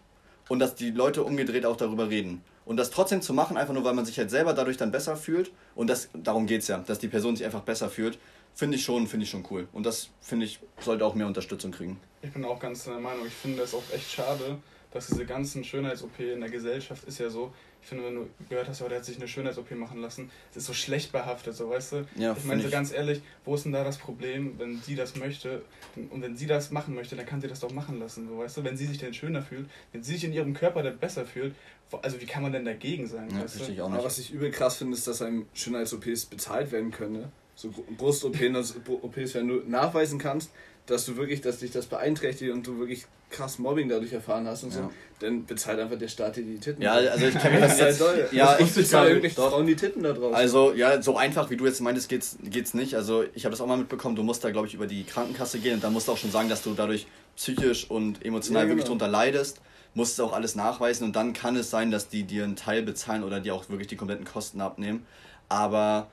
[0.49, 2.43] und dass die Leute umgedreht auch darüber reden.
[2.65, 5.17] Und das trotzdem zu machen, einfach nur weil man sich halt selber dadurch dann besser
[5.17, 8.19] fühlt und das, darum geht es ja, dass die Person sich einfach besser fühlt,
[8.57, 9.69] finde ich schon, finde ich schon cool.
[9.73, 12.01] Und das, finde ich, sollte auch mehr Unterstützung kriegen.
[12.23, 14.59] Ich bin auch ganz der Meinung, ich finde es auch echt schade,
[14.93, 17.53] dass diese ganzen Schönheits-OP in der Gesellschaft ist ja so.
[17.83, 20.57] Ich finde, wenn du gehört hast, oh, der hat sich eine Schönheits-OP machen lassen, es
[20.57, 22.07] ist so schlecht behaftet, so weißt du.
[22.17, 22.73] Ja, ich meine, so ich.
[22.73, 25.63] ganz ehrlich, wo ist denn da das Problem, wenn sie das möchte?
[25.95, 28.57] Und wenn sie das machen möchte, dann kann sie das doch machen lassen, so weißt
[28.57, 28.65] du.
[28.65, 31.55] Wenn sie sich denn schöner fühlt, wenn sie sich in ihrem Körper dann besser fühlt,
[32.03, 33.83] also wie kann man denn dagegen sein, Ja, weißt du?
[33.83, 34.05] auch Aber nicht.
[34.07, 37.13] was ich übel krass finde, ist, dass einem Schönheits-OPs bezahlt werden können.
[37.13, 37.33] Ne?
[37.57, 40.51] So Brust-OPs, wenn du nachweisen kannst,
[40.87, 44.63] dass du wirklich, dass dich das beeinträchtigt und du wirklich krass Mobbing dadurch erfahren hast
[44.63, 44.91] und so, Ja.
[45.19, 46.81] dann bezahlt einfach der Staat dir die Titten.
[46.81, 47.99] Ja, also ich kann mir das jetzt.
[47.99, 48.29] toll.
[48.31, 49.37] Ja, ich, nicht.
[49.37, 49.51] Doch.
[49.51, 50.35] Frauen die Titten da draußen.
[50.35, 52.95] also, ja, so einfach wie du jetzt meintest, geht's, geht's nicht.
[52.95, 55.59] Also, ich habe das auch mal mitbekommen, du musst da, glaube ich, über die Krankenkasse
[55.59, 58.69] gehen und da musst du auch schon sagen, dass du dadurch psychisch und emotional Ja,
[58.69, 58.99] wirklich genau.
[58.99, 59.61] drunter leidest.
[59.95, 62.83] Musst du auch alles nachweisen und dann kann es sein, dass die dir einen Teil
[62.83, 65.05] bezahlen oder dir auch wirklich die kompletten Kosten abnehmen.
[65.49, 66.11] Aber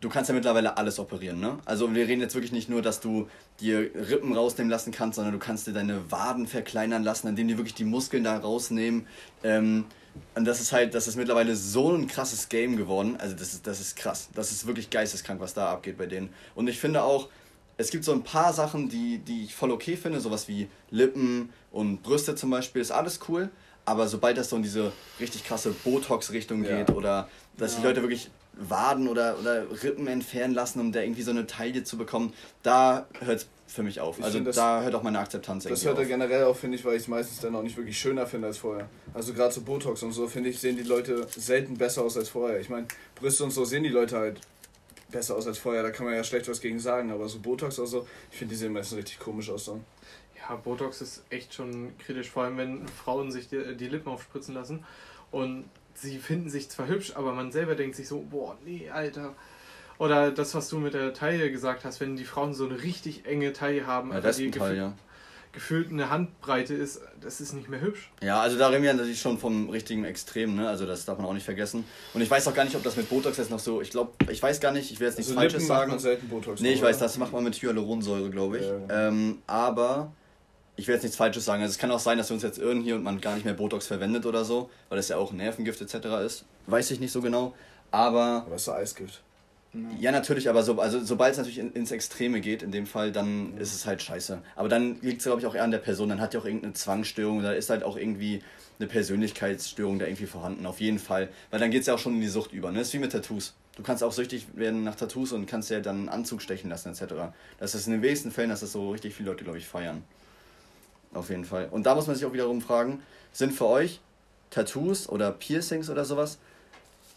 [0.00, 1.58] du kannst ja mittlerweile alles operieren, ne?
[1.64, 3.28] Also wir reden jetzt wirklich nicht nur, dass du
[3.60, 7.56] dir Rippen rausnehmen lassen kannst, sondern du kannst dir deine Waden verkleinern lassen, indem die
[7.58, 9.06] wirklich die Muskeln da rausnehmen.
[9.42, 9.84] Ähm,
[10.34, 13.16] und das ist halt, das ist mittlerweile so ein krasses Game geworden.
[13.18, 14.28] Also das ist, das ist krass.
[14.34, 16.30] Das ist wirklich geisteskrank, was da abgeht bei denen.
[16.54, 17.28] Und ich finde auch,
[17.76, 21.50] es gibt so ein paar Sachen, die, die ich voll okay finde, sowas wie Lippen
[21.70, 23.50] und Brüste zum Beispiel, ist alles cool.
[23.84, 26.76] Aber sobald das so in diese richtig krasse Botox-Richtung Ja.
[26.78, 27.88] geht oder dass die Ja.
[27.88, 31.96] Leute wirklich Waden oder, oder Rippen entfernen lassen, um da irgendwie so eine Taille zu
[31.96, 32.32] bekommen,
[32.62, 34.18] da hört es für mich auf.
[34.18, 36.76] Ich also find das- da hört auch meine Akzeptanz Das hört er generell auf, finde
[36.76, 38.88] ich, weil ich es meistens dann auch nicht wirklich schöner finde als vorher.
[39.14, 42.28] Also gerade so Botox und so, finde ich, sehen die Leute selten besser aus als
[42.28, 42.60] vorher.
[42.60, 44.40] Ich meine, Brüste und so sehen die Leute halt
[45.10, 45.82] besser aus als vorher.
[45.82, 47.10] Da kann man ja schlecht was gegen sagen.
[47.12, 49.64] Aber so Botox oder so, ich finde, die sehen meistens richtig komisch aus.
[49.66, 49.80] So.
[50.36, 54.54] Ja, Botox ist echt schon kritisch, vor allem wenn Frauen sich die, die Lippen aufspritzen
[54.54, 54.84] lassen
[55.30, 55.64] und
[56.00, 59.34] sie finden sich zwar hübsch, aber man selber denkt sich so, boah, nee, Alter.
[59.98, 63.26] Oder das, was du mit der Taille gesagt hast, wenn die Frauen so eine richtig
[63.26, 64.10] enge Taille haben.
[64.10, 64.92] Ja, also die Respenteil, Gefühl- ja.
[65.52, 68.10] gefühlt eine Handbreite ist, das ist nicht mehr hübsch.
[68.22, 70.68] Ja, also da reden wir natürlich schon vom richtigen Extrem, ne?
[70.70, 71.84] Also das darf man auch nicht vergessen.
[72.14, 74.12] Und ich weiß auch gar nicht, ob das mit Botox jetzt noch so, ich glaube,
[74.30, 75.90] ich weiß gar nicht, ich will jetzt nichts Also Falsches Lippen macht sagen.
[75.90, 76.60] man selten Botox.
[76.62, 76.88] Nee, ich oder?
[76.88, 78.64] weiß, das macht man mit Hyaluronsäure, glaube ich.
[78.66, 80.12] Ja, ähm, aber
[80.80, 81.62] ich will jetzt nichts Falsches sagen.
[81.62, 83.44] Also es kann auch sein, dass wir uns jetzt irren hier und man gar nicht
[83.44, 86.06] mehr Botox verwendet oder so, weil das ja auch ein Nervengift etc.
[86.24, 86.44] ist.
[86.66, 87.54] Weiß ich nicht so genau.
[87.90, 89.20] Aber Aber es ist so Eisgift.
[90.00, 93.12] ja, natürlich, aber so, also, sobald es natürlich in, ins Extreme geht, in dem Fall,
[93.12, 94.40] dann ist es halt scheiße.
[94.56, 96.08] Aber dann liegt es, glaube ich, auch eher an der Person.
[96.08, 98.42] Dann hat die auch irgendeine Zwangsstörung, da ist halt auch irgendwie
[98.78, 101.28] eine Persönlichkeitsstörung da irgendwie vorhanden, auf jeden Fall.
[101.50, 102.70] Weil dann geht es ja auch schon in die Sucht über.
[102.72, 102.78] Ne?
[102.78, 103.54] Das ist wie mit Tattoos.
[103.76, 106.88] Du kannst auch süchtig werden nach Tattoos und kannst ja dann einen Anzug stechen lassen,
[106.90, 107.14] etc.
[107.58, 110.02] Das ist in den wenigsten Fällen, dass das so richtig viele Leute, glaube ich, feiern.
[111.12, 111.68] Auf jeden Fall.
[111.70, 113.02] Und da muss man sich auch wiederum fragen,
[113.32, 114.00] sind für euch
[114.50, 116.38] Tattoos oder Piercings oder sowas,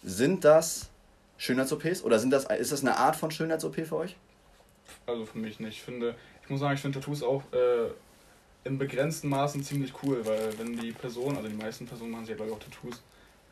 [0.03, 0.89] sind das
[1.37, 4.15] Schönheits-OPs oder sind das, ist das eine Art von Schönheits-OP für euch?
[5.05, 5.77] Also für mich nicht.
[5.77, 7.89] Ich finde, ich muss sagen, ich finde Tattoos auch äh,
[8.63, 12.31] in begrenzten Maßen ziemlich cool, weil wenn die Person, also die meisten Personen machen sich
[12.31, 13.01] ja glaube ich auch Tattoos,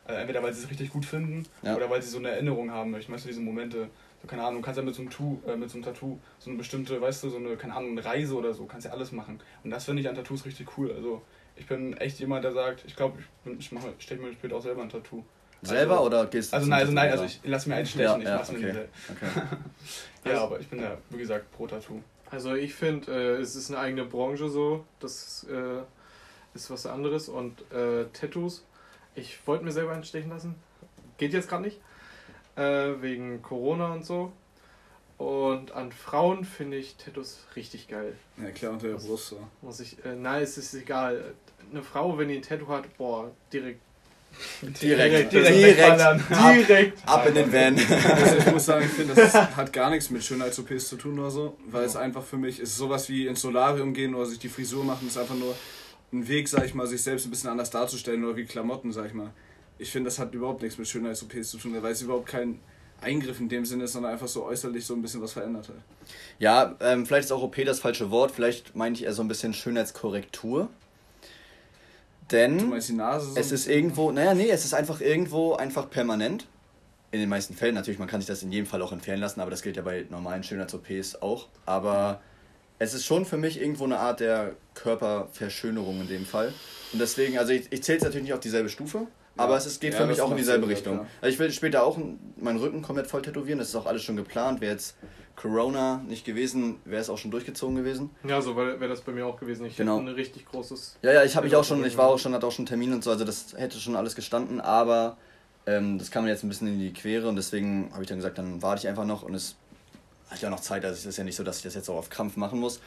[0.04, 1.76] also entweder weil sie es richtig gut finden Ja.
[1.76, 3.88] oder weil sie so eine Erinnerung haben möchten, weißt du, diese Momente,
[4.22, 6.18] so, keine Ahnung, du kannst ja mit so einem Tattoo, äh, mit so einem Tattoo,
[6.38, 8.92] so eine bestimmte, weißt du, so eine, keine Ahnung, eine Reise oder so, kannst ja
[8.92, 9.40] alles machen.
[9.64, 10.92] Und das finde ich an Tattoos richtig cool.
[10.92, 11.22] Also
[11.56, 14.56] ich bin echt jemand, der sagt, ich glaube, ich, bin- ich mache, stecke mir später
[14.56, 15.22] auch selber ein Tattoo.
[15.62, 18.18] Selber Also- oder gehst du Also nein, also nein, also ich lasse mir einstechen, Ja,
[18.18, 18.72] ich ja, mach's mir okay.
[18.72, 18.88] nicht.
[19.10, 19.56] Okay.
[20.24, 22.00] Ja, aber ich bin ja, wie gesagt, pro Tattoo.
[22.30, 25.82] Also ich finde, äh, es ist eine eigene Branche so, das äh,
[26.54, 28.64] ist was anderes und äh, Tattoos,
[29.16, 30.54] ich wollte mir selber einstechen lassen,
[31.18, 31.80] geht jetzt gerade nicht,
[32.56, 34.32] äh, wegen Corona und so.
[35.18, 38.16] Und an Frauen finde ich Tattoos richtig geil.
[38.42, 39.38] Ja, klar, unter der Brust so.
[39.60, 41.34] Muss ich, äh, nein, es ist egal.
[41.70, 43.80] Eine Frau, wenn die ein Tattoo hat, boah, direkt.
[44.62, 46.24] Direkt, direkt, direkt, wegballern.
[46.28, 47.06] Direkt!
[47.06, 47.78] ab in den Van.
[48.16, 51.30] Also ich muss sagen, ich finde, das hat gar nichts mit Schönheits-OPs zu tun oder
[51.30, 54.48] so, weil es einfach für mich ist sowas wie ins Solarium gehen oder sich die
[54.48, 55.54] Frisur machen, ist einfach nur
[56.12, 59.06] ein Weg, sag ich mal, sich selbst ein bisschen anders darzustellen oder wie Klamotten, sag
[59.06, 59.30] ich mal.
[59.82, 62.60] Ich finde, das hat überhaupt nichts mit Schönheits-OPs zu tun, weil es überhaupt kein
[63.00, 65.76] Eingriff in dem Sinne ist, sondern einfach so äußerlich so ein bisschen was verändert hat.
[66.38, 68.30] Ja, ähm, vielleicht ist auch OP das falsche Wort.
[68.30, 70.68] Vielleicht meine ich eher so ein bisschen Schönheitskorrektur.
[72.28, 73.36] Du Denn meinst die Nase so?
[73.38, 76.46] es ist irgendwo, naja, nee, es ist einfach irgendwo einfach permanent.
[77.10, 79.40] In den meisten Fällen, natürlich, man kann sich das in jedem Fall auch entfernen lassen,
[79.40, 81.48] aber das gilt ja bei normalen Schönheits-OPs auch.
[81.66, 82.22] Aber
[82.78, 86.54] es ist schon für mich irgendwo eine Art der Körperverschönerung in dem Fall.
[86.92, 89.08] Und deswegen, also ich, ich zähle es natürlich nicht auf dieselbe Stufe,
[89.42, 91.06] aber es ist, geht für mich auch in dieselbe Sinn, Richtung.
[91.20, 91.98] Also ich will später auch
[92.36, 94.60] meinen Rücken komplett voll tätowieren, das ist auch alles schon geplant.
[94.60, 94.96] Wäre jetzt
[95.36, 98.10] Corona nicht gewesen, wäre es auch schon durchgezogen gewesen.
[98.26, 99.66] Ja, so wäre wär das bei mir auch gewesen.
[99.66, 99.98] Ich Genau.
[99.98, 100.98] hätte ein richtig großes.
[101.02, 102.92] Ja, ja, ich habe mich auch schon, ich war auch schon, hatte auch schon Termin
[102.92, 105.16] und so, also das hätte schon alles gestanden, aber
[105.66, 108.18] ähm, das kam mir jetzt ein bisschen in die Quere und deswegen habe ich dann
[108.18, 109.56] gesagt, dann warte ich einfach noch und es
[110.30, 111.96] hat ja noch Zeit, also es ist ja nicht so, dass ich das jetzt auch
[111.96, 112.80] auf Krampf machen muss.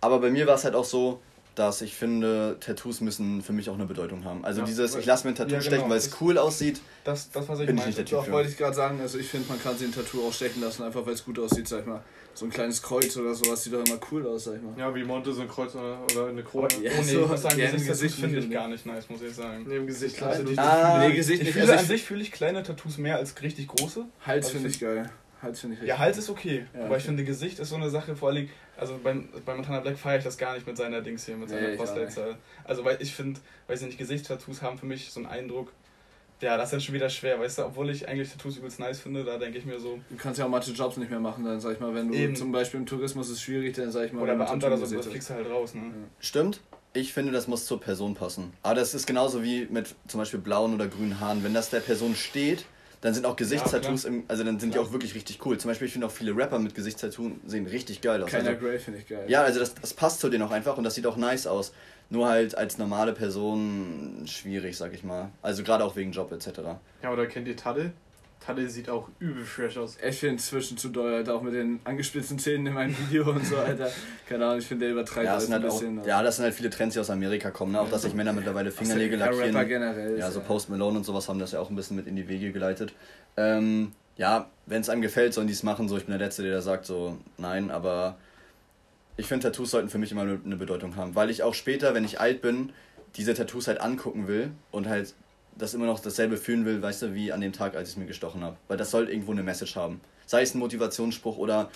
[0.00, 1.20] Aber bei mir war es halt auch so,
[1.60, 4.44] dass ich finde, Tattoos müssen für mich auch eine Bedeutung haben.
[4.44, 6.80] Also Ja, dieses, ich lasse mir ein Tattoo Ja, genau, stechen, weil es cool aussieht.
[7.04, 8.00] Das, das was ich Bin ich meinte.
[8.00, 10.26] nicht der Doch, wollte ich gerade sagen, also ich finde, man kann sich ein Tattoo
[10.26, 12.02] auch stechen lassen, einfach weil es gut aussieht, sag ich mal.
[12.32, 14.72] So ein kleines Kreuz oder sowas sieht doch immer cool aus, sag ich mal.
[14.78, 16.68] Ja, wie Monte so ein Kreuz oder, oder eine Krone.
[16.78, 18.86] Oh Ja, nee, so- ich muss sagen, ja, im Gesicht, Gesicht finde ich gar nicht
[18.86, 19.64] nice, muss ich sagen.
[19.68, 20.16] Neben Gesicht.
[20.16, 21.52] Klar, Also, Ah, nee, Gesicht Ich nicht.
[21.54, 24.04] fühle Also an ich, sich fühle ich kleine Tattoos mehr als richtig große.
[24.24, 25.10] Hals also finde ich- ich geil.
[25.42, 26.66] Hals finde ich Ja, richtig Hals ist okay.
[26.74, 27.08] Ja, aber ich okay.
[27.08, 30.24] finde, Gesicht ist so eine Sache, vor allem, also beim, bei Montana Black feiere ich
[30.24, 32.36] das gar nicht mit seiner Dings hier, mit Nee, seiner ich Postleitzahl.
[32.64, 35.72] Also, weil ich finde, weiß ich nicht, Gesichtstattoos haben für mich so einen Eindruck,
[36.40, 38.98] ja, das ist dann schon wieder schwer, weißt du, obwohl ich eigentlich Tattoos übelst nice
[39.00, 41.44] finde, da denke ich mir so, Du kannst ja auch manche Jobs nicht mehr machen,
[41.44, 42.34] dann sag ich mal, wenn du Eben.
[42.34, 44.78] zum Beispiel im Tourismus ist schwierig, dann sag ich mal, oder wenn du Beamter oder
[44.78, 45.82] so, das fliegst du halt raus, ne?
[46.18, 46.60] Stimmt.
[46.92, 48.52] Ich finde, das muss zur Person passen.
[48.62, 51.44] Aber das ist genauso wie mit zum Beispiel blauen oder grünen Haaren.
[51.44, 52.64] Wenn das der Person steht,
[53.00, 54.88] dann sind auch Gesichtstattoos, im, also dann sind die Klar.
[54.88, 55.56] auch wirklich richtig cool.
[55.58, 58.30] Zum Beispiel, ich finde auch viele Rapper mit Gesichtstattoos sehen richtig geil aus.
[58.30, 59.24] Keiner Also, Grey finde ich geil.
[59.28, 61.72] ja, also das, das passt zu denen auch einfach und das sieht auch nice aus.
[62.10, 65.30] Nur halt als normale Person schwierig, sag ich mal.
[65.42, 66.60] Also gerade auch wegen Job etc.
[67.02, 67.92] Ja, oder kennt ihr Tadde?
[68.40, 69.98] Tadde sieht auch übel fresh aus.
[70.02, 73.44] Ich finde inzwischen zu doll, Alter, auch mit den angespitzten Zähnen in meinem Video und
[73.44, 73.90] so, Alter.
[74.26, 76.04] Keine Ahnung, ich finde, der übertreibt Ja, das sind ein halt auch, bisschen.
[76.04, 77.72] ja, das sind halt viele Trends, die aus Amerika kommen.
[77.72, 77.80] Ne?
[77.80, 79.66] Auch, dass sich Männer mittlerweile Fingernägel ja, Rapper lackieren.
[79.68, 80.18] generell.
[80.18, 82.28] Ja, so Post Malone und sowas haben das ja auch ein bisschen mit in die
[82.28, 82.94] Wege geleitet.
[83.36, 85.88] Ähm, ja, wenn es einem gefällt, sollen die es machen.
[85.88, 88.16] So, ich bin der Letzte, der da sagt so, nein, aber
[89.18, 91.14] ich finde, Tattoos sollten für mich immer eine Bedeutung haben.
[91.14, 92.72] Weil ich auch später, wenn ich alt bin,
[93.16, 95.14] diese Tattoos halt angucken will und halt
[95.60, 97.98] das immer noch dasselbe fühlen will, weißt du, wie an dem Tag, als ich es
[97.98, 98.56] mir gestochen habe.
[98.68, 100.00] Weil das soll irgendwo eine Message haben.
[100.26, 101.70] Sei es ein Motivationsspruch oder,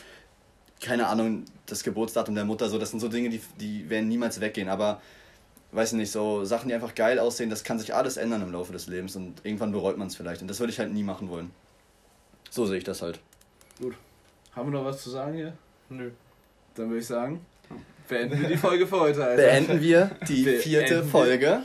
[0.83, 4.41] keine Ahnung, das Geburtsdatum der Mutter, so, das sind so Dinge, die, die werden niemals
[4.41, 4.69] weggehen.
[4.69, 5.01] Aber
[5.73, 8.53] weiß ich nicht, so Sachen, die einfach geil aussehen, das kann sich alles ändern im
[8.53, 10.41] Laufe des Lebens und irgendwann bereut man es vielleicht.
[10.43, 11.51] Und das würde ich halt nie machen wollen.
[12.51, 13.21] So sehe ich das halt.
[14.55, 15.53] Haben wir noch was zu sagen hier?
[15.89, 16.11] Nö.
[16.77, 17.45] Dann würde ich sagen,
[18.09, 19.43] beenden wir die Folge für heute, Alter.
[19.43, 21.63] beenden wir die Beenden vierte wir- Folge.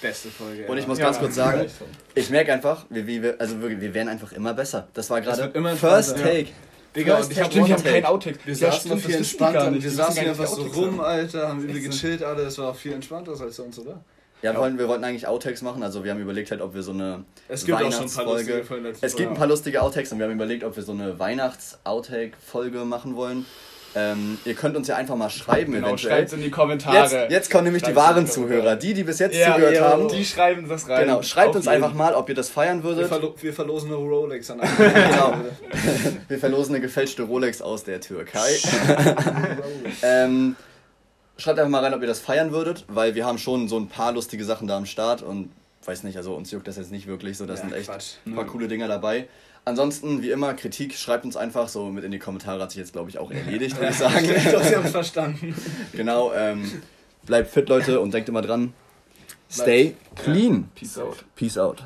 [0.00, 0.66] Beste Folge.
[0.66, 1.66] Und ich muss Ja, ganz kurz sagen,
[2.14, 4.88] ich merke einfach, wir, wir, also wirklich, wir werden einfach immer besser.
[4.94, 6.16] Das war gerade First.
[6.16, 6.48] Take.
[6.96, 8.08] Digga, First und ich hab Stimmt, One haben keinen Take.
[8.08, 8.38] Outtake.
[8.44, 9.70] Wir Ja, saßen gar entspannter.
[9.70, 9.82] nicht.
[9.84, 11.00] Wir saßen einfach so Outtakes rum, haben.
[11.00, 11.80] Alter, haben so.
[11.80, 12.44] gechillt, alle.
[12.44, 14.02] Das war auch viel entspannter als sonst, oder?
[14.40, 16.84] Ja, wir wollten, wir wollten eigentlich Outtakes machen, also wir haben überlegt halt, ob wir
[16.84, 18.86] so eine Es gibt auch schon ein paar lustige Folgen.
[19.00, 22.84] Es gibt ein paar lustige Outtakes und wir haben überlegt, ob wir so eine Weihnachts-Outtake-Folge
[22.84, 23.46] machen wollen.
[24.00, 26.18] Ähm, ihr könnt uns ja einfach mal schreiben, Genau, eventuell.
[26.18, 26.96] schreibt in die Kommentare.
[27.22, 29.52] Jetzt, jetzt kommen nämlich die Schreibt's in wahren die Zuhörer, die, die bis jetzt ja,
[29.54, 30.08] zugehört ja, haben.
[30.08, 31.06] Die schreiben das rein.
[31.06, 31.76] Genau, schreibt Auf uns jeden.
[31.82, 33.08] einfach mal, ob ihr das feiern Wir, würdet.
[33.08, 34.76] verlo wir verlosen eine Rolex an einen.
[34.76, 35.34] Genau.
[36.28, 38.48] Wir verlosen eine gefälschte Rolex aus der Türkei.
[40.02, 40.56] ähm,
[41.36, 43.88] schreibt einfach mal rein, ob ihr das feiern würdet, weil wir haben schon so ein
[43.88, 45.50] paar lustige Sachen da am Start und
[45.84, 48.14] weiß nicht, also uns juckt das jetzt nicht wirklich so, da Ja, sind echt Quatsch.
[48.26, 49.26] ein paar coole Dinger dabei.
[49.64, 52.92] Ansonsten, wie immer, Kritik, schreibt uns einfach so mit in die Kommentare, hat sich jetzt,
[52.92, 54.24] glaube ich, auch erledigt, würde ich sagen.
[54.24, 55.54] Ich glaube, sie haben es verstanden.
[55.92, 56.82] genau, ähm,
[57.26, 58.72] bleibt fit, Leute, und denkt immer dran,
[59.50, 60.68] stay clean.
[60.74, 61.24] Peace out.
[61.34, 61.82] Peace out.